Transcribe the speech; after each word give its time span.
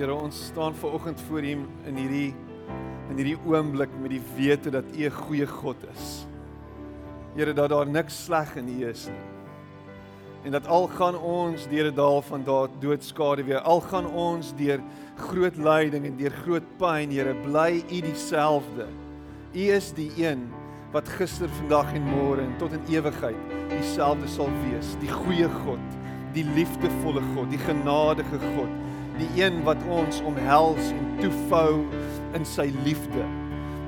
Here, 0.00 0.14
ons 0.16 0.46
staan 0.46 0.72
ver 0.80 0.94
oggend 0.96 1.20
voor 1.28 1.44
U 1.44 1.50
in 1.84 1.96
hierdie 2.00 2.30
in 3.10 3.18
hierdie 3.18 3.36
oomblik 3.44 3.90
met 4.00 4.14
die 4.14 4.22
wete 4.32 4.70
dat 4.72 4.86
U 4.96 5.04
'n 5.04 5.12
goeie 5.12 5.46
God 5.46 5.76
is. 5.92 6.24
Here, 7.36 7.52
dat 7.52 7.68
daar 7.68 7.86
niks 7.86 8.24
sleg 8.24 8.56
in 8.56 8.68
U 8.68 8.88
is 8.88 9.06
nie. 9.06 9.20
En 10.44 10.52
dat 10.52 10.66
al 10.66 10.86
gaan 10.86 11.18
ons 11.18 11.68
deur 11.68 11.92
'n 11.92 11.94
dal 11.94 12.22
van 12.22 12.44
daad 12.44 12.70
doodskade 12.80 13.44
weer, 13.44 13.60
al 13.60 13.80
gaan 13.80 14.06
ons 14.06 14.54
deur 14.56 14.80
groot 15.16 15.56
lyding 15.56 16.06
en 16.06 16.16
deur 16.16 16.32
groot 16.32 16.76
pyn, 16.78 17.10
Here, 17.10 17.34
bly 17.34 17.84
U 17.92 18.00
dieselfde. 18.00 18.86
U 19.52 19.60
is 19.60 19.92
die 19.92 20.10
een 20.16 20.48
wat 20.92 21.08
gister, 21.08 21.48
vandag 21.48 21.92
en 21.92 22.02
môre 22.02 22.40
en 22.40 22.56
tot 22.56 22.72
in 22.72 22.88
ewigheid 22.88 23.36
dieselfde 23.68 24.28
sal 24.28 24.48
wees, 24.64 24.96
die 25.00 25.12
goeie 25.12 25.48
God, 25.48 25.86
die 26.32 26.44
liefdevolle 26.44 27.20
God, 27.34 27.50
die 27.50 27.64
genadige 27.68 28.40
God 28.56 28.89
die 29.20 29.42
een 29.42 29.60
wat 29.66 29.80
ons 29.92 30.22
omhels 30.26 30.90
en 30.94 31.12
toefou 31.20 31.84
in 32.36 32.46
sy 32.48 32.70
liefde. 32.84 33.26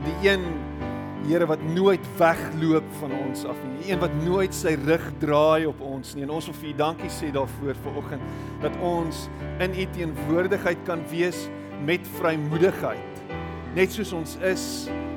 Die 0.07 0.19
een 0.31 0.47
Here 1.23 1.47
wat 1.47 1.61
nooit 1.63 2.03
wegloop 2.19 2.87
van 2.99 3.13
ons 3.15 3.45
af 3.47 3.59
nie. 3.63 3.77
Die 3.85 3.93
een 3.93 4.01
wat 4.03 4.15
nooit 4.25 4.55
sy 4.59 4.73
rug 4.89 5.05
draai 5.23 5.69
op 5.71 5.79
ons 5.87 6.17
nie. 6.17 6.25
En 6.27 6.33
ons 6.35 6.49
wil 6.51 6.57
vir 6.59 6.71
U 6.73 6.73
dankie 6.81 7.11
sê 7.15 7.29
daarvoor 7.31 7.79
vanoggend 7.85 8.25
dat 8.65 8.75
ons 8.83 9.29
in 9.63 9.77
U 9.79 9.87
teenwoordigheid 9.95 10.83
kan 10.89 11.05
wees 11.13 11.45
met 11.87 12.11
vrymoedigheid. 12.19 13.23
Net 13.77 13.95
soos 13.95 14.11
ons 14.19 14.35
is, 14.51 14.67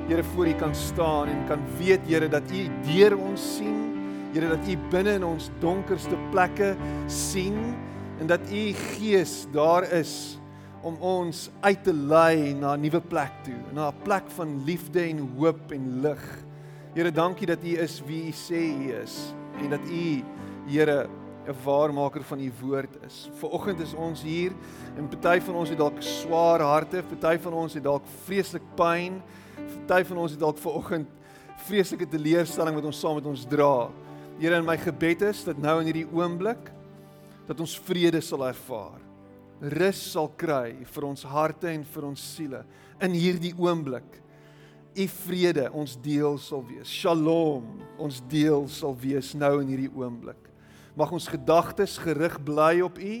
Here 0.06 0.22
voor 0.22 0.46
U 0.46 0.54
kan 0.54 0.74
staan 0.78 1.32
en 1.32 1.42
kan 1.50 1.66
weet 1.80 2.06
Here 2.06 2.30
dat 2.30 2.54
U 2.54 2.62
deur 2.86 3.18
ons 3.18 3.42
sien. 3.56 3.74
Here 4.30 4.52
dat 4.54 4.70
U 4.70 4.78
binne 4.94 5.16
in 5.18 5.26
ons 5.26 5.50
donkerste 5.58 6.14
plekke 6.30 6.76
sien 7.10 7.58
en 8.18 8.26
dat 8.26 8.40
u 8.52 8.72
gees 8.72 9.46
daar 9.52 9.92
is 9.92 10.38
om 10.82 10.96
ons 11.02 11.50
uit 11.60 11.82
te 11.84 11.92
lei 11.92 12.54
na 12.54 12.76
'n 12.76 12.80
nuwe 12.80 13.00
plek 13.00 13.32
toe, 13.42 13.60
na 13.72 13.88
'n 13.88 14.02
plek 14.02 14.30
van 14.30 14.64
liefde 14.64 15.00
en 15.00 15.18
hoop 15.38 15.72
en 15.72 16.00
lig. 16.00 16.44
Here, 16.94 17.10
dankie 17.10 17.46
dat 17.46 17.64
u 17.64 17.78
is 17.78 18.02
wie 18.06 18.28
u 18.28 18.32
sê 18.32 18.62
u 18.80 18.92
is 19.02 19.34
en 19.62 19.70
dat 19.70 19.88
u, 19.90 20.24
Here, 20.66 21.08
'n 21.46 21.54
waarmaker 21.64 22.22
van 22.22 22.40
u 22.40 22.52
woord 22.60 22.96
is. 23.06 23.30
Vanoggend 23.38 23.80
is 23.80 23.94
ons 23.94 24.22
hier 24.22 24.52
en 24.96 25.08
party 25.08 25.40
van 25.40 25.54
ons 25.54 25.68
het 25.68 25.78
dalk 25.78 26.02
swaar 26.02 26.60
harte, 26.60 27.02
party 27.02 27.38
van 27.38 27.52
ons 27.52 27.74
het 27.74 27.82
dalk 27.82 28.02
vreeslik 28.24 28.62
pyn, 28.74 29.22
party 29.86 30.04
van 30.04 30.16
ons 30.16 30.30
het 30.30 30.40
dalk 30.40 30.58
vanoggend 30.58 31.08
vreeslike 31.66 32.08
teleurstelling 32.08 32.74
wat 32.74 32.84
ons 32.84 33.00
saam 33.00 33.14
met 33.14 33.26
ons 33.26 33.46
dra. 33.48 33.88
Here, 34.38 34.56
in 34.56 34.64
my 34.64 34.76
gebed 34.76 35.22
is 35.22 35.44
dat 35.44 35.58
nou 35.58 35.80
in 35.80 35.86
hierdie 35.86 36.08
oomblik 36.12 36.72
dat 37.46 37.60
ons 37.62 37.76
vrede 37.86 38.20
sal 38.24 38.44
ervaar. 38.48 39.02
Rus 39.60 40.00
sal 40.12 40.28
kry 40.36 40.74
vir 40.84 41.06
ons 41.08 41.22
harte 41.30 41.70
en 41.70 41.84
vir 41.94 42.08
ons 42.10 42.24
siele 42.34 42.62
in 43.02 43.14
hierdie 43.16 43.54
oomblik. 43.56 44.08
U 44.96 45.06
vrede 45.12 45.68
ons 45.76 45.94
deel 46.00 46.36
sal 46.40 46.64
wees. 46.66 46.90
Shalom 46.90 47.68
ons 48.00 48.20
deel 48.28 48.66
sal 48.72 48.96
wees 49.00 49.32
nou 49.36 49.58
in 49.62 49.70
hierdie 49.72 49.92
oomblik. 49.92 50.40
Mag 50.96 51.12
ons 51.12 51.28
gedagtes 51.28 51.96
gerig 52.00 52.36
bly 52.44 52.80
op 52.84 52.98
U. 52.98 53.14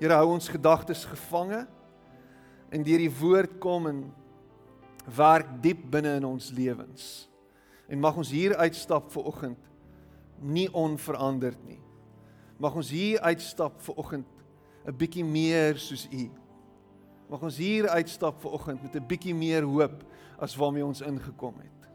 Here 0.00 0.18
hou 0.18 0.34
ons 0.34 0.50
gedagtes 0.50 1.04
gevange 1.08 1.62
en 2.74 2.82
deur 2.82 3.04
die 3.04 3.12
woord 3.20 3.58
kom 3.62 3.86
en 3.86 4.02
werk 5.14 5.52
diep 5.62 5.84
binne 5.92 6.16
in 6.18 6.26
ons 6.26 6.50
lewens. 6.56 7.28
En 7.86 8.00
mag 8.00 8.16
ons 8.18 8.32
hier 8.32 8.56
uitstap 8.58 9.12
vir 9.14 9.30
oggend 9.30 9.70
nie 10.40 10.66
onveranderd 10.74 11.60
nie 11.68 11.83
Mag 12.64 12.78
ons 12.80 12.88
hier 12.88 13.20
uitstap 13.20 13.82
ver 13.84 13.98
oggend 14.00 14.28
'n 14.88 14.96
bietjie 14.96 15.24
meer 15.24 15.76
soos 15.78 16.08
U. 16.08 16.30
Mag 17.28 17.42
ons 17.42 17.56
hier 17.56 17.88
uitstap 17.88 18.40
ver 18.40 18.50
oggend 18.50 18.82
met 18.82 18.94
'n 18.96 19.06
bietjie 19.06 19.34
meer 19.34 19.62
hoop 19.62 20.04
as 20.38 20.56
waarmee 20.56 20.84
ons 20.84 21.00
ingekom 21.00 21.54
het. 21.60 21.88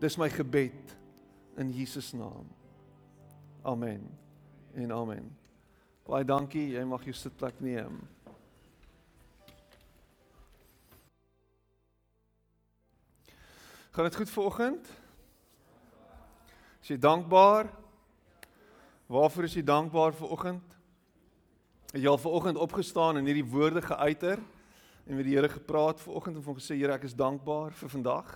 Dis 0.00 0.16
my 0.16 0.30
gebed 0.30 0.96
in 1.56 1.72
Jesus 1.72 2.12
naam. 2.12 2.46
Amen. 3.62 4.18
En 4.74 4.92
amen. 4.92 5.36
Baie 6.04 6.24
dankie. 6.24 6.68
Jy 6.68 6.84
mag 6.84 7.04
jou 7.04 7.14
sitplek 7.14 7.60
neem. 7.60 8.08
Gaan 13.90 14.04
dit 14.04 14.16
goed 14.16 14.30
ver 14.30 14.42
oggend? 14.42 14.88
Is 16.80 16.88
jy 16.88 16.98
dankbaar? 16.98 17.79
Waarvoor 19.10 19.44
is 19.48 19.56
jy 19.58 19.64
dankbaar 19.66 20.14
vir 20.14 20.28
oggend? 20.30 20.74
Het 21.90 22.04
jy 22.04 22.10
al 22.12 22.18
ver 22.22 22.30
oggend 22.30 22.58
opgestaan 22.62 23.16
en 23.18 23.26
hierdie 23.26 23.48
woorde 23.50 23.82
geuiter 23.82 24.38
en 25.06 25.16
met 25.18 25.26
die 25.26 25.34
Here 25.34 25.48
gepraat 25.50 25.98
ver 25.98 26.14
oggend 26.14 26.36
en 26.38 26.44
hom 26.46 26.54
gesê 26.54 26.76
Here 26.78 26.94
ek 26.94 27.08
is 27.08 27.16
dankbaar 27.18 27.74
vir 27.74 27.90
vandag? 27.90 28.28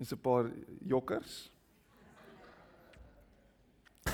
Is 0.00 0.12
'n 0.12 0.20
paar 0.24 0.48
jokkers. 0.88 1.52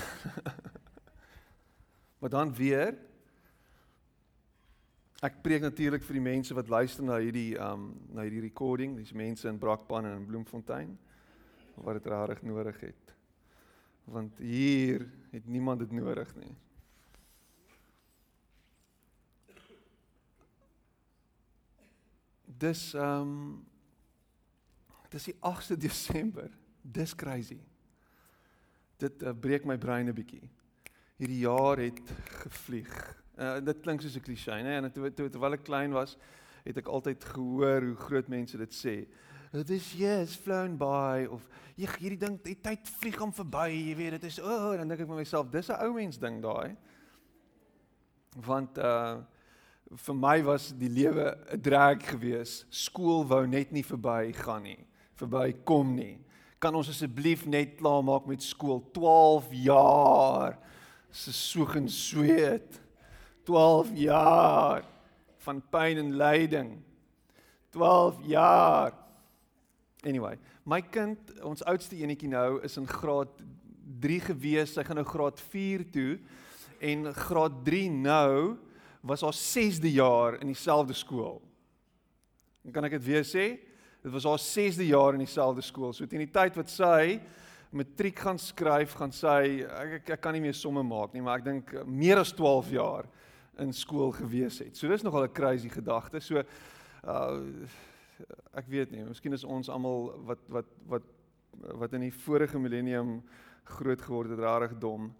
maar 2.19 2.29
dan 2.29 2.53
weer 2.53 2.99
ek 5.23 5.41
preek 5.41 5.61
natuurlik 5.61 6.03
vir 6.03 6.13
die 6.19 6.27
mense 6.27 6.53
wat 6.53 6.67
luister 6.67 7.03
na 7.03 7.15
hierdie 7.15 7.55
um 7.55 7.95
na 8.11 8.21
hierdie 8.27 8.43
recording, 8.43 8.97
dis 8.97 9.13
mense 9.13 9.47
in 9.47 9.57
Brakpan 9.57 10.05
en 10.05 10.17
in 10.19 10.25
Bloemfontein 10.25 10.99
wat 11.75 11.93
dit 11.93 12.05
regtig 12.11 12.41
nodig 12.43 12.79
het 12.79 13.20
want 14.03 14.37
hier 14.37 15.09
het 15.31 15.45
niemand 15.45 15.79
dit 15.79 15.91
nodig 15.91 16.35
nie. 16.35 16.55
Dis 22.45 22.93
ehm 22.93 23.21
um, 23.21 23.67
dis 25.11 25.23
die 25.27 25.35
8de 25.35 25.77
Desember. 25.77 26.51
Dis 26.81 27.15
crazy. 27.15 27.59
Dit 28.97 29.23
uh, 29.23 29.33
breek 29.35 29.65
my 29.65 29.77
brein 29.77 30.07
'n 30.07 30.15
bietjie. 30.15 30.49
Hierdie 31.17 31.41
jaar 31.43 31.77
het 31.77 31.99
gevlieg. 32.43 32.93
Uh, 33.35 33.59
dit 33.59 33.79
klink 33.79 34.01
soos 34.01 34.15
'n 34.15 34.23
klise, 34.23 34.51
né? 34.51 34.77
En 34.77 34.91
terwyl 34.91 35.13
terwyl 35.13 35.53
ek 35.53 35.63
klein 35.63 35.91
was, 35.91 36.17
het 36.63 36.77
ek 36.77 36.87
altyd 36.87 37.23
gehoor 37.25 37.81
hoe 37.81 37.95
groot 37.95 38.27
mense 38.27 38.57
dit 38.57 38.73
sê 38.73 38.95
dit 39.51 39.69
is 39.69 39.93
yes 39.99 40.35
flown 40.35 40.77
by 40.79 41.27
of 41.29 41.47
jy 41.75 41.89
hierdie 41.99 42.19
ding 42.21 42.37
die 42.43 42.55
tyd 42.55 42.87
vlieg 42.99 43.19
hom 43.19 43.33
verby 43.35 43.67
jy 43.73 43.95
weet 43.99 44.15
dit 44.19 44.29
is 44.29 44.39
o 44.39 44.47
oh, 44.47 44.71
dan 44.77 44.87
dink 44.87 45.03
ek 45.03 45.09
vir 45.09 45.19
myself 45.19 45.51
dis 45.51 45.69
'n 45.69 45.81
ou 45.83 45.93
mens 45.93 46.17
ding 46.17 46.41
daai. 46.41 46.75
Want 48.47 48.77
uh 48.77 49.21
vir 49.91 50.15
my 50.15 50.37
was 50.47 50.71
die 50.71 50.87
lewe 50.87 51.35
'n 51.51 51.61
drag 51.61 51.99
gewees. 51.99 52.65
Skool 52.69 53.27
wou 53.27 53.45
net 53.45 53.71
nie 53.71 53.83
verby 53.83 54.31
gaan 54.31 54.63
nie 54.63 54.79
verby 55.21 55.53
kom 55.65 55.95
nie. 55.95 56.17
Kan 56.61 56.75
ons 56.77 56.91
asseblief 56.91 57.45
net 57.49 57.77
klaar 57.79 58.03
maak 58.05 58.27
met 58.29 58.43
skool? 58.45 58.81
12 58.93 59.49
jaar 59.65 60.57
se 61.11 61.33
soeg 61.33 61.77
en 61.81 61.89
sweet. 61.89 62.79
12 63.49 63.93
jaar 64.05 64.85
van 65.45 65.61
pyn 65.73 66.01
en 66.03 66.11
lyding. 66.21 66.75
12 67.73 68.21
jaar 68.29 68.93
Anyway, 70.01 70.33
my 70.65 70.81
kind, 70.81 71.17
ons 71.45 71.61
oudste 71.69 71.99
enetjie 72.01 72.29
nou 72.31 72.57
is 72.65 72.77
in 72.79 72.87
graad 72.89 73.29
3 74.01 74.19
gewees. 74.31 74.73
Sy 74.73 74.85
gaan 74.87 74.97
nou 74.97 75.05
graad 75.05 75.41
4 75.51 75.83
toe 75.93 76.15
en 76.81 77.11
graad 77.13 77.59
3 77.67 77.89
nou 77.93 78.57
was 79.05 79.21
haar 79.21 79.37
6de 79.37 79.91
jaar 79.93 80.39
in 80.41 80.49
dieselfde 80.49 80.97
skool. 80.97 81.37
En 82.65 82.73
kan 82.73 82.85
ek 82.85 82.97
dit 82.97 83.05
weer 83.11 83.25
sê? 83.25 83.45
Dit 84.01 84.13
was 84.13 84.25
haar 84.25 84.41
6de 84.41 84.89
jaar 84.89 85.17
in 85.17 85.21
dieselfde 85.21 85.61
skool. 85.65 85.93
So 85.93 86.09
teen 86.09 86.25
die 86.25 86.33
tyd 86.33 86.57
wat 86.57 86.73
sy 86.73 87.19
matriek 87.71 88.17
gaan 88.25 88.41
skryf, 88.41 88.97
gaan 88.97 89.13
sy 89.15 89.61
ek, 89.61 89.93
ek, 90.01 90.09
ek 90.17 90.23
kan 90.25 90.33
nie 90.35 90.43
meer 90.43 90.57
somme 90.57 90.81
maak 90.83 91.13
nie, 91.13 91.21
maar 91.23 91.39
ek 91.39 91.45
dink 91.45 91.71
meer 91.85 92.19
as 92.19 92.33
12 92.35 92.73
jaar 92.73 93.07
in 93.61 93.69
skool 93.75 94.11
gewees 94.17 94.57
het. 94.65 94.73
So 94.75 94.89
dis 94.89 95.05
nogal 95.05 95.29
'n 95.29 95.33
crazy 95.33 95.69
gedagte. 95.69 96.19
So 96.19 96.41
uh 97.05 97.69
ek 98.57 98.67
weet 98.71 98.91
nie, 98.91 99.03
miskien 99.07 99.33
is 99.33 99.43
ons 99.43 99.69
almal 99.69 100.11
wat 100.27 100.47
wat 100.49 100.71
wat 100.91 101.07
wat 101.81 101.93
in 101.93 102.07
die 102.07 102.15
vorige 102.15 102.59
millennium 102.59 103.19
groot 103.77 104.01
geword 104.01 104.31
het, 104.31 104.39
rarig 104.39 104.73
dom 104.79 105.11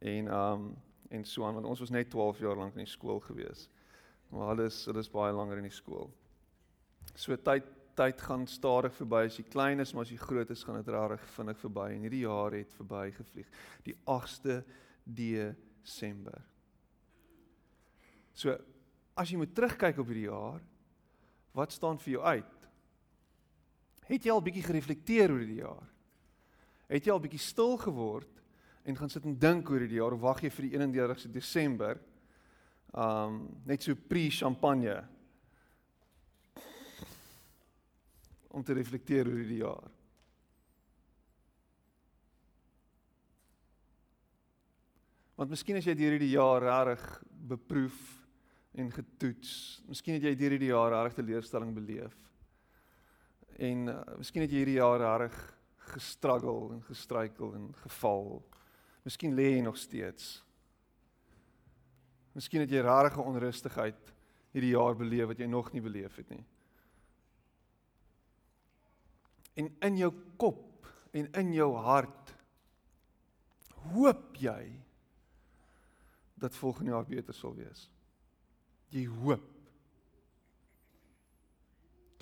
en 0.00 0.32
um 0.32 0.74
en 1.14 1.24
so 1.24 1.44
aan 1.46 1.54
want 1.54 1.68
ons 1.68 1.80
was 1.80 1.92
net 1.94 2.10
12 2.10 2.40
jaar 2.42 2.58
lank 2.58 2.74
in 2.74 2.82
die 2.82 2.90
skool 2.90 3.20
gewees. 3.22 3.68
Maar 4.32 4.48
hulle 4.54 4.68
is 4.70 4.80
hulle 4.88 5.02
is 5.04 5.10
baie 5.12 5.32
langer 5.32 5.60
in 5.60 5.68
die 5.68 5.74
skool. 5.74 6.10
So 7.14 7.36
tyd 7.36 7.68
tyd 7.94 8.18
gaan 8.26 8.46
stadig 8.50 8.94
verby 8.96 9.20
as 9.28 9.36
jy 9.38 9.44
klein 9.46 9.78
is, 9.78 9.92
maar 9.94 10.02
as 10.02 10.10
jy 10.10 10.18
groot 10.18 10.50
is, 10.50 10.64
gaan 10.66 10.80
dit 10.80 10.88
rarig 10.90 11.22
vinnig 11.36 11.60
verby 11.60 11.84
en 11.94 12.02
hierdie 12.02 12.24
jaar 12.24 12.56
het 12.56 12.72
verby 12.74 13.04
gevlieg. 13.14 13.52
Die 13.86 13.94
8ste 14.10 14.56
Desember. 15.04 16.40
So 18.34 18.56
as 19.14 19.30
jy 19.30 19.38
moet 19.38 19.54
terugkyk 19.54 20.00
op 20.02 20.10
hierdie 20.10 20.26
jaar, 20.26 20.58
Wat 21.54 21.72
staan 21.72 22.00
vir 22.02 22.16
jou 22.16 22.22
uit? 22.22 22.68
Het 24.10 24.26
jy 24.26 24.32
al 24.34 24.42
bietjie 24.44 24.64
gereflekteer 24.66 25.32
oor 25.32 25.44
die 25.46 25.60
jaar? 25.62 25.86
Het 26.90 27.06
jy 27.06 27.14
al 27.14 27.22
bietjie 27.22 27.40
stil 27.40 27.78
geword 27.80 28.42
en 28.84 28.98
gaan 28.98 29.12
sit 29.12 29.24
en 29.24 29.38
dink 29.40 29.70
oor 29.70 29.86
die 29.86 29.96
jaar 29.96 30.16
of 30.16 30.24
wag 30.24 30.42
jy 30.44 30.50
vir 30.52 30.68
die 30.68 30.74
31ste 30.76 31.30
Desember 31.32 32.02
Um 32.94 33.48
net 33.66 33.82
so 33.82 33.96
pre-champagne 33.98 34.94
om 38.54 38.62
te 38.62 38.76
reflekteer 38.78 39.26
oor 39.26 39.40
hierdie 39.40 39.64
jaar. 39.64 39.88
Want 45.34 45.50
miskien 45.50 45.80
as 45.80 45.88
jy 45.88 45.96
deur 45.98 46.14
hierdie 46.14 46.36
jaar 46.36 46.62
regtig 46.62 47.08
beproef 47.50 47.98
en 48.74 48.90
getoets, 48.90 49.82
miskien 49.86 50.16
het 50.16 50.24
jy 50.26 50.34
deur 50.38 50.56
hierdie 50.56 50.72
jaar 50.72 50.90
regtig 50.90 51.20
teleurstelling 51.20 51.74
beleef. 51.76 52.14
En 53.62 53.90
uh, 53.92 54.00
miskien 54.18 54.42
het 54.42 54.50
jy 54.50 54.64
hierdie 54.64 54.80
jaar 54.80 54.98
regtig 55.02 55.36
gestruggle 55.94 56.74
en 56.74 56.82
gestruikel 56.88 57.54
en 57.54 57.68
geval. 57.84 58.40
Miskien 59.06 59.36
lê 59.36 59.52
jy 59.52 59.62
nog 59.62 59.78
steeds. 59.78 60.40
Miskien 62.34 62.64
het 62.64 62.72
jy 62.72 62.82
regtig 62.82 63.20
onrustigheid 63.22 64.12
hierdie 64.54 64.74
jaar 64.74 64.98
beleef 64.98 65.30
wat 65.30 65.42
jy 65.42 65.50
nog 65.50 65.70
nie 65.74 65.82
beleef 65.84 66.18
het 66.18 66.34
nie. 66.34 66.42
En 69.54 69.70
in 69.86 69.98
jou 70.02 70.10
kop 70.40 70.88
en 71.14 71.30
in 71.38 71.54
jou 71.54 71.70
hart 71.78 72.34
hoop 73.92 74.34
jy 74.40 74.62
dat 76.42 76.56
volgende 76.58 76.90
jaar 76.90 77.06
beter 77.06 77.36
sal 77.36 77.54
wees. 77.54 77.86
Jy 78.94 79.06
hoop. 79.10 79.48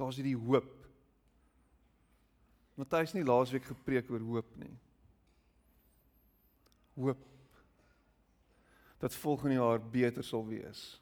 Daar's 0.01 0.17
hierdie 0.17 0.39
hoop. 0.39 0.71
Matthys 2.81 3.13
nie 3.13 3.27
laasweek 3.27 3.67
gepreek 3.69 4.09
oor 4.11 4.25
hoop 4.25 4.57
nie. 4.61 4.73
Hoop 6.97 7.29
dat 9.03 9.15
volgende 9.19 9.55
jaar 9.59 9.81
beter 9.83 10.25
sal 10.25 10.45
wees. 10.47 11.01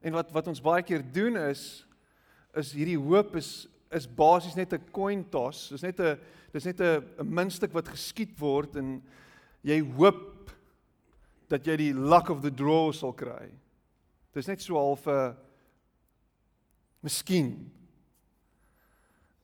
En 0.00 0.14
wat 0.14 0.30
wat 0.30 0.46
ons 0.46 0.62
baie 0.62 0.84
keer 0.86 1.02
doen 1.02 1.36
is 1.48 1.82
is 2.54 2.70
hierdie 2.72 2.98
hoop 2.98 3.34
is 3.36 3.66
is 3.90 4.06
basies 4.06 4.54
net 4.54 4.72
'n 4.72 4.90
coin 4.92 5.24
toss. 5.28 5.68
Dis 5.68 5.82
net 5.82 6.00
'n 6.00 6.18
dis 6.52 6.64
net 6.64 6.80
'n 6.80 7.02
'n 7.18 7.34
muntstuk 7.34 7.72
wat 7.72 7.88
geskiet 7.88 8.38
word 8.38 8.76
en 8.76 9.02
jy 9.62 9.80
hoop 9.96 10.37
dat 11.48 11.66
jy 11.66 11.76
die 11.80 11.94
luck 11.94 12.28
of 12.30 12.42
the 12.44 12.52
draw 12.54 12.92
sal 12.92 13.14
kry. 13.16 13.48
Dis 14.36 14.46
net 14.46 14.62
so 14.62 14.76
half 14.76 15.06
'n 15.06 15.36
miskien. 17.00 17.72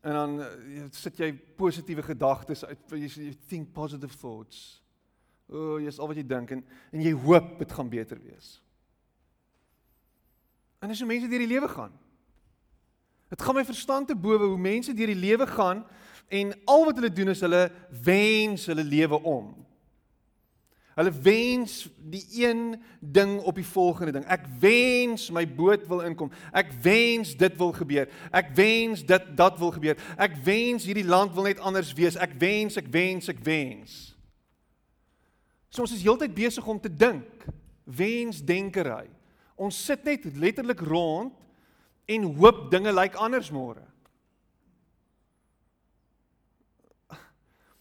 En 0.04 0.12
dan 0.12 0.38
jy, 0.68 0.88
sit 0.90 1.16
jy 1.16 1.32
positiewe 1.56 2.02
gedagtes 2.02 2.64
uit 2.64 2.78
jy, 2.90 3.08
jy 3.08 3.36
think 3.48 3.72
positive 3.72 4.16
thoughts. 4.16 4.82
O, 5.48 5.56
oh, 5.56 5.80
jy's 5.80 5.98
al 5.98 6.08
wat 6.08 6.16
jy 6.16 6.26
dink 6.26 6.50
en 6.50 6.64
en 6.92 7.00
jy 7.00 7.12
hoop 7.12 7.58
dit 7.58 7.72
gaan 7.72 7.88
beter 7.88 8.20
wees. 8.20 8.62
En 10.80 10.88
dis 10.88 11.00
hoe 11.00 11.08
mense 11.08 11.28
deur 11.28 11.38
die 11.38 11.54
lewe 11.54 11.68
gaan. 11.68 11.92
Dit 13.32 13.42
gaan 13.42 13.56
my 13.56 13.64
verstand 13.64 14.08
te 14.08 14.16
bowe 14.16 14.44
hoe 14.44 14.60
mense 14.60 14.92
deur 14.94 15.10
die 15.10 15.22
lewe 15.24 15.46
gaan 15.46 15.84
en 16.28 16.52
al 16.68 16.84
wat 16.84 17.00
hulle 17.00 17.12
doen 17.12 17.32
is 17.32 17.40
hulle 17.40 17.70
wens 18.04 18.66
hulle 18.66 18.84
lewe 18.84 19.20
om. 19.22 19.54
Hulle 20.94 21.10
wens 21.10 21.88
die 21.98 22.22
een 22.30 22.82
ding 23.00 23.40
op 23.40 23.54
die 23.58 23.66
volgende 23.66 24.12
ding. 24.12 24.24
Ek 24.30 24.44
wens 24.62 25.26
my 25.34 25.42
boot 25.48 25.86
wil 25.90 26.04
inkom. 26.06 26.30
Ek 26.54 26.70
wens 26.82 27.32
dit 27.36 27.56
wil 27.58 27.72
gebeur. 27.74 28.10
Ek 28.30 28.52
wens 28.54 29.02
dit 29.06 29.24
dat 29.34 29.58
wil 29.58 29.72
gebeur. 29.74 29.98
Ek 30.14 30.36
wens 30.46 30.86
hierdie 30.86 31.06
land 31.06 31.34
wil 31.34 31.48
net 31.50 31.58
anders 31.58 31.90
wees. 31.98 32.14
Ek 32.16 32.36
wens, 32.38 32.78
ek 32.78 32.92
wens, 32.94 33.28
ek 33.32 33.42
wens. 33.42 33.96
So 35.74 35.82
ons 35.82 35.96
is 35.96 36.04
heeltyd 36.06 36.36
besig 36.36 36.66
om 36.70 36.78
te 36.78 36.92
dink. 36.92 37.48
Wensdenkery. 37.84 39.08
Ons 39.58 39.80
sit 39.86 40.06
net 40.06 40.28
letterlik 40.38 40.80
rond 40.86 41.34
en 42.06 42.30
hoop 42.38 42.68
dinge 42.70 42.94
lyk 42.94 43.18
anders 43.18 43.50
môre. 43.50 43.82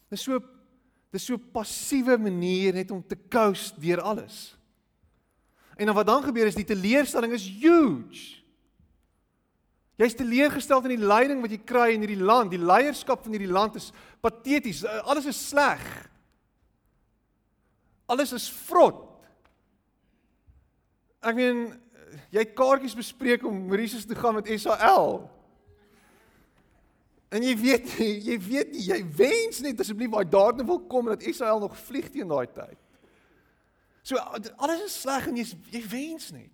Dis 0.10 0.26
so 0.26 0.42
dis 1.14 1.28
so 1.30 1.38
passiewe 1.38 2.18
manier 2.18 2.74
net 2.74 2.92
om 2.92 3.02
te 3.06 3.18
coast 3.30 3.78
deur 3.82 4.02
alles. 4.02 4.56
En 5.78 5.86
dan 5.86 5.96
wat 5.96 6.10
dan 6.10 6.24
gebeur 6.26 6.50
is 6.50 6.58
die 6.58 6.68
teleurstelling 6.68 7.34
is 7.34 7.46
huge. 7.62 8.42
Jy's 10.02 10.18
teleurgestel 10.18 10.82
in 10.90 10.96
die 10.96 11.06
leiding 11.06 11.44
wat 11.44 11.54
jy 11.54 11.60
kry 11.62 11.92
in 11.94 12.02
hierdie 12.02 12.22
land. 12.22 12.54
Die 12.54 12.62
leierskap 12.62 13.22
van 13.26 13.36
hierdie 13.36 13.52
land 13.52 13.78
is 13.78 13.92
pateties. 14.26 14.82
Alles 15.06 15.30
is 15.30 15.40
sleg. 15.52 15.84
Alles 18.10 18.34
is 18.34 18.50
vrot. 18.66 19.06
Ek 21.24 21.38
meen 21.38 21.68
jy 22.34 22.42
het 22.42 22.58
kaartjies 22.58 22.98
bespreek 22.98 23.46
om 23.46 23.68
Mauritius 23.70 24.10
te 24.10 24.18
gaan 24.18 24.38
met 24.40 24.50
SAL. 24.50 25.24
En 27.34 27.42
jy 27.42 27.54
weet 27.58 27.94
jy 28.30 28.38
weet 28.46 28.74
nie, 28.76 28.88
jy 28.92 29.00
wens 29.18 29.62
net 29.66 29.80
asseblief 29.82 30.12
waar 30.14 30.30
daarna 30.30 30.66
wil 30.68 30.84
kom 30.90 31.10
dat 31.10 31.26
SAL 31.26 31.64
nog 31.64 31.78
vlieg 31.88 32.12
teen 32.14 32.30
daai 32.30 32.48
tyd. 32.54 32.78
So 34.04 34.20
alles 34.20 34.84
is 34.86 35.00
sleg 35.02 35.30
en 35.32 35.40
jy 35.40 35.48
jy 35.74 35.82
wens 35.90 36.30
net. 36.36 36.52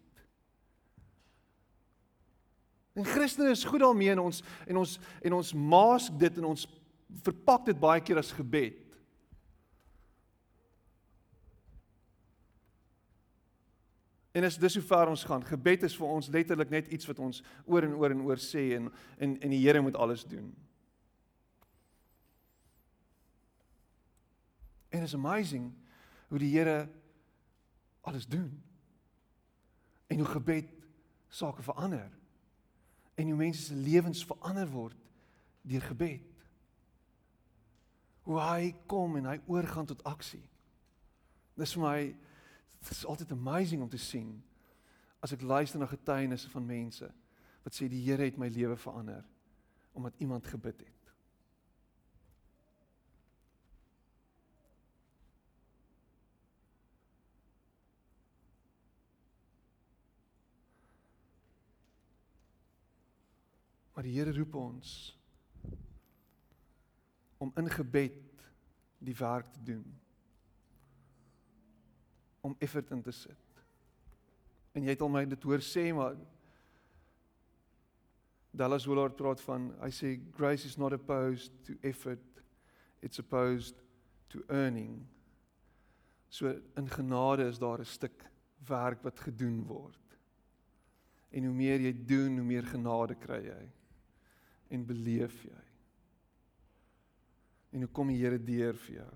En 2.99 3.07
Christene 3.07 3.49
is 3.49 3.63
goed 3.63 3.83
daarmee 3.83 4.11
en 4.11 4.19
ons 4.19 4.43
en 4.67 4.77
ons 4.83 4.99
en 5.21 5.33
ons 5.39 5.53
mask 5.53 6.15
dit 6.19 6.37
en 6.39 6.51
ons 6.53 6.67
verpak 7.25 7.65
dit 7.67 7.79
baie 7.79 8.03
keer 8.05 8.21
as 8.21 8.31
gebed. 8.37 8.79
En 14.31 14.45
as 14.45 14.59
dis 14.61 14.75
hoe 14.77 14.85
ver 14.85 15.09
ons 15.11 15.23
gaan, 15.25 15.43
gebed 15.43 15.83
is 15.83 15.95
vir 15.97 16.15
ons 16.15 16.31
letterlik 16.31 16.71
net 16.71 16.91
iets 16.93 17.07
wat 17.09 17.19
ons 17.19 17.41
oor 17.65 17.83
en 17.83 17.95
oor 17.97 18.13
en 18.13 18.25
oor 18.29 18.39
sê 18.39 18.69
en 18.77 18.91
en 19.17 19.37
en 19.41 19.55
die 19.57 19.63
Here 19.65 19.81
moet 19.83 19.97
alles 19.97 20.23
doen. 20.23 20.51
En 24.89 25.01
is 25.01 25.13
amazing 25.13 25.73
hoe 26.27 26.39
die 26.39 26.57
Here 26.57 26.89
alles 28.01 28.27
doen. 28.27 28.63
En 30.07 30.17
hoe 30.17 30.27
gebed 30.27 30.69
sake 31.27 31.61
verander. 31.61 32.11
En 33.15 33.25
hoe 33.25 33.35
mense 33.35 33.61
se 33.61 33.75
lewens 33.75 34.25
verander 34.25 34.69
word 34.69 34.97
deur 35.61 35.81
gebed. 35.81 36.25
Hoe 38.21 38.39
hy 38.39 38.73
kom 38.85 39.15
en 39.15 39.25
hy 39.25 39.37
oorgaan 39.45 39.85
tot 39.85 40.03
aksie. 40.03 40.43
Dis 41.53 41.73
vir 41.77 41.83
my 41.83 42.01
Dit 42.79 42.91
is 42.91 43.05
altyd 43.05 43.31
amazing 43.31 43.81
om 43.81 43.89
te 43.89 43.99
sien 43.99 44.37
as 45.19 45.33
ek 45.35 45.43
luister 45.43 45.81
na 45.81 45.87
getuienisse 45.89 46.49
van 46.51 46.65
mense 46.65 47.09
wat 47.65 47.75
sê 47.75 47.89
die 47.91 48.01
Here 48.05 48.23
het 48.23 48.39
my 48.39 48.47
lewe 48.47 48.77
verander 48.79 49.25
omdat 49.97 50.15
iemand 50.23 50.47
gebid 50.47 50.79
het. 50.79 50.98
Maar 63.99 64.07
die 64.07 64.15
Here 64.15 64.31
roep 64.31 64.53
ons 64.55 64.89
om 67.37 67.49
in 67.59 67.65
gebed 67.69 68.43
die 69.03 69.15
werk 69.19 69.49
te 69.51 69.63
doen 69.67 69.83
om 72.39 72.53
effort 72.63 72.93
in 72.95 73.01
te 73.03 73.11
sit. 73.11 73.57
En 74.71 74.87
jy 74.87 74.93
het 74.95 75.03
al 75.03 75.11
my 75.11 75.25
dit 75.27 75.43
hoor 75.43 75.59
sê 75.59 75.83
maar 75.91 76.15
Dallas 78.55 78.85
Willard 78.87 79.17
praat 79.19 79.43
van 79.43 79.65
hy 79.81 79.89
sê 79.97 80.13
grace 80.37 80.69
is 80.69 80.77
not 80.79 80.95
opposed 80.95 81.57
to 81.67 81.75
effort 81.83 82.39
it's 83.03 83.19
opposed 83.19 83.81
to 84.31 84.45
earning. 84.47 85.01
So 86.29 86.53
in 86.79 86.87
genade 86.87 87.49
is 87.51 87.59
daar 87.59 87.83
'n 87.83 87.91
stuk 87.97 88.23
werk 88.63 89.03
wat 89.03 89.19
gedoen 89.19 89.59
word. 89.67 90.15
En 91.35 91.43
hoe 91.43 91.53
meer 91.53 91.81
jy 91.81 91.93
doen, 92.05 92.37
hoe 92.37 92.47
meer 92.47 92.63
genade 92.63 93.19
kry 93.19 93.43
jy 93.43 93.59
en 94.69 94.85
beleef 94.85 95.41
jy. 95.43 95.63
En 97.73 97.85
hoe 97.85 97.91
kom 97.93 98.09
die 98.09 98.17
Here 98.21 98.39
deur 98.41 98.77
vir 98.85 99.01
jou? 99.01 99.11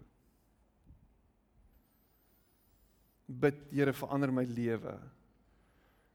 bid 3.28 3.56
Here 3.72 3.94
verander 3.94 4.32
my 4.32 4.44
lewe. 4.46 4.98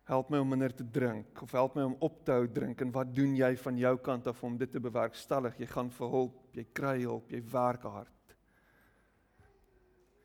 Help 0.08 0.30
my 0.32 0.38
om 0.40 0.48
minder 0.48 0.72
te 0.72 0.84
drink 0.84 1.42
of 1.42 1.50
help 1.52 1.74
my 1.76 1.84
om 1.84 1.96
op 2.04 2.22
te 2.24 2.32
hou 2.32 2.46
drink 2.48 2.80
en 2.80 2.92
wat 2.94 3.10
doen 3.12 3.34
jy 3.36 3.50
van 3.60 3.80
jou 3.80 3.96
kant 4.04 4.30
af 4.30 4.38
om 4.44 4.56
dit 4.56 4.70
te 4.72 4.80
bewerkstellig? 4.80 5.58
Jy 5.60 5.68
gaan 5.68 5.90
vir 5.92 6.14
hulp, 6.14 6.38
jy 6.56 6.64
kry 6.72 6.94
hulp, 7.02 7.28
jy 7.32 7.42
werk 7.52 7.84
hard. 7.84 8.14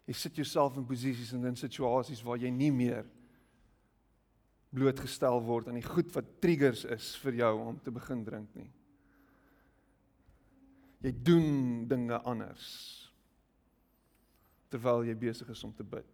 Jy 0.08 0.16
sit 0.20 0.40
jouself 0.40 0.78
in 0.80 0.88
posisies 0.88 1.34
en 1.36 1.44
in 1.52 1.60
situasies 1.60 2.24
waar 2.24 2.40
jy 2.40 2.52
nie 2.52 2.72
meer 2.76 3.04
blootgestel 4.74 5.44
word 5.46 5.68
aan 5.70 5.78
die 5.78 5.86
goed 5.86 6.10
wat 6.16 6.32
triggers 6.44 6.84
is 6.92 7.14
vir 7.22 7.44
jou 7.44 7.52
om 7.68 7.76
te 7.84 7.92
begin 7.94 8.24
drink 8.26 8.56
nie. 8.58 8.72
Jy 11.04 11.12
doen 11.26 11.48
dinge 11.92 12.20
anders 12.24 12.68
terwyl 14.72 15.04
jy 15.06 15.14
besig 15.20 15.52
is 15.54 15.62
om 15.68 15.74
te 15.76 15.86
bid. 15.86 16.08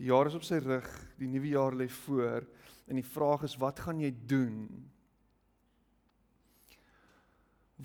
Die 0.00 0.08
jaar 0.08 0.26
is 0.26 0.34
op 0.34 0.42
sy 0.42 0.58
rug, 0.58 0.88
die 1.20 1.28
nuwe 1.30 1.52
jaar 1.52 1.76
lê 1.78 1.86
voor 2.02 2.42
en 2.90 2.98
die 2.98 3.06
vraag 3.06 3.44
is 3.46 3.54
wat 3.62 3.84
gaan 3.84 4.00
jy 4.02 4.10
doen? 4.26 4.56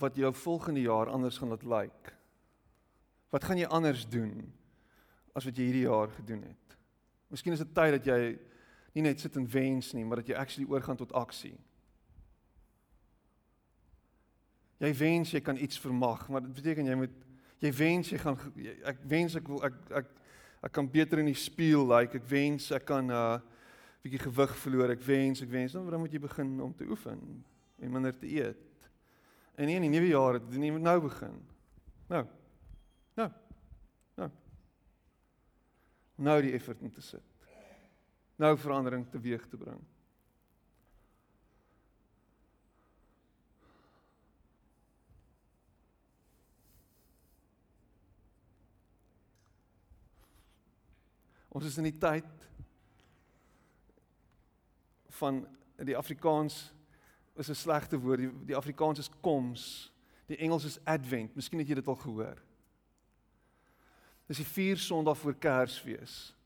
Wat 0.02 0.18
jou 0.18 0.32
volgende 0.34 0.82
jaar 0.88 1.12
anders 1.14 1.38
gaan 1.38 1.54
laat 1.54 1.68
lyk. 1.68 1.76
Like? 1.76 2.16
Wat 3.30 3.44
gaan 3.44 3.60
jy 3.60 3.68
anders 3.70 4.08
doen 4.10 4.40
as 5.36 5.46
wat 5.46 5.58
jy 5.60 5.68
hierdie 5.68 5.86
jaar 5.86 6.10
gedoen 6.16 6.46
het? 6.48 6.78
Miskien 7.30 7.54
is 7.54 7.62
dit 7.62 7.74
tyd 7.76 7.98
dat 8.00 8.08
jy 8.08 8.22
nie 8.98 9.06
net 9.06 9.22
sit 9.22 9.36
en 9.38 9.46
wens 9.54 9.92
nie, 9.94 10.06
maar 10.06 10.24
dat 10.24 10.32
jy 10.32 10.38
actually 10.40 10.70
oorgaan 10.70 10.98
tot 10.98 11.14
aksie. 11.18 11.54
Jy 14.82 14.92
wens 14.98 15.34
jy 15.34 15.42
kan 15.42 15.58
iets 15.58 15.80
vermag, 15.82 16.28
maar 16.30 16.46
dit 16.46 16.54
beteken 16.58 16.90
jy 16.90 16.98
moet 16.98 17.14
jy 17.62 17.72
wens 17.74 18.10
jy 18.14 18.20
gaan 18.22 18.38
ek 18.86 19.00
wens 19.10 19.36
ek 19.38 19.48
wil 19.50 19.62
ek 19.66 19.78
ek 20.02 20.10
ek 20.68 20.74
kan 20.74 20.90
beter 20.90 21.22
in 21.22 21.30
die 21.30 21.38
spieël 21.38 21.86
lyk. 21.86 22.12
Like, 22.12 22.22
ek 22.22 22.30
wens 22.30 22.72
ek 22.74 22.86
kan 22.90 23.06
'n 23.06 23.14
uh, 23.14 23.40
bietjie 24.02 24.24
gewig 24.26 24.56
verloor. 24.58 24.94
Ek 24.96 25.04
wens, 25.06 25.42
ek 25.42 25.54
wens, 25.54 25.76
dan 25.78 26.00
moet 26.02 26.14
jy 26.14 26.20
begin 26.20 26.58
om 26.62 26.74
te 26.76 26.88
oefen 26.90 27.22
en 27.78 27.92
minder 27.92 28.18
te 28.18 28.28
eet. 28.28 28.90
En 29.56 29.66
nie 29.66 29.76
in 29.76 29.86
die 29.86 29.94
nuwe 29.94 30.10
jaar, 30.10 30.40
dit 30.40 30.58
moet 30.72 30.82
nou 30.82 31.00
begin. 31.02 31.38
Nou. 32.10 32.26
Nou. 33.18 33.30
Nou. 34.16 34.30
Nou 36.16 36.42
die 36.42 36.54
effort 36.58 36.82
om 36.82 36.92
te 36.92 37.02
sit. 37.02 37.37
Nou 38.38 38.58
verandering 38.58 39.08
teweeg 39.10 39.48
te 39.50 39.58
bring. 39.58 39.80
Ons 51.58 51.66
is 51.66 51.78
in 51.82 51.88
die 51.90 51.98
tyd 51.98 52.28
van 55.18 55.42
die 55.82 55.98
Afrikaans 55.98 56.68
is 57.34 57.50
'n 57.50 57.56
slegte 57.56 57.98
woord. 58.00 58.20
Die, 58.20 58.46
die 58.46 58.56
Afrikaans 58.56 59.00
is 59.00 59.10
koms. 59.22 59.92
Die 60.26 60.38
Engels 60.38 60.64
is 60.64 60.80
advent. 60.84 61.36
Miskien 61.36 61.60
het 61.60 61.68
jy 61.68 61.76
dit 61.76 61.88
al 61.88 61.96
gehoor. 61.96 62.38
Dis 64.28 64.38
die 64.38 64.46
vier 64.46 64.78
Sondag 64.78 65.18
voor 65.18 65.34
Kersfees. 65.34 66.37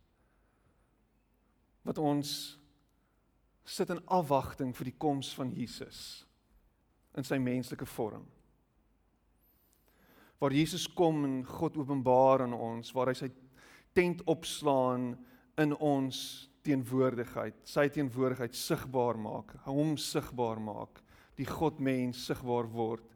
Wat 1.87 1.97
ons 1.97 2.33
sit 3.65 3.89
in 3.89 4.01
afwagting 4.11 4.73
vir 4.75 4.89
die 4.89 4.97
koms 4.99 5.31
van 5.37 5.51
Jesus 5.55 6.25
in 7.17 7.27
sy 7.27 7.37
menslike 7.41 7.85
vorm. 7.89 8.23
Waar 10.41 10.55
Jesus 10.55 10.87
kom 10.97 11.23
en 11.27 11.41
God 11.45 11.77
openbaar 11.77 12.45
aan 12.45 12.55
ons, 12.57 12.93
waar 12.95 13.11
hy 13.11 13.17
sy 13.19 13.29
tent 13.95 14.23
opslaan 14.31 15.13
in 15.61 15.75
ons 15.77 16.47
teenwoordigheid, 16.65 17.57
sy 17.67 17.87
teenwoordigheid 17.93 18.55
sigbaar 18.57 19.19
maak, 19.19 19.53
hom 19.65 19.95
sigbaar 19.99 20.61
maak, 20.61 21.01
die 21.37 21.47
God 21.49 21.79
mens 21.81 22.21
sigbaar 22.27 22.69
word 22.69 23.07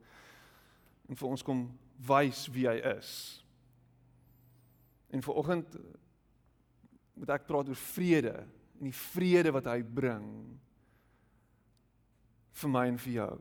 en 1.10 1.18
vir 1.18 1.30
ons 1.30 1.44
kom 1.46 1.68
wys 2.10 2.46
wie 2.54 2.66
hy 2.66 2.80
is. 2.96 3.12
En 5.14 5.22
vir 5.22 5.38
oggend 5.38 5.78
moet 7.16 7.32
ek 7.36 7.48
praat 7.48 7.70
oor 7.72 7.82
vrede 7.96 8.36
en 8.80 8.90
die 8.90 8.96
vrede 8.96 9.54
wat 9.56 9.68
hy 9.72 9.80
bring 9.84 10.26
vir 12.56 12.72
my 12.72 12.86
en 12.90 13.00
vir 13.00 13.14
jou. 13.14 13.34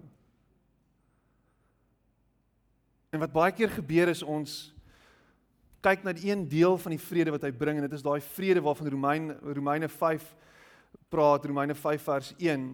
En 3.15 3.23
wat 3.23 3.35
baie 3.35 3.55
keer 3.55 3.71
gebeur 3.71 4.11
is 4.11 4.23
ons 4.27 4.75
kyk 5.85 6.03
na 6.07 6.15
die 6.17 6.31
een 6.31 6.47
deel 6.49 6.79
van 6.81 6.95
die 6.95 7.03
vrede 7.03 7.35
wat 7.35 7.45
hy 7.45 7.53
bring 7.55 7.79
en 7.79 7.87
dit 7.87 7.97
is 7.99 8.05
daai 8.05 8.21
vrede 8.25 8.63
waarvan 8.65 8.91
Romeine 8.95 9.37
Romeine 9.43 9.89
5 9.93 10.31
praat 11.13 11.45
Romeine 11.47 11.77
5 11.77 12.07
vers 12.09 12.33
1 12.39 12.65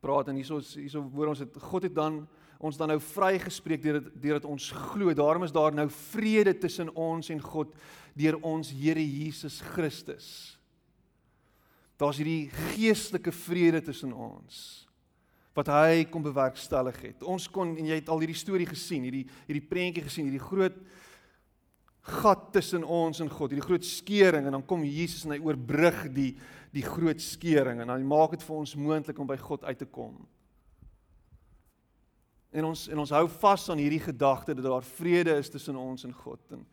praat 0.00 0.30
en 0.30 0.40
hierso 0.40 0.60
hierso 0.72 1.04
hoor 1.12 1.34
ons 1.34 1.42
dit 1.44 1.58
God 1.68 1.86
het 1.86 1.94
dan 1.94 2.22
ons 2.58 2.76
dan 2.78 2.90
nou 2.90 2.98
vrygespreek 3.02 3.82
deur 3.82 4.00
deur 4.18 4.40
dat 4.40 4.48
ons 4.50 4.70
glo. 4.90 5.14
Daarom 5.14 5.46
is 5.46 5.54
daar 5.54 5.74
nou 5.74 5.86
vrede 6.10 6.56
tussen 6.58 6.90
ons 6.94 7.30
en 7.30 7.42
God 7.42 7.74
deur 8.18 8.38
ons 8.42 8.70
Here 8.74 9.02
Jesus 9.02 9.60
Christus. 9.74 10.58
Daar's 11.98 12.18
hierdie 12.18 12.50
geestelike 12.74 13.32
vrede 13.34 13.82
tussen 13.82 14.12
ons 14.12 14.84
wat 15.58 15.72
hy 15.74 16.04
kom 16.06 16.22
bewerkstellig 16.22 17.00
het. 17.02 17.22
Ons 17.26 17.48
kon 17.50 17.72
en 17.74 17.86
jy 17.90 17.96
het 17.98 18.10
al 18.12 18.20
hierdie 18.22 18.38
storie 18.38 18.68
gesien 18.68 19.06
hierdie 19.08 19.24
hierdie 19.48 19.66
prentjie 19.66 20.04
gesien 20.06 20.28
hierdie 20.28 20.42
groot 20.42 20.76
gat 22.08 22.44
tussen 22.54 22.84
ons 22.86 23.18
en 23.20 23.28
God, 23.28 23.52
hierdie 23.52 23.66
groot 23.66 23.84
skeuring 23.84 24.46
en 24.46 24.54
dan 24.54 24.64
kom 24.66 24.86
Jesus 24.86 25.26
en 25.26 25.34
hy 25.34 25.42
oorbrug 25.44 26.06
die 26.14 26.32
die 26.74 26.84
groot 26.84 27.20
skeuring 27.24 27.82
en 27.82 27.90
hy 27.90 28.02
maak 28.06 28.36
dit 28.36 28.44
vir 28.44 28.58
ons 28.58 28.74
moontlik 28.78 29.18
om 29.18 29.28
by 29.28 29.38
God 29.40 29.64
uit 29.64 29.78
te 29.80 29.88
kom. 29.88 30.18
En 32.52 32.64
ons 32.70 32.88
en 32.88 32.98
ons 32.98 33.14
hou 33.18 33.24
vas 33.28 33.70
aan 33.70 33.80
hierdie 33.82 34.00
gedagte 34.00 34.54
dat 34.56 34.64
daar 34.64 34.86
vrede 34.96 35.36
is 35.36 35.50
tussen 35.52 35.76
ons 35.76 36.04
en 36.04 36.14
God 36.16 36.40
en 36.56 36.64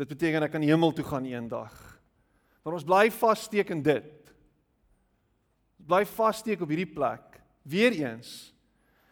dit 0.00 0.08
beteken 0.08 0.46
ek 0.46 0.54
kan 0.54 0.64
hemel 0.64 0.94
toe 0.96 1.04
gaan 1.04 1.26
eendag. 1.28 1.74
Maar 2.64 2.76
ons 2.78 2.86
bly 2.86 3.10
vassteek 3.12 3.72
in 3.74 3.82
dit. 3.84 4.30
Ons 5.80 5.88
bly 5.90 6.04
vassteek 6.08 6.62
op 6.64 6.72
hierdie 6.72 6.88
plek. 6.88 7.36
Weereens 7.68 8.54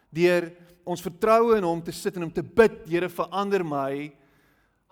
deur 0.09 0.49
ons 0.89 1.03
vertroue 1.05 1.59
in 1.59 1.67
hom 1.67 1.83
te 1.85 1.93
sit 1.93 2.15
en 2.17 2.25
hom 2.25 2.33
te 2.33 2.41
bid, 2.41 2.81
Here 2.89 3.09
verander 3.13 3.61
my 3.61 4.09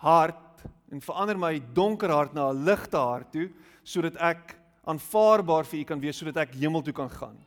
hart 0.03 0.61
en 0.93 1.01
verander 1.01 1.39
my 1.39 1.55
donker 1.73 2.13
hart 2.13 2.35
na 2.37 2.51
'n 2.51 2.63
ligte 2.65 2.97
hart 2.97 3.31
toe 3.31 3.49
sodat 3.83 4.15
ek 4.21 4.53
aanvaarbaar 4.85 5.65
vir 5.65 5.79
U 5.79 5.83
kan 5.83 5.99
wees 5.99 6.17
sodat 6.17 6.37
ek 6.37 6.55
hemel 6.55 6.81
toe 6.83 6.93
kan 6.93 7.09
gaan. 7.09 7.46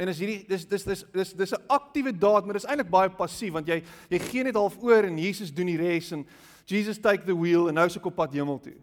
En 0.00 0.08
as 0.08 0.20
hierdie 0.20 0.46
dis 0.48 0.64
dis 0.64 0.84
dis 0.88 1.02
dis 1.12 1.32
dis 1.36 1.52
'n 1.52 1.66
aktiewe 1.68 2.12
daad, 2.12 2.44
maar 2.44 2.56
dis 2.56 2.64
eintlik 2.64 2.90
baie 2.90 3.10
passief 3.10 3.52
want 3.52 3.66
jy 3.68 3.82
jy 4.08 4.18
gee 4.18 4.42
net 4.42 4.54
half 4.54 4.78
oor 4.82 5.04
en 5.04 5.18
Jesus 5.18 5.52
doen 5.52 5.66
die 5.66 5.76
res 5.76 6.12
en 6.12 6.26
Jesus 6.64 6.98
take 6.98 7.24
the 7.24 7.36
wheel 7.36 7.68
en 7.68 7.74
nou 7.74 7.86
is 7.86 7.96
ek 7.96 8.06
op 8.06 8.16
pad 8.16 8.32
hemel 8.32 8.58
toe. 8.58 8.76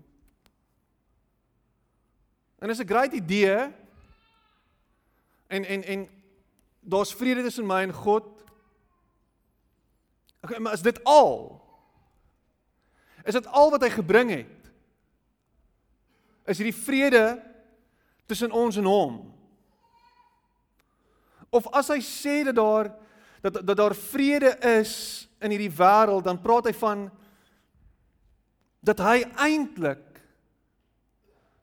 En 2.60 2.68
dis 2.68 2.80
'n 2.80 2.88
great 2.88 3.14
idee. 3.14 3.74
En 5.48 5.66
en 5.66 5.84
en 5.84 6.10
daar's 6.82 7.14
vrede 7.14 7.42
tussen 7.42 7.66
my 7.66 7.82
en 7.82 7.94
God. 7.94 8.26
Okay, 10.42 10.60
maar 10.60 10.74
is 10.74 10.82
dit 10.82 11.04
al? 11.04 11.62
Is 13.24 13.34
dit 13.34 13.48
al 13.48 13.70
wat 13.70 13.82
hy 13.82 13.90
gebring 13.90 14.30
het? 14.30 14.72
Is 16.46 16.58
hierdie 16.58 16.84
vrede 16.84 17.44
tussen 18.26 18.52
ons 18.52 18.78
en 18.78 18.86
hom? 18.86 19.37
Of 21.50 21.68
as 21.72 21.92
hy 21.94 22.02
sê 22.04 22.44
dat 22.48 22.56
daar 22.56 22.92
dat 23.42 23.62
dat 23.66 23.78
daar 23.78 23.96
vrede 23.96 24.58
is 24.80 25.28
in 25.40 25.54
hierdie 25.54 25.72
wêreld, 25.72 26.26
dan 26.26 26.42
praat 26.42 26.66
hy 26.66 26.74
van 26.74 27.08
dat 28.82 29.00
hy 29.04 29.22
eintlik 29.36 30.04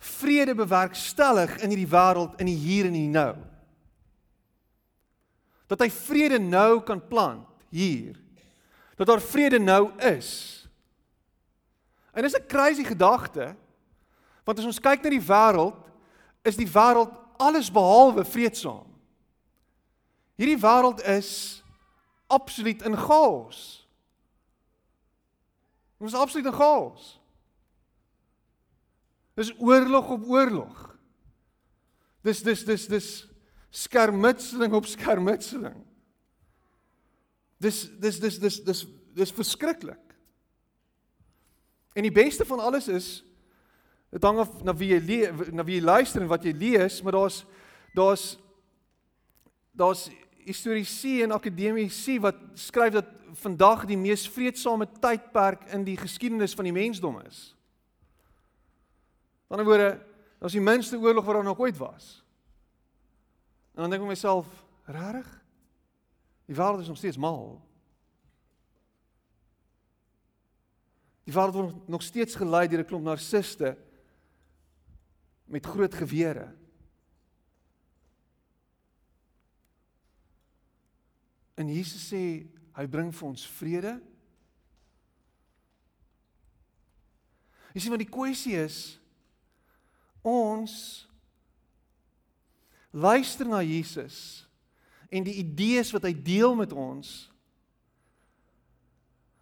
vrede 0.05 0.55
bewerkstellig 0.55 1.57
in 1.65 1.73
hierdie 1.73 1.91
wêreld 1.91 2.39
in 2.41 2.49
die 2.51 2.59
hier 2.61 2.89
en 2.89 2.97
die 2.97 3.09
nou. 3.11 3.35
Dat 5.67 5.81
hy 5.81 5.91
vrede 5.91 6.39
nou 6.39 6.83
kan 6.85 7.01
plant 7.09 7.49
hier. 7.75 8.19
Dat 8.97 9.09
daar 9.11 9.23
vrede 9.25 9.59
nou 9.59 9.89
is. 9.99 10.63
En 12.15 12.23
dis 12.23 12.37
'n 12.37 12.47
crazy 12.47 12.85
gedagte. 12.85 13.57
Want 14.45 14.59
as 14.59 14.65
ons 14.65 14.81
kyk 14.81 15.03
na 15.03 15.11
die 15.11 15.27
wêreld, 15.27 15.81
is 16.45 16.57
die 16.57 16.69
wêreld 16.69 17.11
alles 17.37 17.73
behalwe 17.73 18.25
vreedsaam. 18.25 18.94
Hierdie 20.35 20.59
wêreld 20.59 21.03
is 21.07 21.63
absoluut 22.27 22.83
in 22.83 22.97
chaos. 22.99 23.85
Ons 25.99 26.13
is 26.13 26.19
absoluut 26.19 26.47
in 26.47 26.57
chaos. 26.57 27.21
Dis 29.35 29.53
oorlog 29.59 30.11
op 30.11 30.27
oorlog. 30.31 30.83
Dis 32.23 32.43
dis 32.43 32.65
dis 32.65 32.87
dis 32.91 33.09
skermutseling 33.75 34.75
op 34.75 34.87
skermutseling. 34.87 35.77
Dis 37.63 37.85
dis 38.01 38.19
dis 38.23 38.39
dis 38.39 38.59
dis 38.65 38.87
dis 39.15 39.35
verskriklik. 39.35 40.03
En 41.95 42.03
die 42.03 42.15
beste 42.15 42.47
van 42.47 42.59
alles 42.59 42.89
is 42.89 43.09
dit 44.11 44.23
hang 44.23 44.39
af 44.39 44.51
na 44.67 44.75
wie 44.79 44.93
jy 44.95 45.31
na 45.55 45.67
wie 45.67 45.79
jy 45.79 45.85
luister 45.85 46.23
en 46.23 46.31
wat 46.31 46.47
jy 46.47 46.55
lees, 46.55 47.01
maar 47.03 47.15
daar's 47.19 47.43
daar's 47.95 48.27
daar's 49.75 50.09
historiese 50.45 51.23
en 51.25 51.33
akademiese 51.33 52.19
wat 52.21 52.39
skryf 52.55 52.93
dat 52.93 53.11
vandag 53.41 53.85
die 53.89 53.99
mees 53.99 54.29
vredesame 54.31 54.87
tydperk 55.01 55.67
in 55.75 55.85
die 55.87 55.97
geskiedenis 55.99 56.55
van 56.55 56.69
die 56.69 56.75
mensdom 56.75 57.19
is. 57.27 57.55
Aan 59.49 59.59
die 59.59 59.65
ander 59.65 59.71
woorde, 59.71 59.91
daar's 60.39 60.57
die 60.57 60.65
minste 60.65 60.99
oorlog 60.99 61.25
wat 61.25 61.35
daar 61.35 61.45
nog 61.45 61.59
ooit 61.59 61.77
was. 61.79 62.25
En 63.75 63.83
dan 63.83 63.91
dink 63.91 64.03
ek 64.03 64.09
myself, 64.09 64.51
regtig? 64.87 65.31
Die 66.47 66.57
wêreld 66.57 66.85
is 66.85 66.91
nog 66.91 67.01
steeds 67.01 67.19
mal. 67.19 67.57
Die 71.25 71.33
wêreld 71.35 71.57
word 71.57 71.89
nog 71.89 72.03
steeds 72.05 72.37
gelei 72.37 72.69
deur 72.69 72.85
'n 72.85 72.89
klomp 72.91 73.05
narciste 73.05 73.77
met 75.45 75.67
groot 75.67 75.95
gewere. 75.95 76.53
En 81.55 81.71
Jesus 81.71 82.11
sê 82.11 82.23
hy 82.75 82.87
bring 82.91 83.13
vir 83.15 83.29
ons 83.29 83.47
vrede. 83.59 83.95
Jy 87.75 87.83
sien 87.83 87.95
wat 87.95 88.03
die 88.03 88.11
kwessie 88.11 88.55
is 88.59 88.79
ons 90.25 90.75
luister 92.95 93.47
na 93.51 93.61
Jesus 93.67 94.47
en 95.11 95.27
die 95.27 95.37
idees 95.43 95.91
wat 95.95 96.07
hy 96.07 96.15
deel 96.15 96.55
met 96.57 96.73
ons 96.73 97.11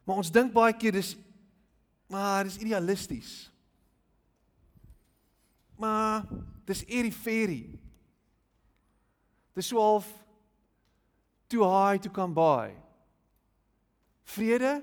maar 0.03 0.19
ons 0.19 0.33
dink 0.33 0.51
baie 0.55 0.75
keer 0.75 0.97
dis 0.97 1.13
maar 2.11 2.49
dis 2.49 2.59
idealisties 2.65 3.31
maar 5.79 6.25
dis 6.67 6.83
airy 6.89 7.13
fairy 7.15 7.63
dis 9.53 9.69
so 9.69 9.81
half 9.81 10.09
too 11.53 11.67
high 11.69 12.01
to 12.01 12.11
come 12.11 12.33
by 12.37 12.73
vrede 14.37 14.81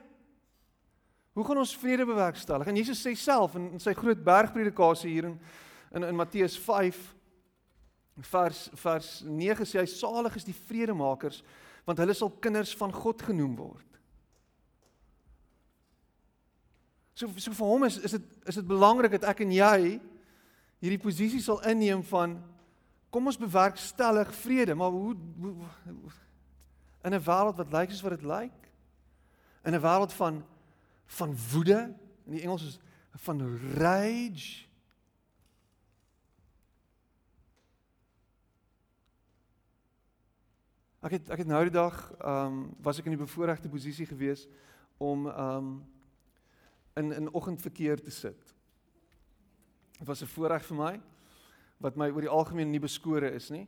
Hoe 1.39 1.47
gaan 1.47 1.61
ons 1.61 1.77
vrede 1.77 2.03
bewerkstellig? 2.05 2.67
En 2.67 2.75
Jesus 2.75 2.99
sê 2.99 3.13
self 3.15 3.53
in, 3.55 3.69
in 3.77 3.79
sy 3.79 3.93
groot 3.95 4.19
bergpredikasie 4.23 5.11
hier 5.13 5.29
in 5.29 5.39
in, 5.95 6.03
in 6.03 6.15
Matteus 6.15 6.57
5 6.59 6.97
vers 8.29 8.57
vers 8.77 9.07
9 9.25 9.65
sê 9.65 9.79
hy 9.79 9.87
salig 9.89 10.35
is 10.37 10.45
die 10.45 10.57
vredemakers 10.67 11.39
want 11.87 12.01
hulle 12.03 12.13
sal 12.13 12.29
kinders 12.43 12.75
van 12.77 12.91
God 12.93 13.23
genoem 13.25 13.55
word. 13.57 13.87
So 17.17 17.31
so 17.41 17.55
vir 17.55 17.71
hom 17.71 17.87
is 17.87 17.97
is 18.03 18.17
dit 18.19 18.27
is 18.51 18.59
dit 18.59 18.69
belangrik 18.69 19.15
dat 19.17 19.31
ek 19.31 19.41
en 19.47 19.55
jy 19.55 19.97
hierdie 20.83 21.01
posisie 21.01 21.41
sal 21.41 21.63
inneem 21.71 22.03
van 22.11 22.37
kom 23.09 23.31
ons 23.31 23.39
bewerkstellig 23.41 24.29
vrede, 24.43 24.75
maar 24.77 24.93
hoe, 24.93 25.15
hoe 25.41 25.55
in 27.03 27.13
'n 27.13 27.23
wêreld 27.23 27.55
wat 27.55 27.71
lyk 27.71 27.89
soos 27.89 28.01
wat 28.01 28.19
dit 28.19 28.23
lyk? 28.23 28.71
In 29.63 29.73
'n 29.73 29.81
wêreld 29.81 30.13
van 30.13 30.45
van 31.05 31.35
woede 31.51 31.95
in 32.25 32.31
die 32.31 32.41
Engels 32.41 32.63
is 32.63 32.79
van 33.15 33.59
rage 33.77 34.69
Ek 40.99 41.11
het 41.15 41.29
ek 41.31 41.45
het 41.45 41.47
nou 41.47 41.61
die 41.63 41.71
dag 41.71 41.95
ehm 42.19 42.45
um, 42.45 42.55
was 42.83 42.97
ek 42.99 43.05
in 43.07 43.15
die 43.15 43.23
bevoordeelde 43.23 43.71
posisie 43.71 44.05
gewees 44.05 44.47
om 44.97 45.27
ehm 45.27 45.55
um, 45.55 45.69
in 46.99 47.11
in 47.11 47.33
oggendverkeer 47.33 48.01
te 48.03 48.11
sit. 48.11 48.55
Dit 49.99 50.07
was 50.07 50.21
'n 50.21 50.27
voorreg 50.27 50.65
vir 50.65 50.75
my 50.75 51.01
wat 51.77 51.95
my 51.95 52.09
oor 52.09 52.21
die 52.21 52.29
algemeen 52.29 52.69
nie 52.71 52.79
beskore 52.79 53.31
is 53.31 53.49
nie. 53.49 53.67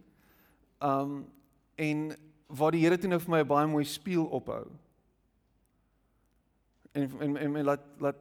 Ehm 0.79 1.00
um, 1.00 1.31
en 1.75 2.17
waar 2.58 2.72
die 2.72 2.84
Here 2.84 2.98
toe 2.98 3.10
nou 3.10 3.20
vir 3.20 3.31
my 3.31 3.41
'n 3.41 3.48
baie 3.48 3.67
mooi 3.67 3.86
spieël 3.86 4.27
ophou 4.27 4.65
en 6.91 7.10
en 7.20 7.38
en, 7.38 7.55
en 7.55 7.63
laat 7.63 7.86
laat 7.98 8.20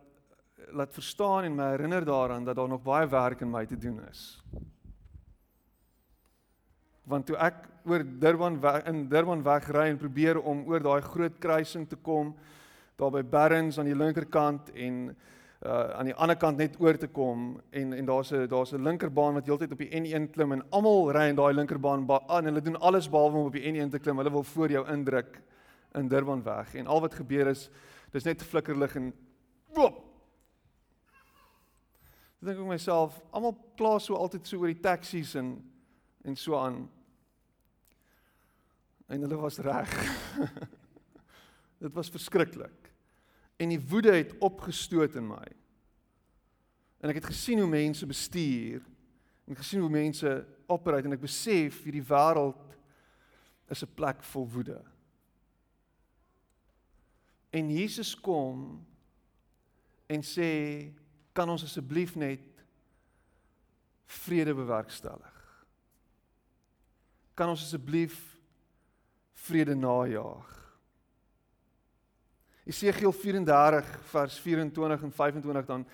laat 0.73 0.93
verstaan 0.93 1.45
en 1.45 1.55
my 1.55 1.71
herinner 1.71 2.05
daaraan 2.05 2.45
dat 2.45 2.57
daar 2.57 2.69
nog 2.69 2.83
baie 2.83 3.09
werk 3.09 3.41
in 3.41 3.51
my 3.51 3.67
te 3.67 3.79
doen 3.79 4.01
is. 4.11 4.43
Want 7.03 7.27
toe 7.27 7.37
ek 7.37 7.69
oor 7.85 8.05
Durban 8.05 8.61
weg, 8.61 8.85
in 8.87 9.09
Durban 9.09 9.43
wegry 9.43 9.89
en 9.89 9.99
probeer 9.99 10.41
om 10.41 10.63
oor 10.69 10.83
daai 10.83 11.01
groot 11.01 11.39
kruising 11.39 11.89
te 11.89 11.97
kom 11.97 12.35
daar 12.97 13.11
by 13.11 13.23
Barrens 13.25 13.79
aan 13.79 13.89
die 13.89 13.97
linkerkant 13.97 14.71
en 14.71 15.17
uh 15.61 15.91
aan 15.99 16.09
die 16.09 16.15
ander 16.15 16.37
kant 16.37 16.57
net 16.57 16.79
oor 16.81 16.97
te 16.97 17.09
kom 17.09 17.61
en 17.71 17.93
en 17.93 18.07
daar's 18.07 18.33
'n 18.33 18.49
daar's 18.49 18.73
'n 18.73 18.83
linkerbaan 18.83 19.35
wat 19.35 19.47
heeltyd 19.47 19.73
op 19.73 19.79
die 19.79 19.93
N1 20.01 20.31
klim 20.31 20.53
en 20.53 20.65
almal 20.71 21.13
ry 21.13 21.29
in 21.29 21.37
daai 21.37 21.53
linkerbaan 21.55 22.09
aan 22.29 22.45
hulle 22.45 22.61
doen 22.61 22.81
alles 22.81 23.11
behalwe 23.11 23.39
om 23.39 23.47
op 23.47 23.53
die 23.53 23.73
N1 23.73 23.91
te 23.91 23.99
klim. 23.99 24.17
Hulle 24.17 24.31
wil 24.31 24.43
voor 24.43 24.71
jou 24.71 24.89
indruk 24.89 25.43
in 25.95 26.09
Durban 26.09 26.43
weg 26.43 26.75
en 26.75 26.87
al 26.87 27.01
wat 27.01 27.15
gebeur 27.15 27.47
is 27.47 27.71
Dis 28.11 28.27
net 28.27 28.43
flikkerlig 28.43 28.97
en 28.99 29.11
boop. 29.75 30.01
Ek 32.41 32.49
dink 32.49 32.63
ek 32.63 32.71
myself, 32.73 33.19
almal 33.37 33.55
kla 33.79 33.99
so 34.03 34.17
altyd 34.19 34.49
so 34.49 34.63
oor 34.63 34.73
die 34.73 34.83
taksies 34.83 35.37
en 35.39 35.59
en 36.27 36.37
so 36.37 36.59
aan. 36.59 36.83
En 39.09 39.23
hulle 39.25 39.39
was 39.41 39.57
reg. 39.65 39.93
Dit 41.85 41.95
was 41.97 42.11
verskriklik. 42.13 42.91
En 43.61 43.69
die 43.69 43.81
woede 43.81 44.15
het 44.15 44.33
opgestoot 44.41 45.15
in 45.21 45.27
my. 45.29 45.49
En 47.01 47.13
ek 47.13 47.21
het 47.21 47.31
gesien 47.33 47.61
hoe 47.61 47.69
mense 47.69 48.07
bestuur 48.09 48.81
en 49.51 49.59
gesien 49.59 49.81
hoe 49.83 49.93
mense 49.93 50.31
operate 50.71 51.09
en 51.09 51.17
ek 51.17 51.25
besef 51.25 51.83
hierdie 51.85 52.05
wêreld 52.07 52.77
is 53.71 53.83
'n 53.85 53.95
plek 53.95 54.23
vol 54.33 54.49
woede. 54.49 54.81
En 57.51 57.71
Jesus 57.71 58.15
kom 58.15 58.87
en 60.07 60.23
sê, 60.23 60.93
kan 61.33 61.49
ons 61.49 61.65
asseblief 61.65 62.17
net 62.17 62.65
vrede 64.07 64.55
bewerkstellig? 64.55 65.65
Kan 67.35 67.49
ons 67.49 67.63
asseblief 67.63 68.39
vrede 69.35 69.75
najaag? 69.75 70.60
Esegiel 72.71 73.13
34 73.13 73.89
vers 74.13 74.39
24 74.45 75.03
en 75.03 75.13
25 75.13 75.67
dan 75.67 75.87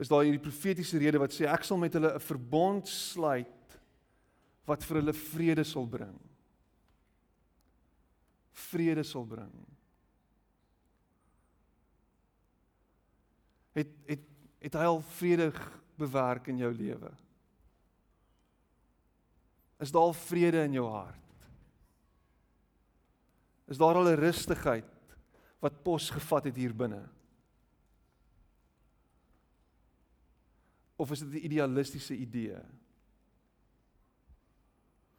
is 0.00 0.08
daar 0.08 0.24
hierdie 0.24 0.42
profetiese 0.42 0.98
rede 0.98 1.20
wat 1.20 1.34
sê 1.34 1.44
ek 1.50 1.66
sal 1.68 1.80
met 1.80 1.92
hulle 1.98 2.14
'n 2.16 2.26
verbond 2.28 2.88
sluit 2.88 3.76
wat 4.64 4.84
vir 4.84 5.00
hulle 5.00 5.12
vrede 5.12 5.64
sal 5.64 5.86
bring. 5.86 6.16
Vrede 8.70 9.04
sal 9.04 9.26
bring. 9.26 9.52
het 13.72 13.88
het 14.06 14.28
het 14.62 14.76
hy 14.78 14.84
al 14.86 15.00
vrede 15.18 15.48
bewerk 15.98 16.46
in 16.52 16.60
jou 16.62 16.70
lewe? 16.70 17.10
Is 19.82 19.90
daar 19.90 20.06
al 20.06 20.14
vrede 20.14 20.62
in 20.68 20.76
jou 20.76 20.86
hart? 20.86 21.18
Is 23.66 23.80
daar 23.80 23.98
al 23.98 24.12
'n 24.12 24.20
rustigheid 24.20 24.91
wat 25.62 25.82
pos 25.86 26.10
gevat 26.10 26.50
het 26.50 26.58
hier 26.58 26.74
binne? 26.74 27.04
Of 30.98 31.10
is 31.14 31.22
dit 31.22 31.38
'n 31.38 31.46
idealistiese 31.46 32.14
idee? 32.14 32.58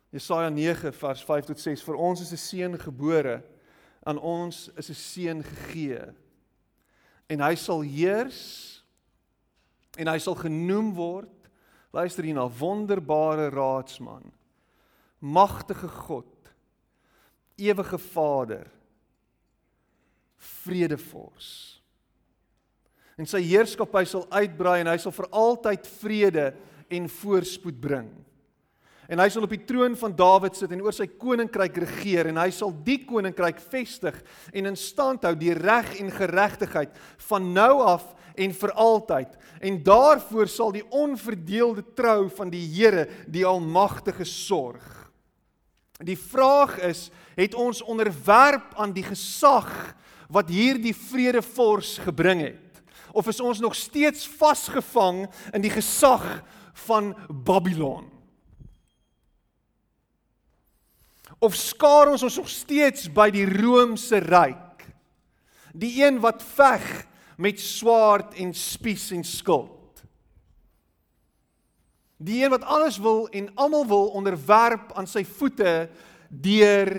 Jesaja 0.10 0.50
9 0.50 0.94
vers 0.94 1.24
5 1.24 1.46
tot 1.46 1.60
6 1.60 1.84
vir 1.84 1.96
ons 1.96 2.22
is 2.22 2.32
'n 2.32 2.38
seun 2.38 2.80
gebore 2.80 3.42
aan 4.04 4.20
ons 4.20 4.70
is 4.78 4.90
'n 4.90 4.94
seun 4.94 5.44
gegee 5.44 6.14
en 7.28 7.40
hy 7.40 7.56
sal 7.56 7.82
heers 7.82 8.84
en 9.98 10.08
hy 10.08 10.18
sal 10.18 10.36
genoem 10.36 10.94
word 10.94 11.50
luister 11.94 12.24
hier 12.24 12.36
na 12.36 12.50
wonderbare 12.50 13.50
raadsman 13.50 14.32
magtige 15.20 15.88
God 15.88 16.54
ewige 17.56 17.98
Vader 17.98 18.68
vredevors 20.64 21.52
en 23.18 23.30
sy 23.30 23.44
heerskappy 23.46 24.06
sal 24.10 24.28
uitbrei 24.34 24.82
en 24.82 24.92
hy 24.94 25.00
sal 25.02 25.16
vir 25.16 25.30
altyd 25.32 25.90
vrede 26.02 26.52
en 26.94 27.10
voorspoed 27.22 27.82
bring 27.82 28.12
En 29.12 29.20
hy 29.20 29.28
sal 29.32 29.44
op 29.46 29.52
die 29.52 29.66
troon 29.68 29.98
van 30.00 30.16
Dawid 30.16 30.56
sit 30.56 30.72
en 30.72 30.82
oor 30.86 30.96
sy 30.96 31.10
koninkryk 31.20 31.76
regeer 31.84 32.30
en 32.32 32.40
hy 32.40 32.48
sal 32.56 32.72
die 32.86 33.02
koninkryk 33.04 33.60
vestig 33.74 34.16
en 34.56 34.70
in 34.72 34.80
stand 34.80 35.28
hou 35.28 35.34
deur 35.38 35.60
reg 35.60 35.92
en 36.00 36.12
geregtigheid 36.14 36.96
van 37.28 37.52
nou 37.56 37.82
af 37.84 38.08
en 38.34 38.56
vir 38.58 38.74
altyd. 38.80 39.36
En 39.62 39.82
daarvoor 39.86 40.50
sal 40.50 40.72
die 40.74 40.86
onverdeelde 40.90 41.84
trou 41.94 42.30
van 42.34 42.50
die 42.54 42.64
Here, 42.74 43.06
die 43.28 43.46
almagtige 43.46 44.26
sorg. 44.26 44.88
Die 46.04 46.18
vraag 46.18 46.80
is, 46.88 47.10
het 47.38 47.54
ons 47.54 47.84
onderwerp 47.86 48.74
aan 48.82 48.96
die 48.96 49.06
gesag 49.06 49.70
wat 50.34 50.50
hierdie 50.50 50.96
vredevors 50.98 52.00
gebring 52.02 52.42
het? 52.42 52.82
Of 53.14 53.30
is 53.30 53.40
ons 53.40 53.62
nog 53.62 53.76
steeds 53.78 54.26
vasgevang 54.40 55.28
in 55.54 55.62
die 55.62 55.74
gesag 55.74 56.42
van 56.88 57.14
Babylon? 57.30 58.14
of 61.44 61.56
skaar 61.60 62.14
ons 62.14 62.24
ons 62.24 62.40
nog 62.40 62.50
steeds 62.52 63.10
by 63.12 63.28
die 63.34 63.46
Romeinse 63.48 64.22
ryk? 64.24 64.86
Die 65.76 65.98
een 66.04 66.22
wat 66.24 66.44
veg 66.56 66.86
met 67.42 67.60
swaard 67.60 68.38
en 68.40 68.54
spies 68.56 69.10
en 69.16 69.26
skild. 69.28 70.04
Die 72.24 72.44
een 72.44 72.54
wat 72.54 72.64
alles 72.64 73.00
wil 73.04 73.26
en 73.36 73.50
almal 73.60 73.88
wil 73.90 74.12
onderwerp 74.16 74.94
aan 74.96 75.10
sy 75.10 75.26
voete 75.28 75.90
deur 76.30 76.94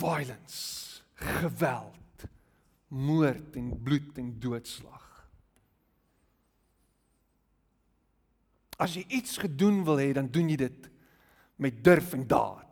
violence, 0.00 1.02
geweld, 1.40 2.26
moord 2.88 3.56
en 3.56 3.70
bloed 3.82 4.18
en 4.18 4.32
doodslag. 4.42 5.06
As 8.80 8.96
jy 8.96 9.04
iets 9.20 9.36
gedoen 9.42 9.82
wil 9.84 10.00
hê, 10.00 10.08
dan 10.16 10.30
doen 10.32 10.48
jy 10.50 10.56
dit 10.62 10.88
met 11.60 11.82
durf 11.84 12.14
en 12.16 12.24
daad. 12.24 12.66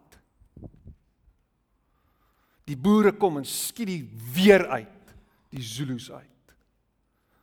Die 2.69 2.77
boere 2.77 3.13
kom 3.17 3.41
en 3.41 3.47
skiet 3.49 3.89
die 3.89 4.03
weer 4.35 4.67
uit, 4.69 5.13
die 5.53 5.65
Zulus 5.65 6.11
uit. 6.11 6.55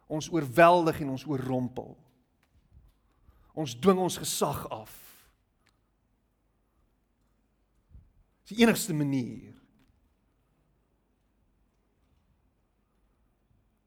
Ons 0.05 0.29
oorweldig 0.33 1.01
en 1.01 1.13
ons 1.15 1.25
oorrompel. 1.29 1.95
Ons 3.57 3.73
dwing 3.81 4.01
ons 4.03 4.19
gesag 4.21 4.65
af. 4.73 4.93
Dis 8.45 8.53
die 8.53 8.65
enigste 8.65 8.93
manier. 8.93 9.54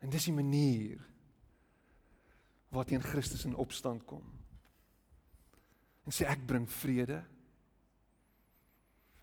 En 0.09 0.15
dis 0.15 0.25
die 0.25 0.33
manier 0.33 1.01
waarteen 2.73 3.03
Christus 3.03 3.45
in 3.45 3.55
opstand 3.61 4.07
kom. 4.09 4.25
En 6.09 6.15
sê 6.17 6.25
ek 6.25 6.47
bring 6.49 6.65
vrede. 6.73 7.19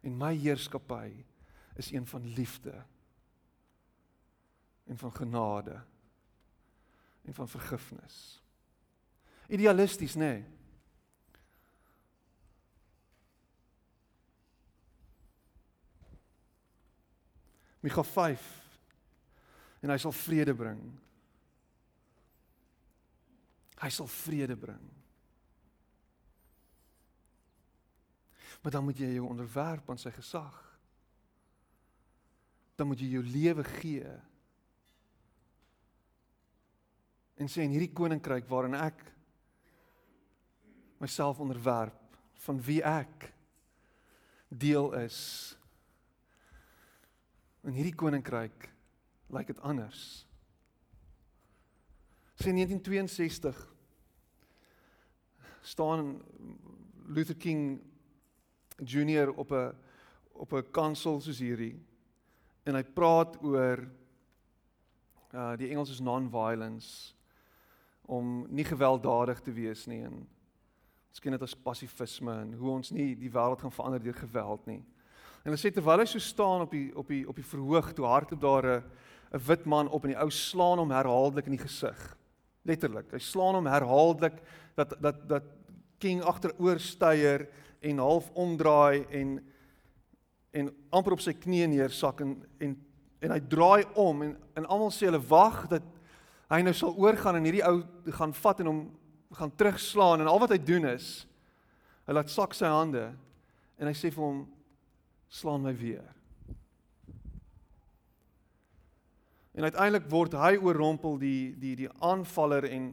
En 0.05 0.13
my 0.13 0.29
heerskappy 0.37 1.23
is 1.81 1.89
een 1.89 2.05
van 2.05 2.27
liefde 2.37 2.83
en 4.85 4.97
van 5.01 5.15
genade 5.15 5.79
en 7.25 7.33
van 7.33 7.49
vergifnis. 7.49 8.19
Idealisties, 9.49 10.13
nê? 10.13 10.19
Nee. 10.19 10.45
Micha 17.81 18.03
5 18.03 18.64
en 19.85 19.93
hy 19.93 19.97
sal 20.01 20.13
vrede 20.17 20.55
bring. 20.57 20.81
Hy 23.83 23.89
sal 23.93 24.09
vrede 24.09 24.55
bring. 24.57 24.85
Maar 28.63 28.73
dan 28.73 28.85
moet 28.87 28.97
jy 28.97 29.11
jou 29.13 29.27
onderwerp 29.29 29.91
aan 29.93 30.01
sy 30.01 30.09
gesag. 30.15 30.55
Dan 32.75 32.89
moet 32.89 33.03
jy 33.03 33.11
jou 33.13 33.21
lewe 33.29 33.65
gee. 33.77 34.15
En 37.37 37.51
sê 37.51 37.61
in 37.61 37.75
hierdie 37.75 37.93
koninkryk 37.93 38.49
waarin 38.49 38.77
ek 38.79 39.03
myself 41.03 41.43
onderwerp 41.43 42.17
van 42.47 42.57
wie 42.65 42.81
ek 42.81 43.29
deel 44.49 44.89
is 45.03 45.19
In 47.65 47.73
hierdie 47.73 47.95
koninkryk 47.97 48.67
lyk 49.35 49.51
dit 49.51 49.61
anders. 49.61 50.25
Sê 52.35 52.51
1962 52.51 53.59
staan 55.65 56.21
Luther 57.07 57.35
King 57.35 57.81
Junior 58.83 59.33
op 59.33 59.51
'n 59.51 59.75
op 60.31 60.53
'n 60.53 60.71
kansel 60.71 61.21
soos 61.21 61.39
hierdie 61.39 61.79
en 62.63 62.75
hy 62.75 62.83
praat 62.83 63.37
oor 63.43 63.87
uh 65.33 65.55
die 65.57 65.69
Engels 65.69 65.89
is 65.89 65.99
non-violence 65.99 67.13
om 68.01 68.45
nie 68.49 68.65
gewelddadig 68.65 69.41
te 69.41 69.51
wees 69.51 69.85
nie 69.87 70.03
en 70.03 70.27
ons 71.09 71.19
ken 71.19 71.31
dit 71.31 71.41
as 71.41 71.55
pasifisme 71.55 72.33
en 72.41 72.53
hoe 72.53 72.69
ons 72.69 72.91
nie 72.91 73.15
die 73.15 73.31
wêreld 73.31 73.61
gaan 73.61 73.71
verander 73.71 74.03
deur 74.03 74.13
geweld 74.13 74.65
nie. 74.65 74.83
En 75.43 75.51
hulle 75.51 75.61
sê 75.61 75.71
terwyl 75.71 75.99
hy 75.99 76.05
so 76.05 76.19
staan 76.19 76.61
op 76.65 76.71
die 76.71 76.89
op 76.97 77.07
die 77.07 77.23
op 77.29 77.35
die 77.35 77.45
verhoog 77.45 77.93
toe 77.93 78.05
hardloop 78.05 78.41
daar 78.41 78.65
'n 78.65 78.83
'n 79.35 79.43
wit 79.47 79.65
man 79.65 79.89
op 79.89 80.05
en 80.05 80.13
die 80.13 80.21
ou 80.21 80.29
slaan 80.31 80.79
hom 80.79 80.91
herhaaldelik 80.91 81.49
in 81.49 81.57
die 81.57 81.65
gesig. 81.65 81.99
Letterlik. 82.63 83.11
Hy 83.11 83.19
slaan 83.19 83.59
hom 83.59 83.67
herhaaldelik 83.67 84.39
dat 84.75 84.95
dat 85.01 85.27
dat 85.29 85.51
King 85.99 86.21
agteroor 86.23 86.79
styer 86.79 87.47
en 87.81 87.97
half 87.97 88.31
omdraai 88.33 89.05
en 89.11 89.39
en 90.55 90.71
amper 90.89 91.15
op 91.15 91.23
sy 91.23 91.33
knieë 91.33 91.67
neersak 91.67 92.21
en 92.23 92.37
en 92.59 92.77
en 93.19 93.31
hy 93.31 93.41
draai 93.49 93.83
om 93.95 94.23
en 94.23 94.37
en 94.55 94.65
almal 94.65 94.91
sê 94.91 95.09
hulle 95.09 95.23
wag 95.29 95.65
dat 95.67 95.83
hy 96.49 96.61
nou 96.61 96.73
sal 96.73 96.95
oorgaan 96.95 97.35
en 97.35 97.47
hierdie 97.47 97.65
ou 97.65 97.83
gaan 98.15 98.33
vat 98.33 98.59
en 98.59 98.71
hom 98.71 98.81
gaan 99.35 99.55
terugslaan 99.55 100.21
en 100.21 100.31
al 100.31 100.39
wat 100.39 100.53
hy 100.55 100.61
doen 100.63 100.85
is 100.93 101.25
hy 102.07 102.13
laat 102.13 102.31
sak 102.31 102.53
sy 102.53 102.69
hande 102.71 103.09
en 103.79 103.87
hy 103.89 103.95
sê 103.97 104.11
vir 104.13 104.23
hom 104.23 104.45
slaan 105.27 105.65
my 105.65 105.73
weer. 105.75 106.14
En 109.55 109.63
uiteindelik 109.63 110.09
word 110.11 110.35
hy 110.35 110.57
oorrompel 110.59 111.17
die 111.21 111.55
die 111.59 111.75
die 111.79 111.91
aanvaller 112.03 112.67
en 112.67 112.89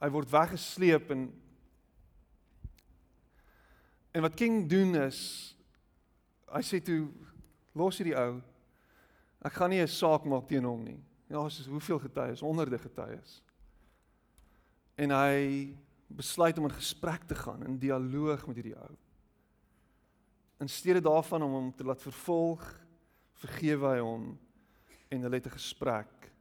hy 0.00 0.08
word 0.14 0.30
weggesleep 0.32 1.10
en 1.12 1.28
en 4.16 4.24
wat 4.24 4.38
King 4.38 4.62
doen 4.70 4.96
is 5.04 5.20
hy 6.48 6.62
sê 6.64 6.80
toe 6.80 7.02
los 7.76 8.00
hierdie 8.00 8.16
ou. 8.16 8.38
Ek 9.44 9.52
gaan 9.52 9.70
nie 9.70 9.82
'n 9.82 9.86
saak 9.86 10.24
maak 10.24 10.48
teen 10.48 10.64
hom 10.64 10.82
nie. 10.84 10.98
Ja, 11.28 11.40
ons 11.40 11.60
is 11.60 11.66
hoeveel 11.66 11.98
getuies, 11.98 12.40
honderde 12.40 12.78
getuies. 12.78 13.42
En 14.96 15.10
hy 15.10 15.76
besluit 16.08 16.58
om 16.58 16.64
in 16.64 16.74
gesprek 16.74 17.26
te 17.28 17.34
gaan, 17.34 17.62
in 17.62 17.78
dialoog 17.78 18.46
met 18.46 18.56
hierdie 18.56 18.78
ou. 18.80 18.96
In 20.60 20.68
steede 20.68 21.00
daarvan 21.00 21.42
om 21.42 21.52
hom 21.52 21.74
te 21.76 21.84
laat 21.84 22.02
vervolg, 22.02 22.64
vergewe 23.34 23.92
hy 23.92 24.00
hom 24.00 24.38
en 25.08 25.22
hulle 25.22 25.34
het 25.34 25.46
'n 25.46 25.56
gesprek. 25.56 26.32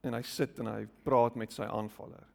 En 0.00 0.14
hy 0.14 0.22
sit 0.22 0.58
en 0.58 0.66
hy 0.66 0.86
praat 1.02 1.34
met 1.34 1.52
sy 1.52 1.62
aanvaller. 1.62 2.26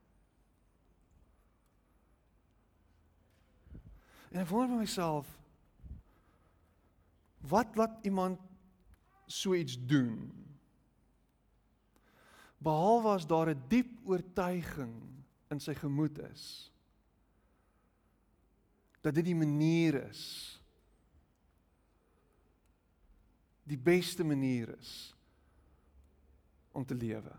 En 4.32 4.42
ek 4.42 4.48
wonder 4.48 4.70
vir 4.70 4.78
myself 4.78 5.28
wat 7.42 7.76
laat 7.76 8.06
iemand 8.06 8.40
so 9.28 9.54
iets 9.54 9.78
doen? 9.88 10.32
Behalwe 12.58 13.10
as 13.10 13.28
daar 13.28 13.50
'n 13.50 13.64
diep 13.68 14.08
oortuiging 14.08 15.24
in 15.50 15.60
sy 15.60 15.74
gemoed 15.74 16.20
is 16.32 16.72
dat 19.02 19.16
dit 19.16 19.26
die 19.26 19.36
manier 19.36 19.98
is 20.10 20.61
die 23.64 23.78
beste 23.78 24.24
manier 24.24 24.74
is 24.80 25.16
om 26.72 26.86
te 26.86 26.96
lewe. 26.96 27.34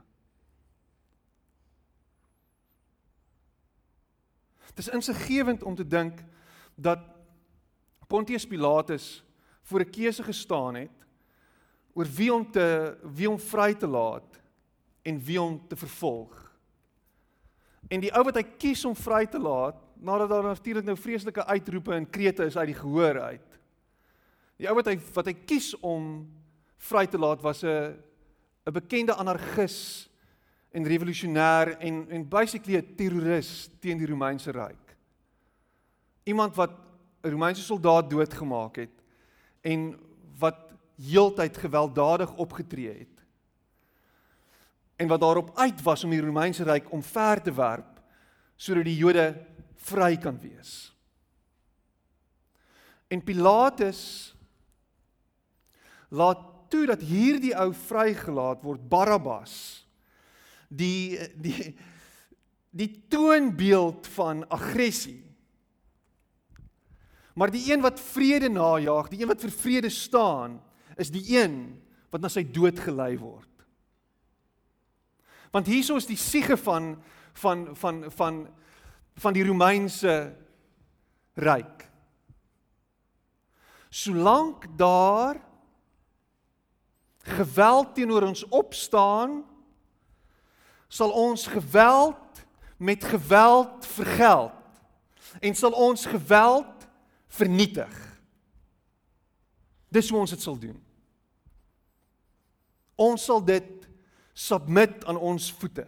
Dit 4.72 4.87
is 4.87 4.88
insiggewend 4.88 5.62
om 5.62 5.74
te 5.74 5.87
dink 5.87 6.22
dat 6.74 6.98
Pontius 8.06 8.46
Pilatus 8.46 9.24
voor 9.62 9.80
'n 9.80 9.90
keuse 9.90 10.22
gestaan 10.22 10.74
het 10.74 11.06
oor 11.92 12.06
wie 12.06 12.35
om 12.35 12.50
te 12.50 12.98
wie 13.02 13.30
om 13.30 13.38
vry 13.38 13.74
te 13.74 13.87
laat 13.87 14.40
en 15.02 15.20
wie 15.24 15.40
om 15.40 15.68
te 15.68 15.76
vervolg. 15.76 16.52
En 17.88 18.00
die 18.00 18.12
ou 18.14 18.24
wat 18.24 18.35
hy 18.35 18.42
kies 18.42 18.85
om 18.85 18.96
vry 18.96 19.26
te 19.26 19.38
laat, 19.38 19.76
nadat 19.94 20.28
daar 20.28 20.42
natuurlik 20.42 20.85
nou 20.85 20.96
vreeslike 20.96 21.44
uitroepe 21.44 21.94
en 21.94 22.11
krete 22.11 22.44
is 22.44 22.56
uit 22.56 22.66
die 22.66 22.78
gehoor 22.78 23.20
uit. 23.20 23.58
Die 24.62 24.70
ou 24.70 24.77
wat 24.79 24.92
hy 24.92 24.94
wat 25.16 25.27
hy 25.27 25.35
kies 25.42 25.72
om 25.83 26.20
vry 26.87 27.03
te 27.11 27.18
laat 27.18 27.40
was 27.42 27.64
'n 27.64 27.98
'n 28.62 28.72
bekende 28.72 29.14
anargis 29.18 30.09
en 30.70 30.87
revolusionêr 30.87 31.79
en 31.81 32.07
en 32.11 32.29
basically 32.29 32.79
'n 32.79 32.94
terroris 32.94 33.68
teen 33.81 33.98
die 33.98 34.07
Romeinse 34.07 34.53
ryk. 34.53 34.96
Iemand 36.25 36.55
wat 36.55 36.70
'n 37.25 37.31
Romeinse 37.31 37.62
soldaat 37.62 38.11
doodgemaak 38.11 38.77
het 38.77 39.03
en 39.62 39.98
wat 40.38 40.70
heeltyd 40.96 41.57
gewelddadig 41.57 42.37
opgetree 42.37 42.98
het. 42.98 43.25
En 44.96 45.09
wat 45.09 45.20
daarop 45.20 45.59
uit 45.59 45.83
was 45.83 46.05
om 46.05 46.11
die 46.11 46.20
Romeinse 46.20 46.62
ryk 46.62 46.92
omver 46.92 47.42
te 47.42 47.53
werp 47.53 48.01
sodat 48.57 48.85
die 48.85 48.96
Jode 48.96 49.46
vry 49.75 50.16
kan 50.16 50.38
wees. 50.38 50.94
En 53.09 53.22
Pilatus 53.22 54.31
laat 56.12 56.70
toe 56.72 56.87
dat 56.88 57.03
hierdie 57.05 57.55
ou 57.57 57.70
vrygelaat 57.77 58.62
word 58.64 58.85
Barabbas 58.88 59.55
die 60.68 61.18
die 61.37 61.72
die 62.72 62.88
toonbeeld 63.12 64.07
van 64.14 64.46
aggressie. 64.48 65.20
Maar 67.37 67.51
die 67.53 67.66
een 67.68 67.83
wat 67.85 68.01
vrede 68.01 68.48
najag, 68.48 69.11
die 69.12 69.20
een 69.20 69.29
wat 69.29 69.44
vir 69.44 69.53
vrede 69.53 69.90
staan, 69.92 70.57
is 70.96 71.12
die 71.12 71.25
een 71.37 71.83
wat 72.12 72.25
na 72.25 72.31
sy 72.33 72.46
dood 72.48 72.81
gelei 72.81 73.18
word. 73.20 73.48
Want 75.53 75.68
hierso 75.68 76.01
is 76.01 76.09
die 76.09 76.16
siege 76.16 76.57
van 76.57 76.94
van 77.44 77.68
van 77.77 78.05
van 78.12 78.42
van 79.20 79.37
die 79.37 79.44
Romeinse 79.44 80.33
ryk. 81.37 81.85
Solank 83.92 84.64
daar 84.81 85.37
geweld 87.22 87.94
teenoor 87.94 88.26
ons 88.26 88.44
opstaan, 88.48 89.42
sal 90.88 91.11
ons 91.11 91.46
geweld 91.46 92.44
met 92.76 93.04
geweld 93.04 93.87
vergeld 93.87 94.58
en 95.40 95.54
sal 95.56 95.72
ons 95.72 96.06
geweld 96.06 96.88
vernietig. 97.32 97.92
Dis 99.92 100.11
hoe 100.11 100.18
ons 100.20 100.35
dit 100.35 100.42
sal 100.42 100.58
doen. 100.58 100.76
Ons 103.00 103.24
sal 103.24 103.40
dit 103.44 103.88
submit 104.32 105.04
aan 105.08 105.16
ons 105.16 105.52
voete. 105.61 105.87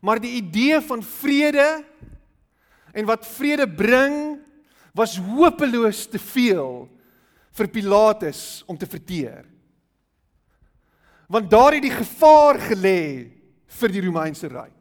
Maar 0.00 0.20
die 0.20 0.36
idee 0.38 0.80
van 0.84 1.02
vrede 1.02 1.84
en 2.96 3.08
wat 3.08 3.26
vrede 3.26 3.66
bring 3.68 4.38
was 4.96 5.18
hopeloos 5.20 6.06
te 6.08 6.20
veel 6.20 6.86
vir 7.56 7.68
Pilatus 7.72 8.62
om 8.68 8.78
te 8.78 8.86
verteer. 8.86 9.44
Want 11.26 11.50
daar 11.50 11.74
het 11.74 11.82
die 11.82 11.94
gevaar 11.94 12.60
gelê 12.68 13.02
vir 13.80 13.92
die 13.92 14.04
Romeinse 14.04 14.48
ryk. 14.48 14.72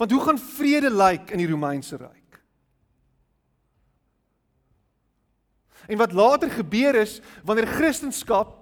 Want 0.00 0.12
hoe 0.12 0.22
gaan 0.24 0.40
vrede 0.40 0.90
lyk 0.90 1.30
in 1.34 1.42
die 1.42 1.50
Romeinse 1.50 1.96
ryk? 2.00 2.16
En 5.90 5.98
wat 5.98 6.12
later 6.12 6.50
gebeur 6.50 6.94
is 6.94 7.18
wanneer 7.44 7.66
Christendom 7.66 8.56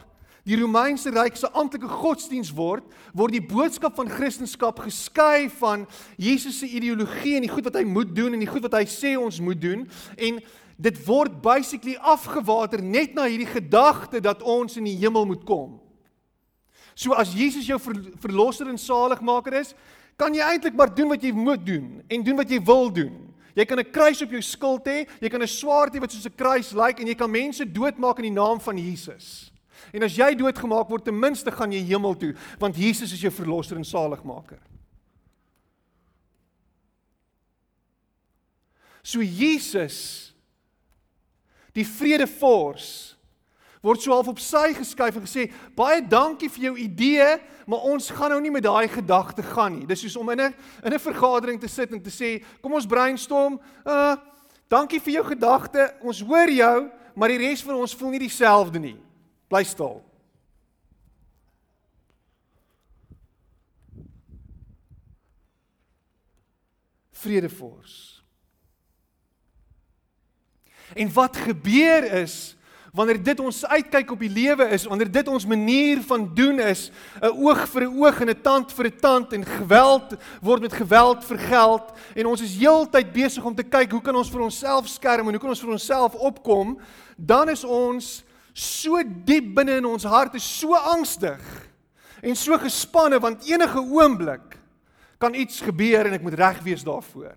die 0.49 0.57
Romeinse 0.57 1.11
ryk 1.13 1.37
se 1.37 1.51
amptelike 1.53 1.91
godsdiens 1.93 2.51
word, 2.57 2.87
word 3.13 3.35
die 3.37 3.45
boodskap 3.45 3.99
van 3.99 4.09
Christendom 4.09 4.79
geskei 4.81 5.51
van 5.59 5.85
Jesus 6.17 6.63
se 6.63 6.71
ideologie 6.73 7.37
en 7.37 7.45
die 7.45 7.53
goed 7.53 7.69
wat 7.69 7.77
hy 7.77 7.85
moet 7.85 8.15
doen 8.17 8.33
en 8.33 8.41
die 8.41 8.49
goed 8.49 8.65
wat 8.65 8.79
hy 8.79 8.87
sê 8.89 9.13
ons 9.21 9.43
moet 9.45 9.61
doen 9.61 9.85
en 10.17 10.41
dit 10.79 10.99
word 11.07 11.41
basically 11.43 11.97
afgewater 11.99 12.83
net 12.83 13.15
na 13.15 13.27
hierdie 13.27 13.51
gedagte 13.51 14.21
dat 14.23 14.43
ons 14.47 14.79
in 14.79 14.87
die 14.87 14.97
hemel 15.01 15.27
moet 15.27 15.43
kom. 15.47 15.81
So 16.95 17.15
as 17.19 17.35
Jesus 17.35 17.67
jou 17.67 17.79
verlosser 18.23 18.71
en 18.71 18.79
saligmaker 18.79 19.59
is, 19.59 19.75
kan 20.19 20.35
jy 20.35 20.43
eintlik 20.43 20.79
maar 20.79 20.91
doen 20.95 21.11
wat 21.11 21.23
jy 21.23 21.33
moet 21.35 21.65
doen 21.67 21.99
en 22.07 22.25
doen 22.27 22.39
wat 22.39 22.51
jy 22.51 22.61
wil 22.63 22.91
doen. 22.95 23.27
Jy 23.59 23.65
kan 23.67 23.79
'n 23.79 23.91
kruis 23.91 24.23
op 24.23 24.31
jou 24.31 24.43
skild 24.43 24.87
hê, 24.87 25.07
jy 25.21 25.29
kan 25.29 25.43
'n 25.43 25.47
swaard 25.47 25.95
hê 25.95 26.01
wat 26.01 26.13
soos 26.13 26.27
'n 26.27 26.37
kruis 26.37 26.73
lyk 26.73 27.01
en 27.01 27.07
jy 27.07 27.15
kan 27.15 27.31
mense 27.31 27.65
doodmaak 27.65 28.19
in 28.19 28.31
die 28.31 28.41
naam 28.41 28.61
van 28.61 28.79
Jesus. 28.79 29.51
En 29.93 30.03
as 30.03 30.17
jy 30.17 30.35
doodgemaak 30.35 30.89
word, 30.89 31.05
ten 31.05 31.19
minste 31.19 31.51
gaan 31.51 31.73
jy 31.73 31.83
hemel 31.83 32.15
toe, 32.15 32.35
want 32.59 32.77
Jesus 32.77 33.13
is 33.13 33.21
jou 33.21 33.31
verlosser 33.31 33.77
en 33.77 33.85
saligmaker. 33.85 34.59
So 39.03 39.23
Jesus 39.23 40.35
die 41.79 41.87
vredevors 41.87 43.19
word 43.83 44.03
so 44.03 44.13
half 44.13 44.29
op 44.31 44.41
sy 44.43 44.73
geskuif 44.75 45.17
en 45.17 45.25
gesê 45.25 45.47
baie 45.79 46.01
dankie 46.03 46.51
vir 46.51 46.69
jou 46.69 46.75
idee, 46.83 47.29
maar 47.69 47.87
ons 47.87 48.11
gaan 48.11 48.35
nou 48.35 48.41
nie 48.43 48.53
met 48.53 48.67
daai 48.67 48.89
gedagte 48.91 49.45
gaan 49.53 49.77
nie. 49.77 49.87
Dis 49.87 50.03
soos 50.03 50.17
om 50.19 50.31
in 50.35 50.41
'n 50.41 50.55
in 50.85 50.93
'n 50.93 50.99
vergadering 50.99 51.61
te 51.61 51.69
sit 51.69 51.93
en 51.93 52.03
te 52.03 52.11
sê, 52.11 52.43
kom 52.61 52.75
ons 52.75 52.87
brainstorm. 52.87 53.61
Uh 53.87 54.17
dankie 54.69 55.01
vir 55.01 55.15
jou 55.15 55.25
gedagte. 55.25 55.95
Ons 56.03 56.21
hoor 56.21 56.51
jou, 56.51 56.91
maar 57.15 57.29
die 57.29 57.39
res 57.39 57.63
van 57.63 57.75
ons 57.75 57.95
voel 57.95 58.11
nie 58.11 58.19
dieselfde 58.19 58.79
nie. 58.79 58.97
Bly 59.49 59.65
stil. 59.65 60.03
Vredevors. 67.13 68.18
En 70.95 71.13
wat 71.13 71.37
gebeur 71.37 72.13
is 72.23 72.57
wanneer 72.93 73.21
dit 73.23 73.41
ons 73.41 73.67
uitkyk 73.67 74.11
op 74.11 74.23
die 74.25 74.33
lewe 74.33 74.65
is, 74.75 74.87
wanneer 74.89 75.11
dit 75.13 75.29
ons 75.29 75.47
manier 75.47 76.01
van 76.09 76.25
doen 76.35 76.61
is, 76.61 76.91
'n 77.23 77.31
oog 77.31 77.69
vir 77.69 77.83
'n 77.83 77.95
oog 78.01 78.21
en 78.21 78.31
'n 78.31 78.43
tand 78.43 78.73
vir 78.73 78.87
'n 78.87 78.99
tand 79.01 79.33
en 79.33 79.45
geweld 79.45 80.17
word 80.41 80.63
met 80.63 80.73
geweld 80.73 81.25
vergeld 81.25 81.93
en 82.15 82.27
ons 82.27 82.41
is 82.41 82.57
heeltyd 82.57 83.13
besig 83.13 83.45
om 83.45 83.55
te 83.55 83.63
kyk 83.63 83.91
hoe 83.91 84.03
kan 84.03 84.17
ons 84.17 84.31
vir 84.31 84.41
onsself 84.41 84.89
skerm 84.89 85.27
en 85.27 85.35
hoe 85.35 85.41
kan 85.41 85.51
ons 85.51 85.61
vir 85.61 85.71
onsself 85.71 86.15
opkom, 86.15 86.79
dan 87.17 87.49
is 87.49 87.65
ons 87.65 88.25
so 88.53 89.03
diep 89.25 89.55
binne 89.55 89.77
in 89.77 89.87
ons 89.87 90.05
harte 90.05 90.39
so 90.39 90.75
angstig 90.75 91.41
en 92.23 92.37
so 92.37 92.59
gespanne 92.59 93.21
want 93.21 93.47
enige 93.47 93.79
oomblik 93.79 94.59
kan 95.19 95.35
iets 95.35 95.61
gebeur 95.61 96.07
en 96.07 96.13
ek 96.13 96.23
moet 96.23 96.35
reg 96.35 96.63
wees 96.63 96.85
daarvoor. 96.85 97.37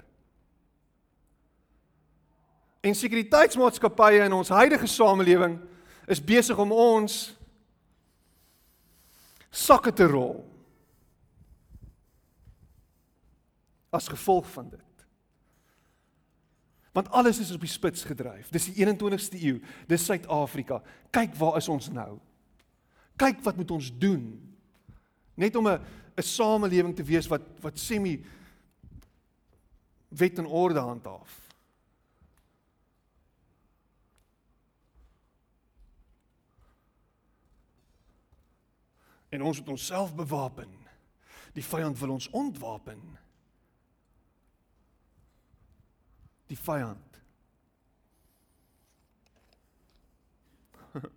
En 2.81 2.95
sekuriteitsmaatskappye 2.97 4.23
in 4.25 4.33
ons 4.33 4.49
huidige 4.49 4.87
samelewing 4.87 5.59
is 6.09 6.23
besig 6.23 6.57
om 6.57 6.71
ons 6.73 7.17
sakke 9.51 9.93
te 9.93 10.07
rol. 10.09 10.41
As 13.91 14.09
gevolg 14.09 14.47
van 14.55 14.69
dit. 14.71 14.87
Want 16.91 17.09
alles 17.09 17.39
is 17.39 17.51
op 17.55 17.63
die 17.63 17.71
spits 17.71 18.03
gedryf. 18.03 18.49
Dis 18.51 18.67
die 18.71 18.85
21ste 18.85 19.39
eeu. 19.39 19.59
Dis 19.87 20.05
Suid-Afrika. 20.05 20.81
Kyk 21.11 21.35
waar 21.39 21.59
is 21.59 21.69
ons 21.71 21.87
nou? 21.93 22.17
Kyk 23.19 23.43
wat 23.45 23.59
moet 23.59 23.71
ons 23.71 23.91
doen? 23.99 24.25
Net 25.35 25.55
om 25.55 25.67
'n 25.67 25.79
'n 26.17 26.23
samelewing 26.23 26.95
te 26.95 27.03
wees 27.03 27.27
wat 27.27 27.41
wat 27.61 27.79
semi 27.79 28.23
wet 30.09 30.37
en 30.37 30.45
orde 30.45 30.79
handhaaf. 30.79 31.40
En 39.31 39.41
ons 39.41 39.59
moet 39.59 39.69
onsself 39.69 40.15
bewapen. 40.15 40.67
Die 41.55 41.63
vyand 41.63 41.99
wil 41.99 42.09
ons 42.17 42.29
ontwapen. 42.35 42.99
Die 46.51 46.59
vyand. 46.59 47.19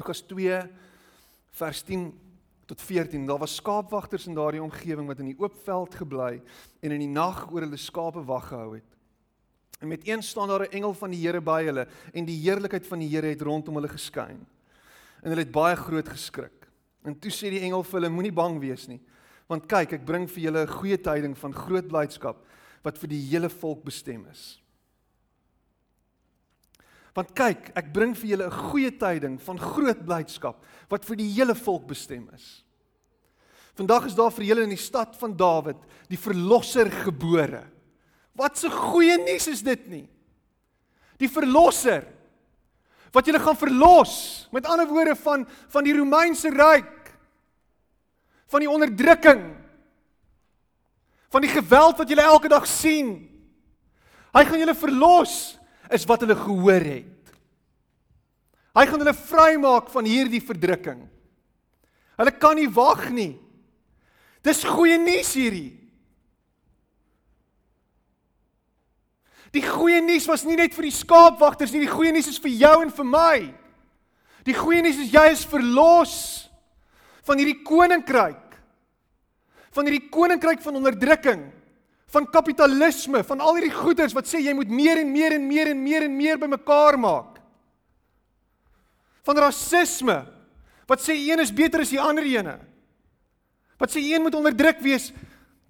Lukas 0.00 0.20
2 0.32 0.70
vers 1.60 1.82
10 1.84 2.20
tot 2.64 2.80
14. 2.80 3.26
Daar 3.26 3.38
was 3.38 3.54
skaapwagters 3.60 4.26
in 4.26 4.34
daardie 4.34 4.62
omgewing 4.62 5.06
wat 5.12 5.18
in 5.20 5.28
die 5.34 5.38
oop 5.38 5.54
veld 5.64 5.94
gebly 6.00 6.42
en 6.80 6.90
in 6.90 7.04
die 7.04 7.12
nag 7.12 7.50
oor 7.52 7.60
hulle 7.66 7.76
skape 7.76 8.24
wag 8.24 8.48
gehou 8.48 8.74
het. 8.78 8.89
En 9.80 9.88
met 9.88 10.08
een 10.08 10.22
staan 10.22 10.48
daar 10.48 10.66
'n 10.68 10.72
engel 10.72 10.94
van 10.94 11.10
die 11.10 11.26
Here 11.26 11.40
by 11.40 11.64
hulle 11.64 11.88
en 12.12 12.24
die 12.24 12.40
heerlikheid 12.40 12.86
van 12.86 12.98
die 12.98 13.08
Here 13.08 13.26
het 13.26 13.40
rondom 13.40 13.74
hulle 13.74 13.88
geskyn. 13.88 14.46
En 15.22 15.28
hulle 15.28 15.44
het 15.44 15.52
baie 15.52 15.76
groot 15.76 16.08
geskrik. 16.08 16.68
En 17.02 17.18
toe 17.18 17.30
sê 17.30 17.50
die 17.50 17.60
engel 17.60 17.82
vir 17.82 18.00
hulle: 18.00 18.12
Moenie 18.12 18.32
bang 18.32 18.58
wees 18.60 18.86
nie, 18.88 19.00
want 19.48 19.66
kyk, 19.66 19.92
ek 19.92 20.04
bring 20.04 20.28
vir 20.30 20.42
julle 20.42 20.62
'n 20.62 20.74
goeie 20.80 20.98
tyding 21.00 21.38
van 21.38 21.52
groot 21.52 21.88
blydskap 21.88 22.36
wat 22.82 22.98
vir 22.98 23.08
die 23.08 23.22
hele 23.30 23.48
volk 23.48 23.84
bestem 23.84 24.26
is. 24.30 24.60
Want 27.14 27.32
kyk, 27.34 27.72
ek 27.74 27.92
bring 27.92 28.14
vir 28.16 28.28
julle 28.30 28.46
'n 28.46 28.70
goeie 28.70 28.90
tyding 28.90 29.40
van 29.40 29.58
groot 29.58 30.04
blydskap 30.04 30.64
wat 30.88 31.04
vir 31.04 31.16
die 31.16 31.32
hele 31.32 31.54
volk 31.54 31.86
bestem 31.86 32.28
is. 32.34 32.64
Vandag 33.74 34.06
is 34.06 34.14
daar 34.14 34.30
vir 34.30 34.44
julle 34.44 34.62
in 34.62 34.74
die 34.74 34.76
stad 34.76 35.16
van 35.16 35.36
Dawid 35.36 35.76
die 36.08 36.18
verlosser 36.18 36.90
gebore. 36.90 37.64
Wat 38.40 38.56
'n 38.64 38.72
goeie 38.72 39.18
nuus 39.18 39.46
is 39.48 39.62
dit 39.62 39.86
nie? 39.88 40.08
Die 41.20 41.28
verlosser 41.28 42.06
wat 43.12 43.26
julle 43.26 43.40
gaan 43.42 43.56
verlos, 43.58 44.46
met 44.52 44.66
ander 44.66 44.86
woorde 44.86 45.16
van 45.16 45.44
van 45.68 45.84
die 45.84 45.96
Romeinse 45.96 46.48
ryk 46.48 47.10
van 48.46 48.60
die 48.60 48.70
onderdrukking 48.70 49.42
van 51.30 51.44
die 51.44 51.50
geweld 51.50 51.98
wat 51.98 52.08
julle 52.08 52.22
elke 52.22 52.48
dag 52.48 52.66
sien. 52.66 53.28
Hy 54.34 54.44
gaan 54.44 54.58
julle 54.58 54.74
verlos 54.74 55.58
is 55.90 56.06
wat 56.06 56.20
hulle 56.20 56.36
gehoor 56.38 56.86
het. 56.86 57.34
Hy 58.74 58.86
gaan 58.86 59.02
hulle 59.02 59.14
vrymaak 59.14 59.90
van 59.90 60.06
hierdie 60.06 60.42
verdrukking. 60.42 61.02
Hulle 62.16 62.32
kan 62.38 62.56
nie 62.56 62.70
wag 62.70 63.10
nie. 63.10 63.38
Dis 64.42 64.64
goeie 64.64 64.98
nuus 64.98 65.34
hierdie. 65.34 65.79
Die 69.54 69.62
goeie 69.66 69.98
nuus 70.02 70.28
was 70.30 70.44
nie 70.46 70.56
net 70.58 70.74
vir 70.76 70.86
die 70.86 70.94
skaapwagters 70.94 71.72
nie, 71.74 71.82
die 71.82 71.90
goeie 71.90 72.12
nuus 72.14 72.28
is 72.30 72.38
vir 72.42 72.52
jou 72.54 72.76
en 72.84 72.92
vir 72.94 73.08
my. 73.08 73.38
Die 74.46 74.54
goeie 74.56 74.82
nuus 74.84 75.00
is 75.02 75.10
jy 75.12 75.24
is 75.32 75.42
verlos 75.48 76.14
van 77.26 77.40
hierdie 77.40 77.58
koninkryk. 77.66 78.46
Van 79.74 79.86
hierdie 79.86 80.08
koninkryk 80.10 80.62
van 80.62 80.78
onderdrukking, 80.80 81.42
van 82.10 82.26
kapitalisme, 82.30 83.22
van 83.26 83.42
al 83.42 83.58
hierdie 83.58 83.74
goederes 83.74 84.14
wat 84.16 84.30
sê 84.30 84.40
jy 84.42 84.54
moet 84.56 84.70
meer 84.70 85.02
en 85.02 85.12
meer 85.12 85.36
en 85.36 85.46
meer 85.46 85.70
en 85.74 85.82
meer 85.82 86.06
en 86.06 86.16
meer 86.16 86.40
bymekaar 86.42 86.98
maak. 86.98 87.38
Van 89.26 89.38
rasisme 89.46 90.22
wat 90.90 91.02
sê 91.02 91.14
een 91.14 91.42
is 91.42 91.54
beter 91.54 91.84
as 91.84 91.92
die 91.92 92.02
ander 92.02 92.26
ene. 92.26 92.56
Wat 93.78 93.92
sê 93.94 94.02
een 94.02 94.22
moet 94.22 94.34
onderdruk 94.34 94.80
wees 94.82 95.10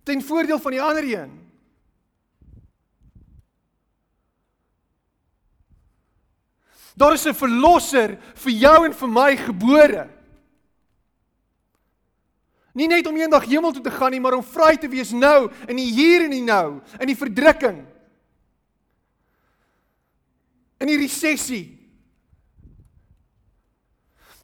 ten 0.05 0.23
voordeel 0.25 0.61
van 0.61 0.77
die 0.77 0.83
ander 0.83 1.05
een. 1.05 1.40
Daar 6.97 7.13
is 7.13 7.27
'n 7.27 7.35
verlosser 7.35 8.19
vir 8.35 8.53
jou 8.53 8.85
en 8.85 8.93
vir 8.93 9.09
my 9.09 9.37
gebore. 9.37 10.09
Nie 12.73 12.87
net 12.87 13.07
om 13.07 13.17
eendag 13.17 13.45
hemel 13.45 13.73
toe 13.73 13.83
te 13.83 13.91
gaan 13.91 14.11
nie, 14.11 14.21
maar 14.21 14.37
om 14.39 14.45
vry 14.47 14.77
te 14.77 14.89
wees 14.89 15.11
nou, 15.11 15.51
in 15.67 15.77
die 15.77 15.91
hier 15.91 16.25
en 16.25 16.31
die 16.31 16.43
nou, 16.43 16.81
in 17.01 17.07
die 17.07 17.19
verdrukking. 17.19 17.83
In 20.79 20.87
die 20.87 20.97
resessie. 20.97 21.81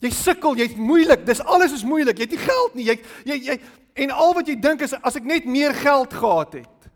Jy 0.03 0.11
sukkel, 0.13 0.59
jy's 0.59 0.75
moeilik, 0.77 1.25
dis 1.27 1.41
alles 1.41 1.73
is 1.73 1.85
moeilik. 1.87 2.19
Jy 2.19 2.27
het 2.27 2.35
nie 2.35 2.43
geld 2.43 2.75
nie. 2.75 2.85
Jy 2.91 2.97
jy 3.25 3.37
jy 3.47 3.61
en 4.05 4.11
al 4.13 4.35
wat 4.37 4.49
jy 4.51 4.59
dink 4.61 4.83
is 4.85 4.93
as 5.01 5.17
ek 5.17 5.25
net 5.25 5.47
meer 5.49 5.73
geld 5.75 6.13
gehad 6.13 6.59
het. 6.61 6.91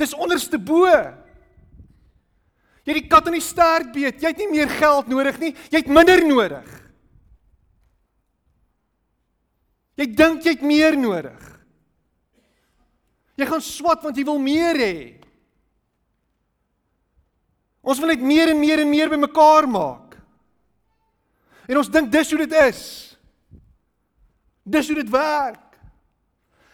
Dis 0.00 0.14
onderste 0.16 0.58
bo. 0.58 0.88
Jy 2.88 2.94
het 2.94 3.02
die 3.02 3.10
kat 3.12 3.26
in 3.28 3.34
die 3.36 3.44
stert 3.44 3.90
beet. 3.92 4.22
Jy 4.22 4.30
het 4.32 4.38
nie 4.40 4.48
meer 4.48 4.70
geld 4.72 5.10
nodig 5.12 5.36
nie. 5.42 5.50
Jy 5.68 5.82
het 5.82 5.90
minder 5.92 6.22
nodig. 6.24 6.70
Jy 10.00 10.06
dink 10.16 10.46
jy 10.46 10.54
het 10.54 10.64
meer 10.64 10.96
nodig. 10.96 11.44
Jy 13.36 13.48
gaan 13.50 13.62
swat 13.62 14.06
want 14.06 14.16
jy 14.16 14.24
wil 14.24 14.40
meer 14.40 14.80
hê. 14.80 14.96
Ons 17.84 18.00
wil 18.00 18.14
net 18.14 18.24
meer 18.24 18.54
en 18.54 18.60
meer 18.62 18.80
en 18.86 18.88
meer 18.88 19.12
bymekaar 19.12 19.68
maak. 19.68 20.16
En 21.68 21.82
ons 21.82 21.92
dink 21.92 22.08
dis 22.08 22.32
hoe 22.32 22.40
dit 22.46 22.56
is. 22.64 22.82
Dis 24.64 24.88
hoe 24.88 24.96
dit 25.02 25.12
werk. 25.12 25.67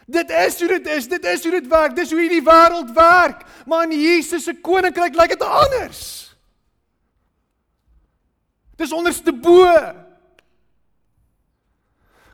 Dit 0.05 0.29
is 0.29 0.59
hoe 0.59 0.67
dit 0.67 0.87
is. 0.87 1.07
Dit 1.09 1.25
is 1.25 1.43
hoe 1.43 1.51
dit 1.51 1.67
werk. 1.67 1.95
Dis 1.97 2.11
hoe 2.13 2.21
hierdie 2.21 2.43
wêreld 2.45 2.93
werk. 2.93 3.45
Maar 3.65 3.89
in 3.89 3.99
Jesus 3.99 4.43
se 4.43 4.53
koninkryk 4.53 5.17
lyk 5.17 5.33
dit 5.33 5.45
anders. 5.45 6.01
Dis 8.77 8.93
onderste 8.93 9.33
bo. 9.33 9.65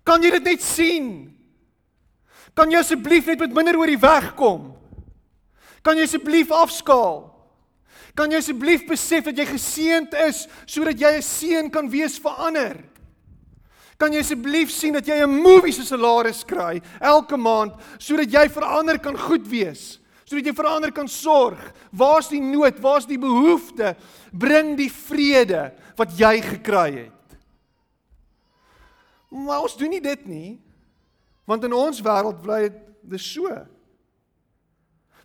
Kan 0.03 0.23
jy 0.23 0.33
dit 0.37 0.49
net 0.51 0.63
sien? 0.65 1.09
Kan 2.57 2.71
jy 2.73 2.81
asseblief 2.81 3.29
net 3.29 3.45
met 3.45 3.53
minder 3.55 3.77
oor 3.79 3.91
die 3.91 4.01
weg 4.01 4.33
kom? 4.35 4.71
Kan 5.85 5.97
jy 5.97 6.07
asseblief 6.09 6.51
afskaal? 6.51 7.29
Kan 8.17 8.33
jy 8.33 8.41
asseblief 8.41 8.83
besef 8.89 9.29
dat 9.29 9.37
jy 9.39 9.45
geseënd 9.53 10.17
is 10.27 10.43
sodat 10.65 10.99
jy 10.99 11.13
'n 11.17 11.23
seën 11.23 11.71
kan 11.71 11.87
wees 11.89 12.19
vir 12.19 12.31
ander? 12.31 12.90
Kan 14.01 14.15
jy 14.15 14.23
asseblief 14.23 14.71
sien 14.73 14.95
dat 14.97 15.05
jy 15.05 15.21
'n 15.21 15.29
movie 15.29 15.71
se 15.71 15.85
salaris 15.85 16.41
kry 16.43 16.81
elke 16.99 17.37
maand 17.37 17.77
sodat 17.99 18.33
jy 18.33 18.47
vir 18.49 18.63
ander 18.65 18.97
kan 18.97 19.15
goed 19.15 19.45
wees? 19.45 19.99
Sodat 20.25 20.45
jy 20.45 20.53
vir 20.53 20.65
ander 20.65 20.91
kan 20.91 21.07
sorg. 21.07 21.59
Waar's 21.93 22.29
die 22.29 22.41
nood? 22.41 22.81
Waar's 22.81 23.05
die 23.05 23.19
behoefte? 23.19 23.95
Bring 24.33 24.75
die 24.75 24.89
vrede 24.89 25.71
wat 25.95 26.17
jy 26.17 26.41
gekry 26.41 26.91
het. 27.05 27.37
Maar 29.29 29.61
ons 29.61 29.77
doen 29.77 29.89
nie 29.89 30.01
dit 30.01 30.25
nie. 30.25 30.59
Want 31.45 31.63
in 31.63 31.73
ons 31.73 32.01
wêreld 32.01 32.41
bly 32.41 32.69
dit 33.03 33.19
so. 33.19 33.47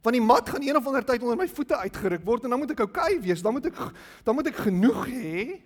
Van 0.02 0.12
die 0.12 0.22
mat 0.22 0.48
gaan 0.48 0.62
een 0.62 0.76
of 0.76 0.86
ander 0.86 1.04
tyd 1.04 1.22
onder 1.22 1.36
my 1.36 1.48
voete 1.48 1.76
uitgeruk 1.76 2.24
word 2.24 2.44
en 2.44 2.50
dan 2.50 2.60
moet 2.60 2.70
ek 2.70 2.84
oukei 2.84 3.16
okay 3.16 3.20
wees, 3.20 3.42
dan 3.42 3.56
moet 3.56 3.66
ek 3.66 3.80
dan 4.22 4.34
moet 4.34 4.46
ek 4.46 4.60
genoeg 4.68 5.06
hê. 5.08 5.62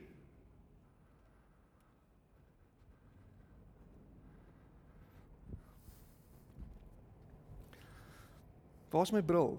Waar's 8.90 9.12
my 9.14 9.22
bril? 9.22 9.54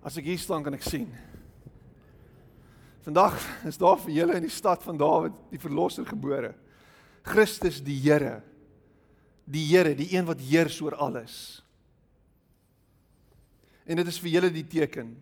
As 0.00 0.16
ek 0.16 0.30
hier 0.30 0.38
staan 0.40 0.64
kan 0.64 0.76
ek 0.78 0.86
sien. 0.86 1.10
Vandag 3.04 3.36
is 3.68 3.80
daar 3.80 3.98
vir 4.00 4.14
julle 4.14 4.36
in 4.38 4.46
die 4.46 4.52
stad 4.52 4.84
van 4.86 4.98
Dawid 5.00 5.34
die 5.50 5.60
verlosser 5.60 6.06
gebore. 6.08 6.54
Christus 7.26 7.80
die 7.84 7.98
Here. 7.98 8.38
Die 9.50 9.66
Here, 9.66 9.96
die 9.98 10.12
een 10.14 10.28
wat 10.28 10.40
heers 10.46 10.78
oor 10.84 10.94
alles. 10.94 11.34
En 13.84 13.98
dit 13.98 14.06
is 14.06 14.20
vir 14.22 14.36
julle 14.36 14.52
die 14.54 14.66
teken. 14.70 15.16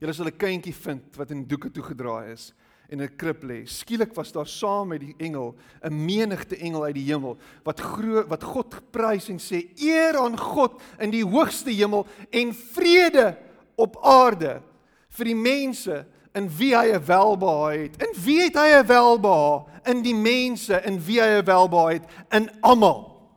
Julle 0.00 0.14
sal 0.14 0.30
'n 0.30 0.38
kindjie 0.38 0.74
vind 0.74 1.16
wat 1.16 1.30
in 1.30 1.44
doeke 1.44 1.70
toegedraai 1.70 2.32
is 2.32 2.52
en 2.90 3.00
'n 3.00 3.16
krib 3.16 3.42
lê. 3.42 3.66
Skielik 3.66 4.14
was 4.14 4.32
daar 4.32 4.46
saam 4.46 4.88
met 4.88 5.00
die 5.00 5.14
engel 5.18 5.54
'n 5.82 6.04
menigte 6.04 6.56
engel 6.56 6.84
uit 6.84 6.94
die 6.94 7.12
hemel 7.12 7.36
wat 7.62 7.80
groot 7.80 8.28
wat 8.28 8.42
God 8.42 8.74
geprys 8.74 9.28
en 9.28 9.38
sê 9.38 9.70
eer 9.76 10.16
aan 10.18 10.38
God 10.38 10.80
in 10.98 11.10
die 11.10 11.24
hoogste 11.24 11.70
hemel 11.70 12.06
en 12.30 12.54
vrede 12.54 13.38
op 13.76 13.96
aarde 14.02 14.62
vir 15.08 15.24
die 15.24 15.36
mense 15.36 16.06
in 16.34 16.48
wie 16.58 16.76
hy 16.76 16.92
'n 16.92 17.04
welbehae 17.06 17.78
het. 17.78 18.02
In 18.02 18.22
wie 18.24 18.42
het 18.42 18.54
hy 18.54 18.78
'n 18.78 18.86
welbehae? 18.86 19.64
In 19.84 20.02
die 20.02 20.14
mense 20.14 20.82
in 20.84 21.04
wie 21.04 21.20
hy 21.20 21.38
'n 21.38 21.44
welbehae 21.44 21.92
het, 21.92 22.04
in 22.30 22.50
almal. 22.60 23.30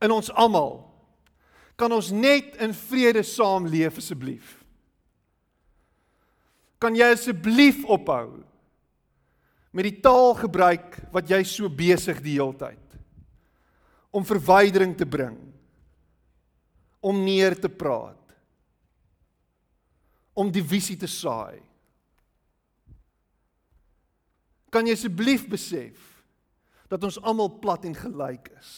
In 0.00 0.10
ons 0.10 0.32
almal. 0.32 0.90
Kan 1.76 1.92
ons 1.92 2.10
net 2.10 2.56
in 2.56 2.74
vrede 2.74 3.22
saamleef 3.22 3.96
asseblief? 3.96 4.61
Kan 6.82 6.98
jy 6.98 7.12
asseblief 7.14 7.84
ophou 7.86 8.42
met 9.72 9.86
die 9.86 10.00
taal 10.04 10.34
gebruik 10.36 10.98
wat 11.14 11.30
jy 11.30 11.40
so 11.46 11.70
besig 11.70 12.18
die 12.24 12.36
hele 12.40 12.56
tyd 12.58 12.98
om 14.12 14.26
verwydering 14.26 14.92
te 14.98 15.06
bring 15.08 15.38
om 17.02 17.22
neer 17.24 17.56
te 17.58 17.70
praat 17.70 18.18
om 20.32 20.52
divisie 20.52 20.96
te 20.96 21.08
saai. 21.10 21.60
Kan 24.72 24.88
jy 24.88 24.94
asseblief 24.96 25.44
besef 25.50 26.00
dat 26.92 27.04
ons 27.04 27.20
almal 27.20 27.50
plat 27.60 27.84
en 27.88 27.96
gelyk 27.96 28.48
is? 28.56 28.70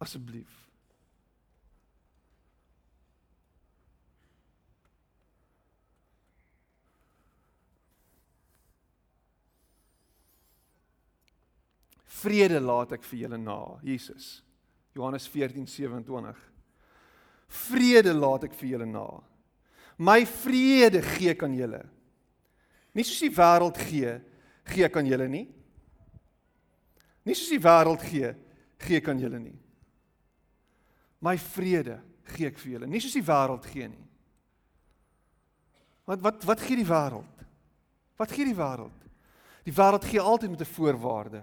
Asseblief. 0.00 0.59
Vrede 12.20 12.60
laat 12.60 12.92
ek 12.92 13.04
vir 13.04 13.24
julle 13.24 13.38
na, 13.38 13.58
Jesus. 13.82 14.42
Johannes 14.94 15.28
14:27 15.28 16.36
Vrede 17.50 18.12
laat 18.14 18.44
ek 18.46 18.54
vir 18.54 18.74
julle 18.74 18.86
na. 18.86 19.06
My 20.00 20.22
vrede 20.24 21.02
gee 21.02 21.32
ek 21.34 21.42
aan 21.44 21.56
julle. 21.58 21.80
Nie 22.94 23.04
soos 23.04 23.20
die 23.20 23.34
wêreld 23.34 23.78
gee, 23.84 24.14
gee 24.70 24.86
ek 24.86 24.96
aan 24.96 25.08
julle 25.10 25.26
nie. 25.28 25.46
Nie 27.26 27.36
soos 27.36 27.50
die 27.52 27.62
wêreld 27.62 28.04
gee, 28.08 28.30
gee 28.80 29.00
ek 29.00 29.10
aan 29.12 29.20
julle 29.20 29.40
nie. 29.42 29.58
My 31.20 31.36
vrede 31.36 31.98
gee 32.32 32.48
ek 32.48 32.58
vir 32.62 32.76
julle, 32.76 32.88
nie 32.88 33.02
soos 33.02 33.18
die 33.18 33.26
wêreld 33.26 33.68
gee 33.68 33.90
nie. 33.90 34.06
Wat 36.08 36.24
wat 36.24 36.48
wat 36.48 36.64
gee 36.64 36.80
die 36.80 36.88
wêreld? 36.88 37.44
Wat 38.18 38.32
gee 38.32 38.48
die 38.48 38.56
wêreld? 38.56 39.06
Die 39.66 39.74
wêreld 39.74 40.06
gee 40.08 40.20
altyd 40.20 40.50
met 40.50 40.62
'n 40.64 40.74
voorwaarde. 40.74 41.42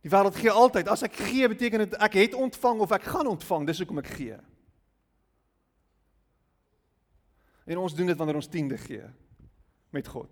Die 0.00 0.10
wêreld 0.10 0.36
gee 0.36 0.50
altyd. 0.50 0.88
As 0.88 1.04
ek 1.04 1.18
gee, 1.28 1.48
beteken 1.52 1.84
dit 1.84 1.96
ek 2.00 2.16
het 2.16 2.36
ontvang 2.38 2.80
of 2.80 2.92
ek 2.96 3.08
gaan 3.12 3.28
ontvang. 3.28 3.66
Dis 3.68 3.82
hoekom 3.82 4.00
ek 4.00 4.12
gee. 4.16 4.38
En 7.68 7.78
ons 7.78 7.94
doen 7.94 8.08
dit 8.08 8.16
wanneer 8.16 8.40
ons 8.40 8.48
tiende 8.50 8.78
gee 8.80 9.04
met 9.92 10.08
God. 10.08 10.30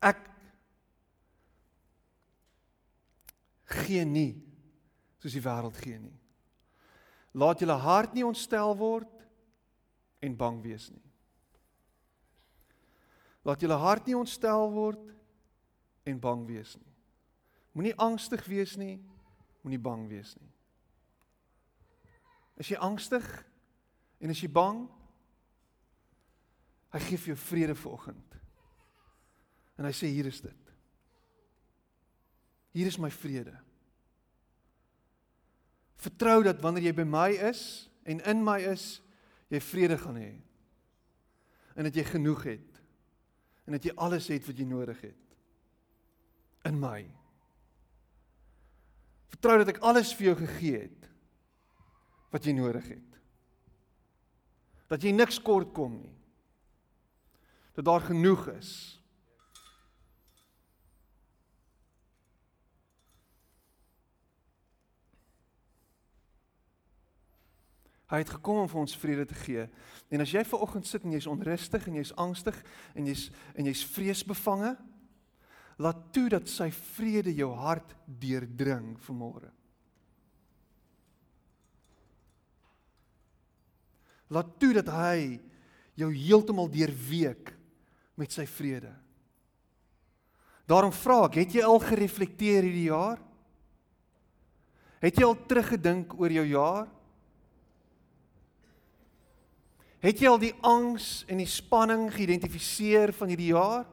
Ek 0.00 0.20
gee 3.84 4.04
nie 4.04 4.32
soos 5.20 5.34
die 5.36 5.44
wêreld 5.44 5.80
gee 5.80 5.98
nie. 6.00 6.16
Laat 7.36 7.60
julle 7.62 7.76
hart 7.80 8.14
nie 8.16 8.24
ontstel 8.26 8.72
word 8.76 9.19
en 10.20 10.36
bang 10.36 10.60
wees 10.62 10.90
nie. 10.92 11.06
Laat 13.46 13.62
julle 13.62 13.78
hart 13.80 14.06
nie 14.06 14.16
ontstel 14.18 14.68
word 14.74 15.12
en 16.08 16.20
bang 16.20 16.44
wees 16.48 16.76
nie. 16.76 16.94
Moenie 17.72 17.96
angstig 18.02 18.44
wees 18.50 18.76
nie, 18.76 18.98
moenie 19.62 19.80
bang 19.80 20.08
wees 20.10 20.34
nie. 20.36 20.50
Is 22.60 22.68
jy 22.72 22.80
angstig 22.82 23.24
en 24.20 24.32
is 24.34 24.42
jy 24.42 24.50
bang? 24.52 24.84
Hy 26.90 27.00
gee 27.06 27.20
vir 27.22 27.32
jou 27.32 27.38
vrede 27.40 27.76
vanoggend. 27.78 28.36
En 29.78 29.86
hy 29.88 29.92
sê 29.96 30.10
hier 30.12 30.28
is 30.28 30.42
dit. 30.44 30.72
Hier 32.76 32.90
is 32.90 32.98
my 33.00 33.08
vrede. 33.10 33.54
Vertrou 36.00 36.42
dat 36.44 36.60
wanneer 36.64 36.90
jy 36.90 36.96
by 37.00 37.06
my 37.08 37.30
is 37.50 37.62
en 38.08 38.20
in 38.28 38.44
my 38.44 38.58
is, 38.72 38.98
jy 39.50 39.60
vrede 39.60 39.98
gaan 39.98 40.16
hê. 40.16 40.32
en 41.74 41.86
dat 41.86 41.94
jy 41.94 42.04
genoeg 42.04 42.42
het 42.44 42.80
en 43.64 43.72
dat 43.72 43.84
jy 43.86 43.92
alles 43.96 44.26
het 44.28 44.46
wat 44.46 44.58
jy 44.58 44.66
nodig 44.66 45.00
het 45.00 45.30
in 46.68 46.76
my. 46.76 47.06
Vertrou 49.32 49.60
dat 49.62 49.70
ek 49.72 49.80
alles 49.86 50.10
vir 50.12 50.26
jou 50.26 50.36
gegee 50.42 50.82
het 50.82 51.06
wat 52.34 52.44
jy 52.44 52.52
nodig 52.52 52.84
het. 52.90 53.16
Dat 54.90 55.02
jy 55.02 55.14
niks 55.14 55.40
kort 55.40 55.72
kom 55.72 55.96
nie. 56.02 56.16
Dat 57.78 57.86
daar 57.86 58.04
genoeg 58.10 58.48
is. 58.58 58.99
Hy 68.10 68.18
het 68.24 68.32
gekom 68.34 68.64
om 68.64 68.68
vir 68.70 68.80
ons 68.82 68.96
vrede 68.98 69.24
te 69.30 69.36
gee. 69.44 69.68
En 70.10 70.22
as 70.24 70.32
jy 70.34 70.42
ver 70.46 70.62
oggend 70.66 70.88
sit 70.88 71.04
en 71.06 71.14
jy's 71.14 71.28
onrustig 71.30 71.86
en 71.86 71.98
jy's 72.00 72.10
angstig 72.18 72.56
en 72.98 73.06
jy's 73.06 73.28
en 73.54 73.68
jy's 73.70 73.84
vreesbevange, 73.86 74.74
laat 75.80 76.00
toe 76.12 76.26
dat 76.34 76.50
sy 76.50 76.68
vrede 76.96 77.32
jou 77.38 77.52
hart 77.56 77.94
deurdring 78.20 78.96
vanmôre. 79.06 79.52
Laat 84.30 84.52
toe 84.62 84.74
dat 84.76 84.90
hy 84.94 85.38
jou 85.98 86.10
heeltemal 86.14 86.68
deurweek 86.70 87.54
met 88.18 88.34
sy 88.34 88.44
vrede. 88.46 88.92
Daarom 90.70 90.92
vra 90.94 91.24
ek, 91.26 91.40
het 91.42 91.56
jy 91.58 91.64
al 91.66 91.80
gereflekteer 91.82 92.66
hierdie 92.66 92.90
jaar? 92.90 93.18
Het 95.02 95.18
jy 95.18 95.26
al 95.26 95.38
teruggedink 95.48 96.14
oor 96.18 96.34
jou 96.34 96.46
jaar? 96.52 96.90
Het 100.00 100.22
jy 100.22 100.30
al 100.30 100.40
die 100.40 100.54
angs 100.64 101.22
en 101.28 101.42
die 101.42 101.48
spanning 101.48 102.06
geïdentifiseer 102.14 103.12
van 103.16 103.32
hierdie 103.32 103.52
jaar? 103.52 103.84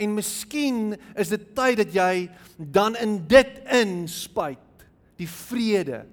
En 0.00 0.14
miskien 0.16 0.94
is 1.20 1.32
dit 1.32 1.44
tyd 1.56 1.82
dat 1.82 1.92
jy 1.92 2.14
dan 2.56 2.96
in 2.96 3.18
dit 3.28 3.58
inspuit 3.76 4.86
die 5.20 5.28
vrede 5.28 6.06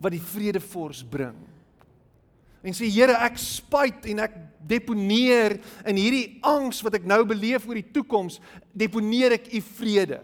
wat 0.00 0.14
die 0.14 0.22
vredefors 0.22 1.02
bring. 1.04 1.36
En 2.66 2.74
sê 2.74 2.88
Here, 2.90 3.14
ek 3.22 3.36
spuit 3.38 4.08
en 4.10 4.24
ek 4.24 4.38
deponeer 4.66 5.58
in 5.86 6.00
hierdie 6.00 6.40
angs 6.46 6.80
wat 6.82 6.96
ek 6.98 7.04
nou 7.06 7.20
beleef 7.28 7.68
oor 7.68 7.78
die 7.78 7.92
toekoms, 7.94 8.40
deponeer 8.74 9.36
ek 9.36 9.52
u 9.54 9.60
vrede. 9.76 10.22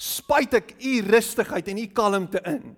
Spuit 0.00 0.54
ek 0.56 0.72
u 0.80 0.94
rustigheid 1.10 1.68
en 1.68 1.82
u 1.82 1.90
kalmte 1.92 2.40
in. 2.48 2.72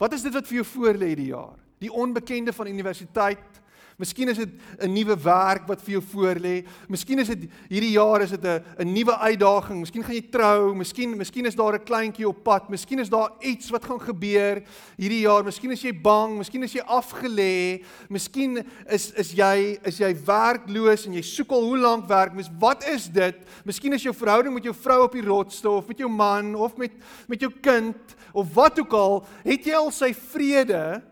Wat 0.00 0.14
is 0.16 0.22
dit 0.24 0.36
wat 0.36 0.46
vir 0.48 0.60
jou 0.60 0.68
voorlê 0.76 1.10
hierdie 1.10 1.32
jaar? 1.32 1.58
Die 1.80 1.92
onbekende 1.92 2.52
van 2.52 2.66
universiteit. 2.66 3.60
Miskien 4.00 4.30
is 4.32 4.38
dit 4.40 4.48
'n 4.80 4.92
nuwe 4.92 5.16
werk 5.22 5.66
wat 5.68 5.82
vir 5.82 6.00
jou 6.00 6.02
voorlê. 6.02 6.64
Miskien 6.88 7.18
is 7.18 7.28
dit 7.28 7.50
hierdie 7.68 7.92
jaar 7.92 8.22
is 8.22 8.30
dit 8.30 8.44
'n 8.44 8.64
'n 8.78 8.92
nuwe 8.92 9.12
uitdaging. 9.12 9.80
Miskien 9.80 10.02
gaan 10.02 10.14
jy 10.14 10.30
trou, 10.30 10.74
miskien 10.74 11.16
miskien 11.16 11.46
is 11.46 11.54
daar 11.54 11.74
'n 11.74 11.84
kleintjie 11.84 12.26
op 12.26 12.42
pad. 12.42 12.70
Miskien 12.70 12.98
is 12.98 13.10
daar 13.10 13.30
iets 13.40 13.70
wat 13.70 13.84
gaan 13.84 14.00
gebeur 14.00 14.62
hierdie 14.96 15.20
jaar. 15.20 15.44
Miskien 15.44 15.70
is 15.70 15.82
jy 15.82 15.92
bang, 15.92 16.38
miskien 16.38 16.62
is 16.62 16.72
jy 16.72 16.80
afgelê. 16.80 17.84
Miskien 18.08 18.64
is 18.88 19.12
is 19.12 19.32
jy 19.32 19.78
is 19.84 19.98
jy 19.98 20.16
werkloos 20.24 21.06
en 21.06 21.12
jy 21.12 21.22
soek 21.22 21.50
al 21.50 21.62
hoe 21.62 21.78
lank 21.78 22.08
werk. 22.08 22.32
Mis 22.32 22.50
wat 22.58 22.88
is 22.88 23.08
dit? 23.08 23.36
Miskien 23.64 23.92
is 23.92 24.02
jou 24.02 24.14
verhouding 24.14 24.54
met 24.54 24.64
jou 24.64 24.74
vrou 24.74 25.02
op 25.04 25.12
die 25.12 25.26
rotste 25.26 25.68
of 25.68 25.86
met 25.86 25.98
jou 25.98 26.08
man 26.08 26.54
of 26.54 26.76
met 26.76 26.92
met 27.28 27.40
jou 27.40 27.52
kind 27.60 28.16
of 28.32 28.54
wat 28.54 28.80
ook 28.80 28.92
al, 28.92 29.26
het 29.44 29.64
jy 29.64 29.74
al 29.74 29.90
sy 29.90 30.14
vrede? 30.14 31.09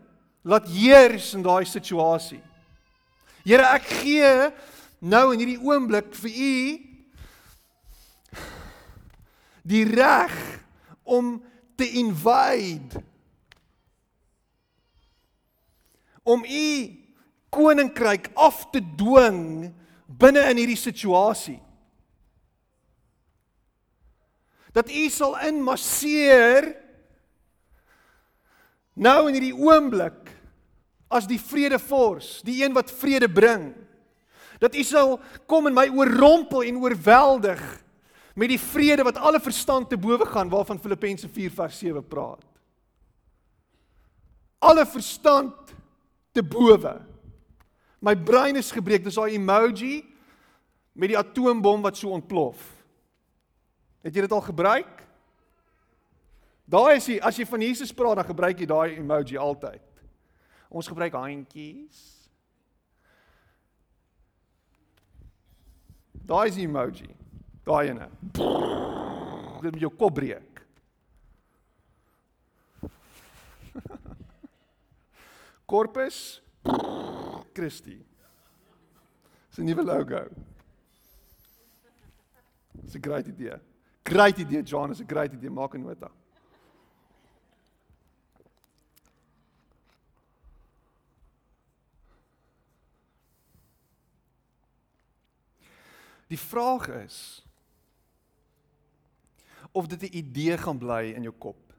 Laat 0.49 0.69
heers 0.73 1.33
in 1.37 1.43
daai 1.45 1.65
situasie. 1.69 2.41
Here, 3.45 3.65
ek 3.77 3.85
gee 4.01 4.31
nou 4.99 5.29
in 5.33 5.43
hierdie 5.43 5.61
oomblik 5.61 6.09
vir 6.19 6.33
u 6.33 6.55
die 9.69 9.85
reg 9.85 10.33
om 11.05 11.37
te 11.77 11.87
invade 12.01 13.03
om 16.29 16.43
u 16.45 16.67
koninkryk 17.49 18.29
af 18.37 18.65
te 18.73 18.81
dwing 18.97 19.71
binne 20.05 20.43
in 20.51 20.59
hierdie 20.61 20.77
situasie. 20.77 21.57
Dat 24.75 24.91
u 24.91 25.07
sal 25.09 25.39
inmasseer 25.47 26.69
nou 28.99 29.19
in 29.29 29.37
hierdie 29.39 29.55
oomblik 29.55 30.18
as 31.09 31.27
die 31.27 31.39
vredevors, 31.41 32.39
die 32.45 32.61
een 32.63 32.73
wat 32.77 32.91
vrede 32.93 33.29
bring. 33.29 33.73
Dat 34.61 34.75
U 34.75 34.83
sal 34.85 35.17
kom 35.49 35.69
en 35.69 35.75
my 35.75 35.87
oorrompel 35.89 36.67
en 36.67 36.77
oorweldig 36.83 37.61
met 38.37 38.51
die 38.53 38.61
vrede 38.61 39.03
wat 39.07 39.17
alle 39.17 39.39
verstand 39.41 39.89
te 39.89 39.97
bowe 39.97 40.25
gaan 40.29 40.51
waarvan 40.51 40.79
Filippense 40.79 41.27
4 41.29 41.51
vers 41.51 41.79
7 41.81 42.05
praat. 42.07 42.45
Alle 44.59 44.85
verstand 44.85 45.73
te 46.35 46.43
bowe. 46.43 46.99
My 47.99 48.15
brein 48.15 48.59
is 48.59 48.71
gebreek, 48.71 49.03
dis 49.03 49.17
daai 49.17 49.35
emoji 49.35 50.03
met 50.93 51.11
die 51.11 51.19
atoombom 51.19 51.81
wat 51.83 51.97
so 51.97 52.13
ontplof. 52.15 52.59
Het 54.03 54.15
jy 54.15 54.27
dit 54.27 54.35
al 54.35 54.45
gebruik? 54.45 55.03
Daai 56.69 56.99
is 56.99 57.07
die 57.09 57.19
as 57.25 57.39
jy 57.39 57.47
van 57.49 57.63
Jesus 57.65 57.91
praat, 57.95 58.19
dan 58.21 58.29
gebruik 58.29 58.59
jy 58.61 58.67
daai 58.69 58.99
emoji 58.99 59.39
altyd. 59.41 59.88
Ons 60.69 60.87
gebruik 60.87 61.13
handjies. 61.17 62.29
Daai 66.29 66.47
is 66.51 66.55
die 66.59 66.67
emoji. 66.67 67.09
Daai 67.65 67.89
ene. 67.89 68.05
Dit 69.59 69.71
met 69.73 69.81
jou 69.81 69.89
kop 69.97 70.13
breek. 70.19 70.61
Corpus 75.69 76.41
Christi. 77.53 77.97
Dis 79.49 79.57
'n 79.57 79.65
nuwe 79.65 79.83
logo. 79.83 80.21
Dis 82.83 82.95
'n 82.95 83.01
great 83.01 83.27
idee. 83.27 83.57
Great 84.05 84.37
idee, 84.37 84.63
John, 84.63 84.91
is 84.91 85.01
'n 85.01 85.07
great 85.07 85.33
idee. 85.33 85.49
Maak 85.49 85.73
'n 85.75 85.81
nota. 85.81 86.11
Die 96.29 96.39
vraag 96.39 96.87
is 96.87 97.41
of 99.71 99.87
dit 99.87 100.01
'n 100.01 100.17
idee 100.17 100.57
gaan 100.57 100.77
bly 100.77 101.13
in 101.13 101.21
jou 101.21 101.33
kop. 101.37 101.69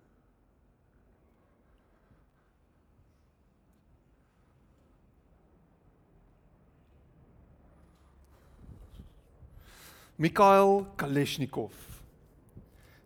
Mikhail 10.17 10.87
Kalashnikov, 10.97 11.75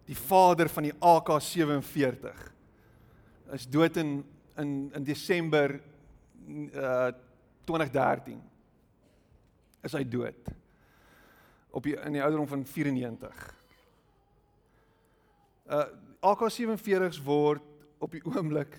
die 0.05 0.17
vader 0.17 0.69
van 0.69 0.83
die 0.83 0.95
AK47, 0.99 2.53
is 3.53 3.69
dood 3.71 3.97
in 3.97 4.25
in 4.57 4.91
in 4.95 5.05
Desember 5.05 5.81
uh 6.75 7.13
2013. 7.65 8.43
Is 9.83 9.93
hy 9.93 10.03
dood? 10.09 10.55
Op 11.75 11.83
die 11.83 11.97
in 11.99 12.13
die 12.15 12.23
ouderdom 12.23 12.49
van 12.49 12.65
94. 12.67 13.45
Uh 15.67 15.85
AK47s 16.25 17.19
word 17.21 17.63
op 18.01 18.15
die 18.17 18.23
oomblik 18.25 18.79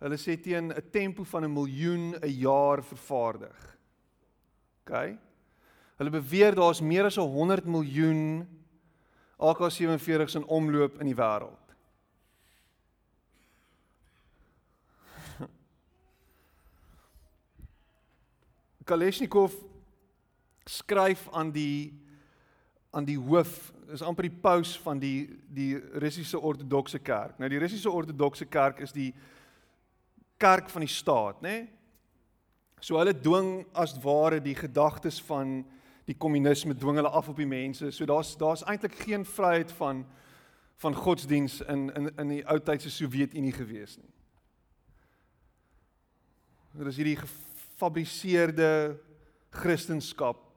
hulle 0.00 0.16
sê 0.16 0.40
teen 0.40 0.72
'n 0.72 0.90
tempo 0.90 1.24
van 1.24 1.44
'n 1.44 1.52
miljoen 1.52 2.14
'n 2.16 2.28
jaar 2.28 2.82
vervaardig. 2.82 3.76
OK. 4.86 5.18
Hulle 5.96 6.10
beweer 6.10 6.54
daar's 6.54 6.80
meer 6.80 7.04
as 7.04 7.16
100 7.16 7.64
miljoen 7.64 8.48
AK47s 9.36 10.34
in 10.34 10.44
omloop 10.44 11.00
in 11.00 11.06
die 11.06 11.14
wêreld. 11.14 11.74
Kalashnikov 18.84 19.69
skryf 20.70 21.28
aan 21.32 21.50
die 21.54 21.92
aan 22.90 23.06
die 23.06 23.18
hoof 23.18 23.72
is 23.94 24.02
amper 24.02 24.26
die 24.26 24.38
paus 24.42 24.72
van 24.82 24.98
die 24.98 25.28
die 25.50 25.74
Russiese 26.02 26.38
Ortodokse 26.38 26.98
Kerk. 26.98 27.38
Nou 27.38 27.50
die 27.50 27.58
Russiese 27.58 27.90
Ortodokse 27.90 28.46
Kerk 28.46 28.80
is 28.86 28.94
die 28.94 29.12
kerk 30.40 30.70
van 30.70 30.82
die 30.86 30.90
staat, 30.90 31.42
nê? 31.42 31.52
Nee? 31.60 31.68
So 32.80 32.96
hulle 32.96 33.12
dwing 33.12 33.66
as 33.76 33.92
ware 34.00 34.40
die 34.40 34.56
gedagtes 34.56 35.20
van 35.28 35.60
die 36.08 36.16
kommunisme 36.16 36.74
dwing 36.74 36.96
hulle 36.96 37.12
af 37.12 37.28
op 37.28 37.36
die 37.36 37.48
mense. 37.48 37.90
So 37.92 38.08
daar's 38.08 38.32
daar's 38.40 38.64
eintlik 38.64 38.96
geen 39.04 39.26
vryheid 39.26 39.72
van 39.78 40.06
van 40.80 40.94
godsdiens 40.96 41.60
in 41.60 41.90
in 41.94 42.08
in 42.16 42.36
die 42.36 42.44
ou 42.48 42.58
tydse 42.58 42.90
Sowjetunie 42.90 43.52
gewees 43.52 43.98
nie. 44.00 44.12
Dit 46.78 46.86
is 46.86 46.96
hierdie 46.96 47.18
gefabriseerde 47.20 48.96
kristendom. 49.50 50.49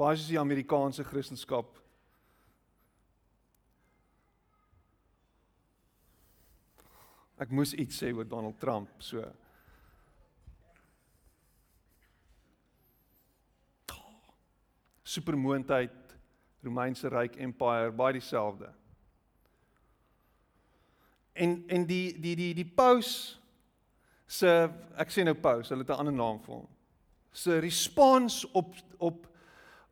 Basies 0.00 0.30
die 0.32 0.40
Amerikaanse 0.40 1.04
kristendom. 1.04 1.66
Ek 7.40 7.52
moes 7.52 7.74
iets 7.76 8.00
sê 8.00 8.08
oor 8.12 8.24
Donald 8.28 8.56
Trump, 8.60 8.88
so. 9.04 9.24
Supermoondheid, 15.04 16.16
Romeinse 16.64 17.08
Ryk 17.12 17.36
Empire, 17.36 17.92
baie 17.92 18.16
dieselfde. 18.16 18.68
En 21.34 21.58
en 21.68 21.88
die 21.88 22.12
die 22.20 22.36
die 22.36 22.52
die 22.54 22.68
paus 22.68 23.40
se 24.28 24.52
ek 24.96 25.12
sê 25.12 25.24
nou 25.24 25.34
paus, 25.34 25.68
hulle 25.68 25.84
het 25.84 25.90
'n 25.90 26.04
ander 26.04 26.16
naam 26.16 26.40
vir 26.40 26.54
hom. 26.54 26.68
Se 27.32 27.58
respons 27.58 28.44
op 28.52 28.76
op 28.98 29.29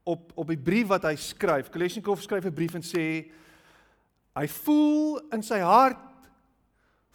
op 0.09 0.33
op 0.35 0.49
die 0.49 0.61
brief 0.61 0.89
wat 0.89 1.05
hy 1.09 1.15
skryf. 1.21 1.71
Kolesnikov 1.73 2.23
skryf 2.25 2.47
'n 2.49 2.55
brief 2.55 2.75
en 2.75 2.85
sê 2.85 3.31
hy 4.39 4.47
voel 4.65 5.21
in 5.35 5.43
sy 5.43 5.59
hart 5.61 6.05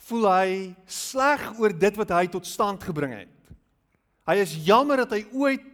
voel 0.04 0.28
hy 0.28 0.76
sleg 0.86 1.60
oor 1.60 1.72
dit 1.72 1.96
wat 1.96 2.10
hy 2.12 2.28
tot 2.28 2.46
stand 2.46 2.84
gebring 2.84 3.14
het. 3.16 3.54
Hy 4.28 4.36
is 4.44 4.56
jammer 4.66 5.04
dat 5.04 5.16
hy 5.16 5.24
ooit 5.32 5.70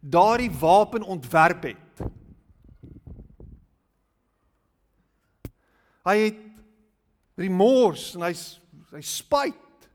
daardie 0.00 0.50
wapen 0.50 1.02
ontwerp 1.02 1.62
het. 1.70 2.02
Hy 6.04 6.16
het 6.16 6.40
remors 7.36 8.14
en 8.16 8.24
hy's 8.26 8.44
hy 8.90 9.02
spyt. 9.06 9.88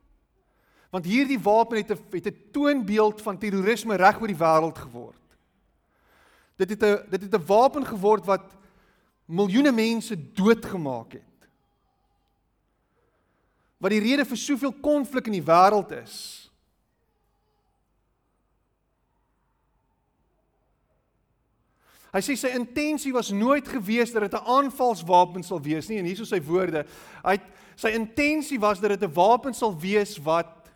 Want 0.93 1.07
hierdie 1.09 1.39
wapen 1.41 1.81
het 1.81 1.91
'n 1.91 1.99
het 2.11 2.27
'n 2.27 2.51
toonbeeld 2.51 3.21
van 3.21 3.37
terrorisme 3.37 3.95
reg 3.95 4.21
oor 4.21 4.27
die 4.27 4.43
wêreld 4.43 4.77
geword. 4.77 5.24
Dit 6.55 6.69
het 6.69 6.83
'n 6.83 7.09
dit 7.09 7.21
het 7.21 7.33
'n 7.35 7.45
wapen 7.45 7.85
geword 7.85 8.25
wat 8.25 8.55
miljoene 9.25 9.71
mense 9.71 10.31
doodgemaak 10.33 11.11
het. 11.11 11.49
Wat 13.77 13.91
die 13.91 13.99
rede 13.99 14.25
vir 14.25 14.37
soveel 14.37 14.73
konflik 14.73 15.25
in 15.25 15.31
die 15.31 15.43
wêreld 15.43 15.91
is. 15.91 16.45
Hy 22.15 22.21
sê 22.23 22.37
sy 22.39 22.47
intensie 22.55 23.11
was 23.11 23.29
nooit 23.35 23.67
gewees 23.67 24.13
dat 24.15 24.21
dit 24.23 24.33
'n 24.33 24.47
aanvalswapen 24.47 25.43
sal 25.43 25.61
wees 25.61 25.87
nie 25.87 25.97
en 25.97 26.05
hier 26.05 26.21
is 26.21 26.29
sy 26.29 26.41
woorde. 26.41 26.85
Hy 27.23 27.37
sy 27.75 27.89
intensie 27.89 28.59
was 28.59 28.79
dat 28.79 28.89
dit 28.89 29.03
'n 29.03 29.13
wapen 29.13 29.53
sal 29.53 29.79
wees 29.79 30.17
wat 30.17 30.71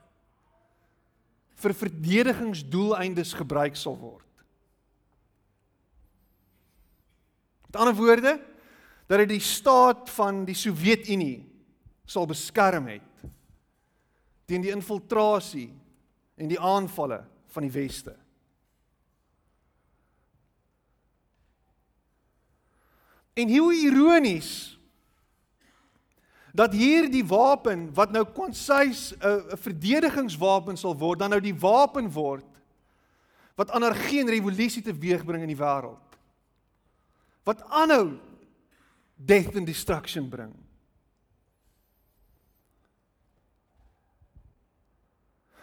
vir 1.56 1.74
verdedigingsdoeleindes 1.74 3.34
gebruik 3.34 3.76
sal 3.76 3.98
word. 3.98 4.29
Met 7.70 7.82
ander 7.82 7.96
woorde, 7.96 8.40
dat 9.06 9.22
dit 9.22 9.30
die 9.30 9.44
staat 9.46 10.10
van 10.10 10.42
die 10.46 10.58
Sowjetunie 10.58 11.46
sal 12.10 12.26
beskerm 12.26 12.88
het 12.90 13.06
teen 14.50 14.64
die 14.66 14.74
infiltrasie 14.74 15.68
en 16.42 16.50
die 16.50 16.58
aanvalle 16.58 17.20
van 17.54 17.68
die 17.68 17.74
weste. 17.74 18.16
En 23.38 23.54
hoe 23.54 23.70
ironies 23.78 24.80
dat 26.58 26.74
hierdie 26.74 27.22
wapen 27.30 27.86
wat 27.94 28.10
nou 28.12 28.26
konsys 28.26 29.14
'n 29.22 29.58
verdedigingswapen 29.62 30.78
sal 30.78 30.98
word, 30.98 31.20
dan 31.20 31.30
nou 31.30 31.42
die 31.42 31.54
wapen 31.54 32.10
word 32.12 32.46
wat 33.56 33.70
anargie 33.72 34.20
en 34.20 34.34
revolusie 34.34 34.82
teweegbring 34.82 35.42
in 35.42 35.54
die 35.54 35.64
wêreld. 35.64 36.09
Wat 37.44 37.62
aanhou 37.70 38.18
death 39.16 39.56
and 39.56 39.66
destruction 39.66 40.30
bring. 40.30 40.54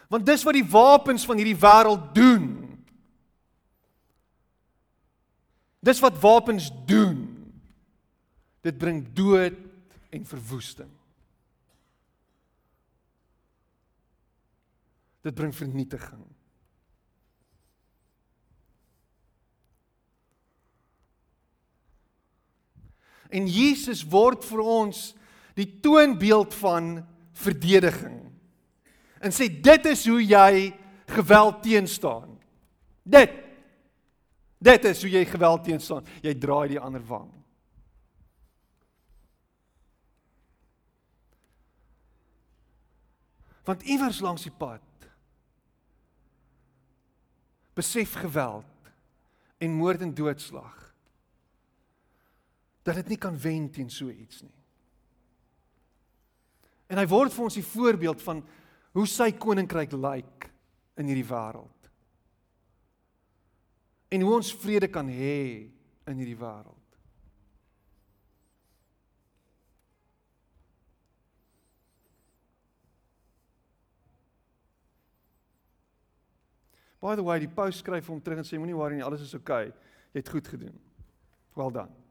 Want 0.07 0.25
dis 0.25 0.43
wat 0.47 0.55
die 0.55 0.67
wapens 0.71 1.25
van 1.27 1.39
hierdie 1.39 1.57
wêreld 1.59 2.13
doen. 2.15 2.45
Dis 5.83 5.99
wat 6.03 6.19
wapens 6.21 6.69
doen. 6.87 7.25
Dit 8.63 8.77
bring 8.77 9.03
dood 9.15 9.57
en 10.09 10.25
verwoesting. 10.25 10.91
Dit 15.27 15.35
bring 15.35 15.55
vernietiging. 15.55 16.23
En 23.29 23.47
Jesus 23.47 24.03
word 24.07 24.45
vir 24.47 24.61
ons 24.63 25.11
die 25.57 25.67
toonbeeld 25.81 26.53
van 26.61 27.05
verdediging. 27.37 28.21
En 29.19 29.33
sê 29.33 29.49
dit 29.49 29.89
is 29.89 30.05
hoe 30.07 30.21
jy 30.21 30.71
geweld 31.07 31.61
teenstaan. 31.65 32.37
Dit 33.03 33.43
Dit 34.57 34.85
is 34.89 35.01
hoe 35.05 35.11
jy 35.11 35.25
geweld 35.29 35.67
teenstaan. 35.67 36.05
Jy 36.25 36.33
draai 36.41 36.67
die 36.73 36.79
ander 36.81 37.03
wang. 37.05 37.29
Want 43.67 43.83
iewers 43.83 44.21
langs 44.23 44.47
die 44.47 44.55
pad 44.55 44.81
besef 47.77 48.15
geweld 48.17 48.89
en 49.61 49.75
moord 49.77 50.01
en 50.01 50.13
doodslag 50.17 50.86
dat 52.87 52.95
dit 53.01 53.13
nie 53.13 53.19
kan 53.19 53.35
wen 53.35 53.67
teen 53.71 53.89
so 53.91 54.07
iets 54.09 54.41
nie. 54.45 54.53
En 56.87 57.01
hy 57.01 57.07
word 57.11 57.33
vir 57.35 57.47
ons 57.49 57.57
die 57.59 57.65
voorbeeld 57.67 58.23
van 58.23 58.39
hoe 58.95 59.07
sy 59.11 59.33
koninkryk 59.35 59.91
lyk 59.91 60.47
in 60.97 61.09
hierdie 61.11 61.27
wêreld. 61.27 61.89
En 64.07 64.23
hoe 64.23 64.37
ons 64.37 64.53
vrede 64.55 64.87
kan 64.87 65.09
hê 65.11 65.67
in 66.07 66.21
hierdie 66.21 66.39
wêreld. 66.39 66.75
By 77.03 77.13
the 77.15 77.23
way, 77.23 77.37
die 77.43 77.51
paus 77.51 77.83
skryf 77.83 78.07
hom 78.09 78.23
terug 78.23 78.41
en 78.41 78.47
sê 78.47 78.57
moenie 78.57 78.75
worry 78.75 78.97
nie, 78.97 79.05
alles 79.05 79.27
is 79.27 79.35
oukei. 79.37 79.67
Okay. 79.69 79.93
Jy 80.15 80.23
het 80.23 80.31
goed 80.33 80.47
gedoen. 80.49 80.79
Well 81.59 81.69
done. 81.75 82.06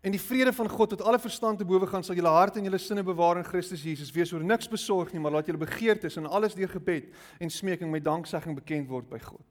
En 0.00 0.14
die 0.14 0.20
vrede 0.20 0.52
van 0.52 0.68
God 0.68 0.90
wat 0.90 1.02
alle 1.02 1.18
verstand 1.18 1.58
te 1.58 1.64
bowe 1.64 1.86
gaan 1.86 2.04
sal 2.04 2.16
julle 2.16 2.32
harte 2.32 2.58
en 2.58 2.64
julle 2.64 2.78
sinne 2.80 3.02
bewaar 3.04 3.36
in 3.36 3.44
Christus 3.44 3.82
Jesus. 3.84 4.12
Wees 4.16 4.32
oor 4.32 4.44
niks 4.44 4.68
besorg 4.68 5.12
nie, 5.12 5.20
maar 5.20 5.34
laat 5.34 5.50
julle 5.50 5.60
begeertes 5.60 6.16
en 6.16 6.26
alles 6.26 6.56
deur 6.56 6.72
gebed 6.72 7.10
en 7.38 7.52
smeking 7.52 7.90
met 7.92 8.04
danksegging 8.04 8.56
bekend 8.56 8.88
word 8.88 9.10
by 9.10 9.20
God. 9.20 9.44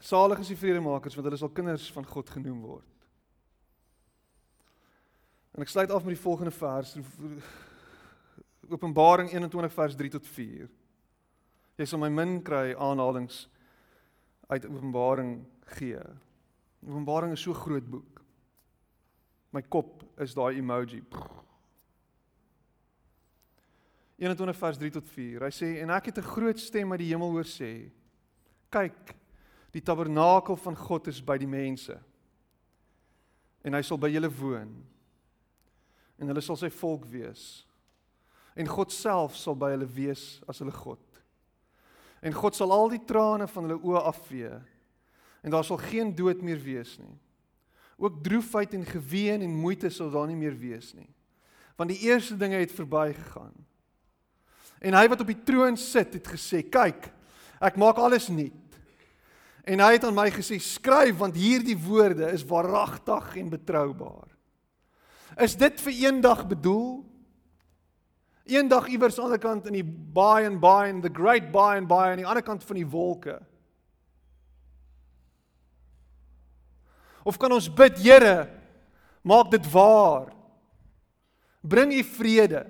Salig 0.00 0.38
is 0.38 0.52
die 0.52 0.60
vredemakers 0.60 1.18
want 1.18 1.26
hulle 1.26 1.40
sal 1.40 1.50
kinders 1.50 1.90
van 1.92 2.06
God 2.06 2.30
genoem 2.30 2.62
word. 2.62 2.86
En 5.58 5.66
ek 5.66 5.74
sluit 5.74 5.90
af 5.90 6.06
met 6.06 6.14
die 6.14 6.22
volgende 6.22 6.54
vers. 6.54 6.94
Openbaring 8.70 9.32
21 9.34 9.74
vers 9.74 9.98
3 9.98 10.14
tot 10.14 10.26
4. 10.26 10.70
Jy 11.80 11.86
sal 11.90 11.98
my 11.98 12.08
min 12.12 12.38
kry 12.46 12.70
aanhalings 12.78 13.48
uit 14.46 14.66
Openbaring 14.70 15.40
gee. 15.74 15.98
Openbaring 16.86 17.32
is 17.32 17.40
so 17.40 17.52
groot 17.52 17.84
boek. 17.84 18.22
My 19.52 19.62
kop 19.62 20.04
is 20.20 20.34
daai 20.34 20.60
emoji. 20.60 21.02
21 24.20 24.56
vers 24.56 24.78
3 24.78 24.90
tot 24.90 25.08
4. 25.08 25.46
Hy 25.46 25.52
sê 25.54 25.70
en 25.82 25.90
ek 25.90 26.10
het 26.10 26.18
'n 26.18 26.32
groot 26.34 26.58
stem 26.58 26.92
uit 26.92 27.00
die 27.00 27.12
hemel 27.12 27.30
hoor 27.30 27.48
sê: 27.48 27.90
Kyk, 28.70 29.16
die 29.72 29.82
tabernakel 29.82 30.56
van 30.56 30.76
God 30.76 31.08
is 31.08 31.20
by 31.20 31.38
die 31.38 31.46
mense. 31.46 31.98
En 33.64 33.74
hy 33.74 33.82
sal 33.82 33.98
by 33.98 34.08
julle 34.08 34.30
woon 34.30 34.86
en 36.20 36.28
hulle 36.28 36.40
sal 36.40 36.56
sy 36.56 36.68
volk 36.68 37.04
wees. 37.04 37.66
En 38.56 38.68
God 38.68 38.92
self 38.92 39.36
sal 39.36 39.54
by 39.54 39.70
hulle 39.70 39.86
wees 39.86 40.42
as 40.48 40.58
hulle 40.58 40.74
God. 40.74 41.00
En 42.22 42.32
God 42.32 42.54
sal 42.54 42.72
al 42.72 42.90
die 42.92 43.04
trane 43.08 43.46
van 43.48 43.64
hulle 43.64 43.80
oë 43.80 44.02
afvee. 44.10 44.60
En 45.40 45.50
daar 45.50 45.64
sal 45.64 45.76
geen 45.76 46.14
dood 46.14 46.42
meer 46.42 46.60
wees 46.60 46.98
nie. 46.98 47.16
Ook 48.00 48.22
droefheid 48.24 48.74
en 48.74 48.84
geween 48.84 49.42
en 49.44 49.60
moeite 49.60 49.90
sal 49.90 50.10
daar 50.10 50.26
nie 50.26 50.38
meer 50.38 50.56
wees 50.58 50.92
nie. 50.96 51.08
Want 51.76 51.90
die 51.90 52.00
eerste 52.08 52.36
dinge 52.36 52.56
het 52.60 52.72
verbygegaan. 52.72 53.54
En 54.80 54.96
hy 54.96 55.04
wat 55.12 55.20
op 55.20 55.28
die 55.28 55.42
troon 55.44 55.76
sit 55.76 56.14
het 56.16 56.28
gesê: 56.28 56.62
"Kyk, 56.64 57.10
ek 57.60 57.76
maak 57.76 57.96
alles 57.96 58.28
nuut." 58.28 58.52
En 59.64 59.80
hy 59.80 59.92
het 59.92 60.04
aan 60.04 60.16
my 60.16 60.30
gesê: 60.30 60.58
"Skryf 60.58 61.16
want 61.16 61.36
hierdie 61.36 61.76
woorde 61.78 62.32
is 62.32 62.44
waaragtig 62.44 63.36
en 63.36 63.48
betroubaar." 63.48 64.28
Is 65.36 65.56
dit 65.56 65.80
vir 65.80 65.92
eendag 65.92 66.46
bedoel? 66.46 67.04
Eendag 68.44 68.88
iewers 68.88 69.18
aan 69.18 69.24
die 69.24 69.30
ander 69.30 69.38
kant 69.38 69.66
in 69.66 69.72
die 69.78 69.84
baie 69.84 70.46
en 70.46 70.58
baie 70.60 70.88
en 70.90 71.00
the 71.00 71.12
great 71.12 71.52
baie 71.52 71.78
en 71.78 71.86
baie 71.86 72.10
aan 72.10 72.22
die 72.22 72.26
ander 72.26 72.42
kant 72.42 72.64
van 72.64 72.76
die 72.76 72.88
wolke. 72.88 73.38
Of 77.24 77.38
kan 77.38 77.52
ons 77.52 77.68
bid, 77.68 77.98
Here, 77.98 78.48
maak 79.22 79.50
dit 79.50 79.64
waar. 79.72 80.32
Bring 81.60 81.92
u 81.92 82.02
vrede. 82.04 82.64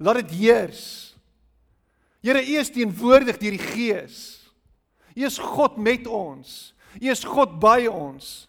Laat 0.00 0.22
dit 0.24 0.30
heers. 0.30 1.12
Here, 2.22 2.40
u 2.40 2.54
is 2.58 2.70
teenwoordig 2.72 3.38
deur 3.38 3.56
die 3.58 3.66
Gees. 3.72 4.16
U 5.14 5.26
is 5.26 5.38
God 5.38 5.76
met 5.76 6.06
ons. 6.06 6.72
U 7.00 7.10
is 7.10 7.24
God 7.24 7.58
by 7.60 7.86
ons. 7.90 8.46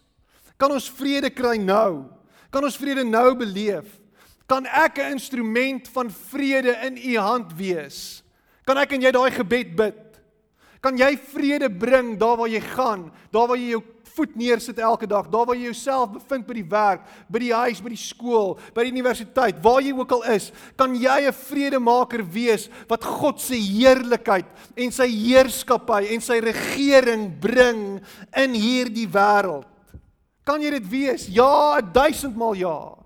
Kan 0.56 0.72
ons 0.72 0.88
vrede 0.96 1.30
kry 1.34 1.58
nou? 1.60 2.06
Kan 2.54 2.64
ons 2.64 2.78
vrede 2.78 3.04
nou 3.04 3.34
beleef? 3.36 3.98
Kan 4.46 4.66
ek 4.66 4.98
'n 4.98 5.16
instrument 5.16 5.88
van 5.88 6.10
vrede 6.10 6.72
in 6.86 6.96
u 6.96 7.18
hand 7.18 7.52
wees? 7.56 8.22
Kan 8.64 8.78
ek 8.78 8.92
en 8.92 9.02
jy 9.02 9.10
daai 9.10 9.30
gebed 9.30 9.76
bid? 9.76 10.00
Kan 10.80 10.96
jy 10.96 11.16
vrede 11.16 11.68
bring 11.68 12.18
daar 12.18 12.36
waar 12.36 12.48
jy 12.48 12.60
gaan, 12.60 13.12
daar 13.32 13.48
waar 13.48 13.56
jy 13.56 13.70
jou 13.70 13.82
voet 14.14 14.36
neersit 14.38 14.78
elke 14.78 15.08
dag, 15.10 15.26
daar 15.30 15.46
waar 15.48 15.58
jy 15.58 15.68
jouself 15.68 16.12
bevind 16.14 16.46
by 16.46 16.54
die 16.54 16.68
werk, 16.70 17.04
by 17.28 17.42
die 17.42 17.52
huis, 17.54 17.82
by 17.82 17.90
die 17.92 17.98
skool, 17.98 18.54
by 18.74 18.86
die 18.86 18.94
universiteit, 18.94 19.58
waar 19.64 19.82
jy 19.82 19.94
ook 19.96 20.14
al 20.18 20.24
is, 20.36 20.50
kan 20.78 20.94
jy 20.94 21.26
'n 21.26 21.32
vredemaker 21.32 22.22
wees 22.22 22.68
wat 22.88 23.04
God 23.04 23.40
se 23.40 23.54
heerlikheid 23.54 24.46
en 24.76 24.92
sy 24.92 25.08
heerskappy 25.08 26.14
en 26.14 26.20
sy 26.20 26.38
regering 26.40 27.40
bring 27.40 28.00
in 28.36 28.54
hierdie 28.54 29.08
wêreld. 29.08 29.66
Kan 30.44 30.60
jy 30.62 30.70
dit 30.70 30.88
wees? 30.90 31.26
Ja, 31.26 31.80
1000 31.80 32.36
maal 32.36 32.54
ja. 32.54 32.96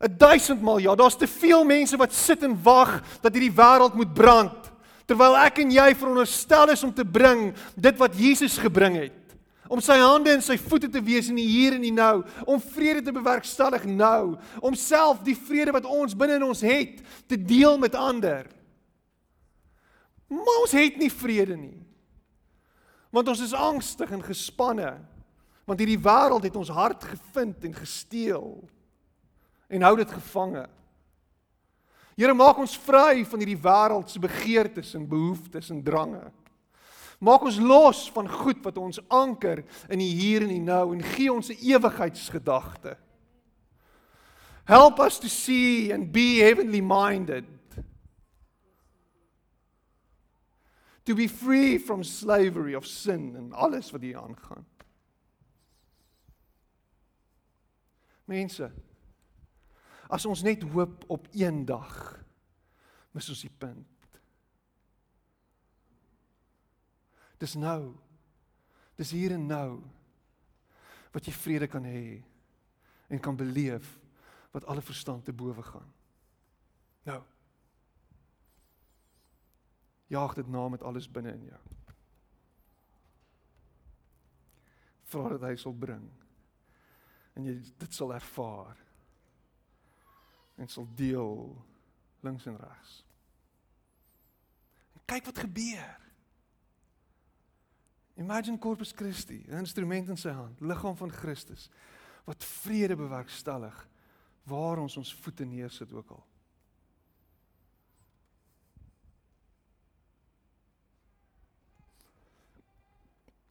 1000 0.00 0.62
maal 0.62 0.78
ja. 0.78 0.94
Daar's 0.94 1.16
te 1.16 1.26
veel 1.26 1.64
mense 1.64 1.96
wat 1.96 2.12
sit 2.12 2.42
en 2.42 2.56
wag 2.62 3.00
dat 3.20 3.32
hierdie 3.32 3.54
wêreld 3.54 3.94
moet 3.94 4.14
brand 4.14 4.69
terwyl 5.10 5.34
ek 5.42 5.58
en 5.64 5.72
jy 5.74 5.88
veronderstel 5.98 6.70
is 6.70 6.84
om 6.86 6.92
te 6.94 7.02
bring 7.02 7.48
dit 7.74 7.96
wat 7.98 8.14
Jesus 8.14 8.60
gebring 8.62 9.00
het. 9.00 9.16
Om 9.70 9.82
sy 9.82 9.96
hande 10.02 10.32
en 10.34 10.42
sy 10.42 10.56
voete 10.58 10.88
te 10.90 11.02
wees 11.02 11.28
in 11.30 11.38
die 11.38 11.46
hier 11.46 11.76
en 11.76 11.82
die 11.82 11.94
nou. 11.94 12.22
Om 12.42 12.62
vrede 12.62 13.04
te 13.06 13.14
bewerkstellig 13.14 13.86
nou. 13.86 14.36
Om 14.62 14.78
self 14.78 15.22
die 15.26 15.36
vrede 15.38 15.74
wat 15.74 15.86
ons 15.86 16.16
binne 16.18 16.40
in 16.40 16.46
ons 16.46 16.62
het 16.66 16.98
te 17.30 17.38
deel 17.38 17.78
met 17.78 17.94
ander. 17.94 18.48
Maar 20.30 20.64
ons 20.64 20.74
het 20.74 20.98
nie 20.98 21.10
vrede 21.10 21.58
nie. 21.58 21.78
Want 23.14 23.30
ons 23.30 23.42
is 23.46 23.54
angstig 23.54 24.10
en 24.14 24.26
gespanne. 24.26 24.92
Want 25.66 25.82
hierdie 25.82 26.02
wêreld 26.02 26.46
het 26.46 26.58
ons 26.58 26.74
hart 26.74 27.06
gevind 27.06 27.66
en 27.66 27.78
gesteel. 27.78 28.50
En 29.70 29.86
hou 29.86 29.96
dit 30.02 30.18
gevange 30.18 30.66
Here 32.20 32.34
maak 32.36 32.58
ons 32.60 32.76
vry 32.76 33.22
van 33.24 33.40
hierdie 33.40 33.62
wêreld 33.64 34.10
se 34.12 34.20
begeertes 34.20 34.92
en 34.98 35.06
behoeftes 35.08 35.70
en 35.72 35.78
drange. 35.80 36.26
Maak 37.20 37.46
ons 37.48 37.56
los 37.64 38.02
van 38.12 38.28
goed 38.28 38.60
wat 38.64 38.76
ons 38.76 39.00
anker 39.08 39.62
in 39.88 40.02
die 40.02 40.10
hier 40.18 40.44
en 40.44 40.52
die 40.52 40.60
nou 40.60 40.92
en 40.92 41.00
gee 41.14 41.32
ons 41.32 41.48
'n 41.48 41.56
ewigheidsgedagte. 41.56 42.98
Help 44.64 45.00
us 45.00 45.18
to 45.18 45.28
see 45.28 45.92
and 45.92 46.12
be 46.12 46.40
heavenly 46.44 46.82
minded. 46.82 47.46
To 51.04 51.14
be 51.14 51.26
free 51.26 51.78
from 51.78 52.04
slavery 52.04 52.74
of 52.74 52.86
sin 52.86 53.34
en 53.36 53.52
alles 53.52 53.90
wat 53.90 54.02
hier 54.02 54.20
aangaan. 54.20 54.66
Mense, 58.24 58.70
As 60.10 60.26
ons 60.26 60.42
net 60.42 60.64
hoop 60.72 61.04
op 61.06 61.28
een 61.30 61.62
dag, 61.66 61.94
mis 63.14 63.28
ons 63.30 63.44
die 63.46 63.52
punt. 63.62 64.18
Dis 67.38 67.54
nou. 67.54 67.94
Dis 68.98 69.14
hier 69.16 69.32
en 69.36 69.46
nou 69.48 69.80
wat 71.14 71.26
jy 71.26 71.32
vrede 71.34 71.66
kan 71.70 71.86
hê 71.88 72.20
en 73.10 73.22
kan 73.22 73.38
beleef 73.38 73.96
wat 74.54 74.66
alle 74.70 74.82
verstand 74.82 75.24
te 75.24 75.34
bowe 75.34 75.62
gaan. 75.62 75.88
Nou. 77.08 77.22
Jaag 80.10 80.34
dit 80.38 80.50
na 80.50 80.68
met 80.68 80.82
alles 80.82 81.08
binne 81.10 81.32
in 81.34 81.48
jou. 81.50 81.62
Vra 85.10 85.32
dat 85.34 85.48
hy 85.48 85.56
sal 85.58 85.74
bring 85.74 86.06
en 87.38 87.46
jy 87.46 87.56
dit 87.78 87.94
sal 87.94 88.12
ervaar 88.14 88.78
en 90.60 90.68
sal 90.68 90.88
deel 90.94 91.56
links 92.20 92.46
en 92.46 92.56
regs. 92.60 93.04
En 94.92 95.00
kyk 95.04 95.24
wat 95.24 95.38
gebeur. 95.38 95.98
Imagine 98.20 98.58
Corpus 98.58 98.92
Christi, 98.92 99.44
'n 99.48 99.64
instrument 99.64 100.08
in 100.08 100.16
sy 100.16 100.28
hand, 100.30 100.60
liggaam 100.60 100.96
van 100.96 101.10
Christus 101.10 101.70
wat 102.24 102.44
vrede 102.44 102.96
bewerkstellig 102.96 103.88
waar 104.42 104.78
ons 104.78 104.96
ons 104.96 105.14
voete 105.14 105.44
neersit 105.44 105.92
ook 105.92 106.10
al. 106.10 106.26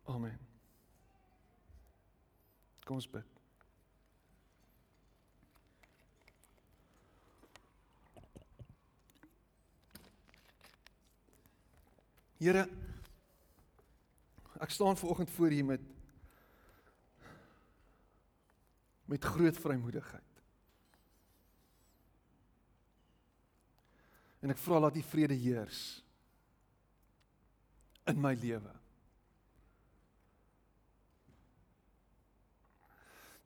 Amen. 0.04 0.40
Kom 2.86 2.96
ons 2.96 3.10
bid. 3.10 3.39
Here 12.40 12.70
ek 14.60 14.72
staan 14.72 14.98
ver 15.00 15.10
oggend 15.12 15.32
voor 15.32 15.52
U 15.52 15.64
met 15.64 15.82
met 19.10 19.24
groot 19.24 19.58
vrymoedigheid. 19.58 20.42
En 24.40 24.54
ek 24.54 24.60
vra 24.62 24.80
dat 24.84 24.96
U 24.96 25.02
vrede 25.02 25.34
heers 25.34 25.80
in 28.06 28.20
my 28.22 28.36
lewe. 28.38 28.72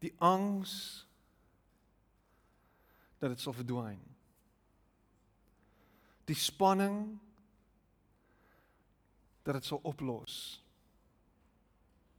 Die 0.04 0.12
angs 0.20 0.74
dat 3.24 3.32
dit 3.32 3.40
sal 3.40 3.56
verdwyn. 3.56 4.02
Die 6.28 6.38
spanning 6.38 7.16
dat 9.44 9.54
dit 9.60 9.66
sal 9.68 9.80
oplos. 9.84 10.36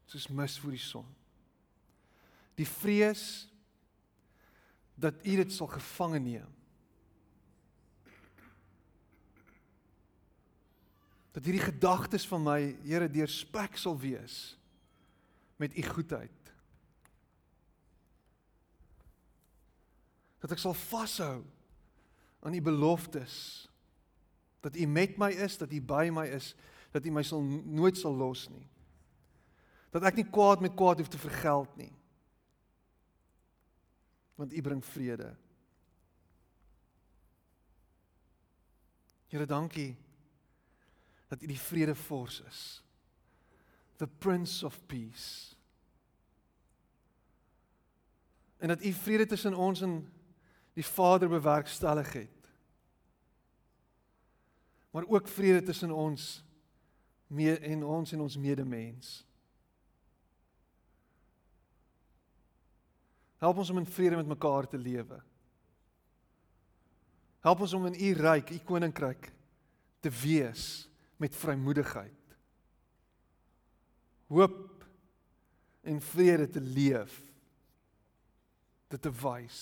Soos 0.05 0.29
mis 0.29 0.59
voor 0.61 0.75
die 0.77 0.83
son. 0.83 1.07
Die 2.55 2.69
vrees 2.69 3.49
dat 4.95 5.25
U 5.27 5.37
dit 5.41 5.53
sal 5.53 5.71
gevange 5.73 6.21
neem. 6.23 6.51
Dat 11.35 11.45
hierdie 11.45 11.65
gedagtes 11.65 12.27
van 12.31 12.45
my, 12.47 12.61
Here, 12.87 13.09
deurspek 13.11 13.75
sal 13.81 13.97
wees 13.99 14.55
met 15.59 15.75
U 15.75 15.83
goedheid. 15.83 16.53
Dat 20.45 20.53
ek 20.55 20.61
sal 20.63 20.77
vashou 20.77 21.41
aan 22.45 22.55
U 22.55 22.61
beloftes. 22.63 23.35
Dat 24.63 24.77
U 24.77 24.87
met 24.87 25.19
my 25.19 25.33
is, 25.33 25.59
dat 25.59 25.73
U 25.73 25.81
by 25.83 26.07
my 26.13 26.29
is 26.37 26.53
dat 26.95 27.07
U 27.07 27.11
my 27.11 27.23
sal 27.27 27.43
nooit 27.43 27.99
sal 27.99 28.15
los 28.15 28.47
nie. 28.53 28.69
Dat 29.91 30.05
ek 30.07 30.21
nie 30.21 30.27
kwaad 30.31 30.63
met 30.63 30.77
kwaad 30.79 31.01
hoef 31.03 31.11
te 31.11 31.19
vergeld 31.19 31.73
nie. 31.79 31.91
Want 34.39 34.55
U 34.55 34.63
bring 34.63 34.83
vrede. 34.87 35.33
Here, 39.27 39.47
dankie 39.51 39.97
dat 41.33 41.43
U 41.43 41.51
die 41.51 41.59
vredevors 41.59 42.41
is. 42.47 42.63
The 43.99 44.07
Prince 44.07 44.63
of 44.67 44.79
Peace. 44.87 45.55
En 48.63 48.71
dat 48.71 48.85
U 48.85 48.93
vrede 48.93 49.27
tussen 49.27 49.55
ons 49.55 49.83
en 49.83 49.99
die 50.79 50.87
Vader 50.87 51.29
bewerkstellig 51.29 52.13
het. 52.13 52.51
Maar 54.91 55.07
ook 55.07 55.29
vrede 55.29 55.63
tussen 55.63 55.91
ons 55.91 56.45
mee 57.35 57.59
en 57.59 57.85
ons 57.85 58.13
en 58.15 58.25
ons 58.25 58.39
medemens. 58.41 59.13
Help 63.43 63.61
ons 63.61 63.71
om 63.75 63.81
in 63.83 63.87
vrede 63.87 64.17
met 64.17 64.31
mekaar 64.31 64.69
te 64.71 64.79
lewe. 64.81 65.21
Help 67.45 67.61
ons 67.67 67.75
om 67.77 67.87
in 67.91 67.99
u 68.01 68.13
ryk, 68.17 68.55
u 68.55 68.61
koninkryk 68.65 69.29
te 70.01 70.13
wees 70.23 70.87
met 71.21 71.37
vrymoedigheid. 71.37 72.37
Hoop 74.33 74.85
en 75.85 76.01
vrede 76.01 76.49
te 76.49 76.61
leef 76.61 77.21
dit 78.89 79.03
te 79.03 79.13
wys. 79.13 79.59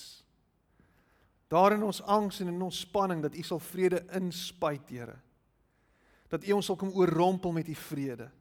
Daar 1.51 1.75
in 1.75 1.83
ons 1.83 2.01
angs 2.01 2.39
en 2.39 2.49
in 2.49 2.61
ons 2.61 2.79
spanning 2.85 3.21
dat 3.21 3.35
U 3.35 3.43
sal 3.45 3.59
vrede 3.61 4.01
inspuit, 4.17 4.89
Here. 4.89 5.19
Dat 6.33 6.45
U 6.49 6.55
ons 6.57 6.65
sal 6.65 6.79
kom 6.81 6.89
oorrompel 6.97 7.53
met 7.53 7.67
U 7.69 7.75
vrede. 7.77 8.31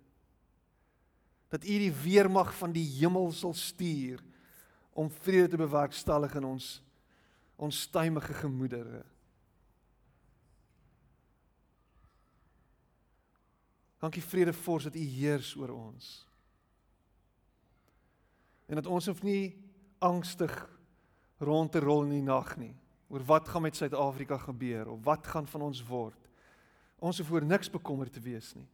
Dat 1.53 1.64
U 1.64 1.78
die 1.82 1.93
weermag 1.93 2.55
van 2.57 2.72
die 2.72 2.86
hemel 2.97 3.28
sal 3.36 3.53
stuur 3.55 4.22
om 4.97 5.11
vrede 5.11 5.53
te 5.53 5.61
bewerkstellig 5.61 6.34
in 6.40 6.49
ons 6.55 6.78
ons 7.62 7.80
stuimige 7.84 8.34
gemoedere. 8.34 9.05
Dankie 14.03 14.22
vrede 14.24 14.53
vors 14.64 14.88
dat 14.88 14.97
U 14.99 15.05
heers 15.20 15.53
oor 15.61 15.70
ons. 15.70 16.09
En 18.66 18.80
dat 18.80 18.88
ons 18.88 19.07
hoef 19.07 19.22
nie 19.22 19.53
angstig 20.03 20.57
rond 21.38 21.70
te 21.72 21.78
rol 21.84 22.03
in 22.09 22.16
die 22.16 22.24
nag 22.24 22.57
nie 22.57 22.74
oor 23.12 23.22
wat 23.28 23.49
gaan 23.53 23.62
met 23.68 23.76
Suid-Afrika 23.76 24.40
gebeur 24.40 24.88
of 24.88 25.05
wat 25.05 25.26
gaan 25.26 25.47
van 25.47 25.68
ons 25.68 25.84
word. 25.86 26.22
Ons 27.03 27.18
hoef 27.18 27.32
oor 27.34 27.44
niks 27.44 27.70
bekommerd 27.70 28.14
te 28.14 28.22
wees 28.22 28.53
nie. 28.55 28.68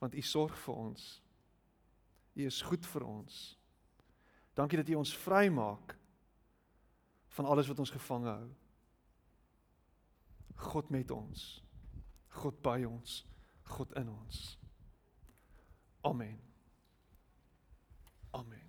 Want 0.00 0.16
U 0.16 0.22
sorg 0.24 0.56
vir 0.64 0.74
ons. 0.74 1.04
U 2.34 2.46
is 2.48 2.62
goed 2.64 2.86
vir 2.94 3.04
ons. 3.04 3.42
Dankie 4.56 4.80
dat 4.80 4.88
U 4.88 4.98
ons 5.02 5.12
vrymaak 5.24 5.96
van 7.36 7.50
alles 7.50 7.68
wat 7.68 7.82
ons 7.82 7.92
gevange 7.92 8.30
hou. 8.30 8.50
God 10.70 10.90
met 10.94 11.10
ons. 11.10 11.46
God 12.40 12.60
by 12.62 12.80
ons. 12.88 13.22
God 13.76 13.92
in 14.00 14.10
ons. 14.10 14.44
Amen. 16.04 16.38
Amen. 18.30 18.63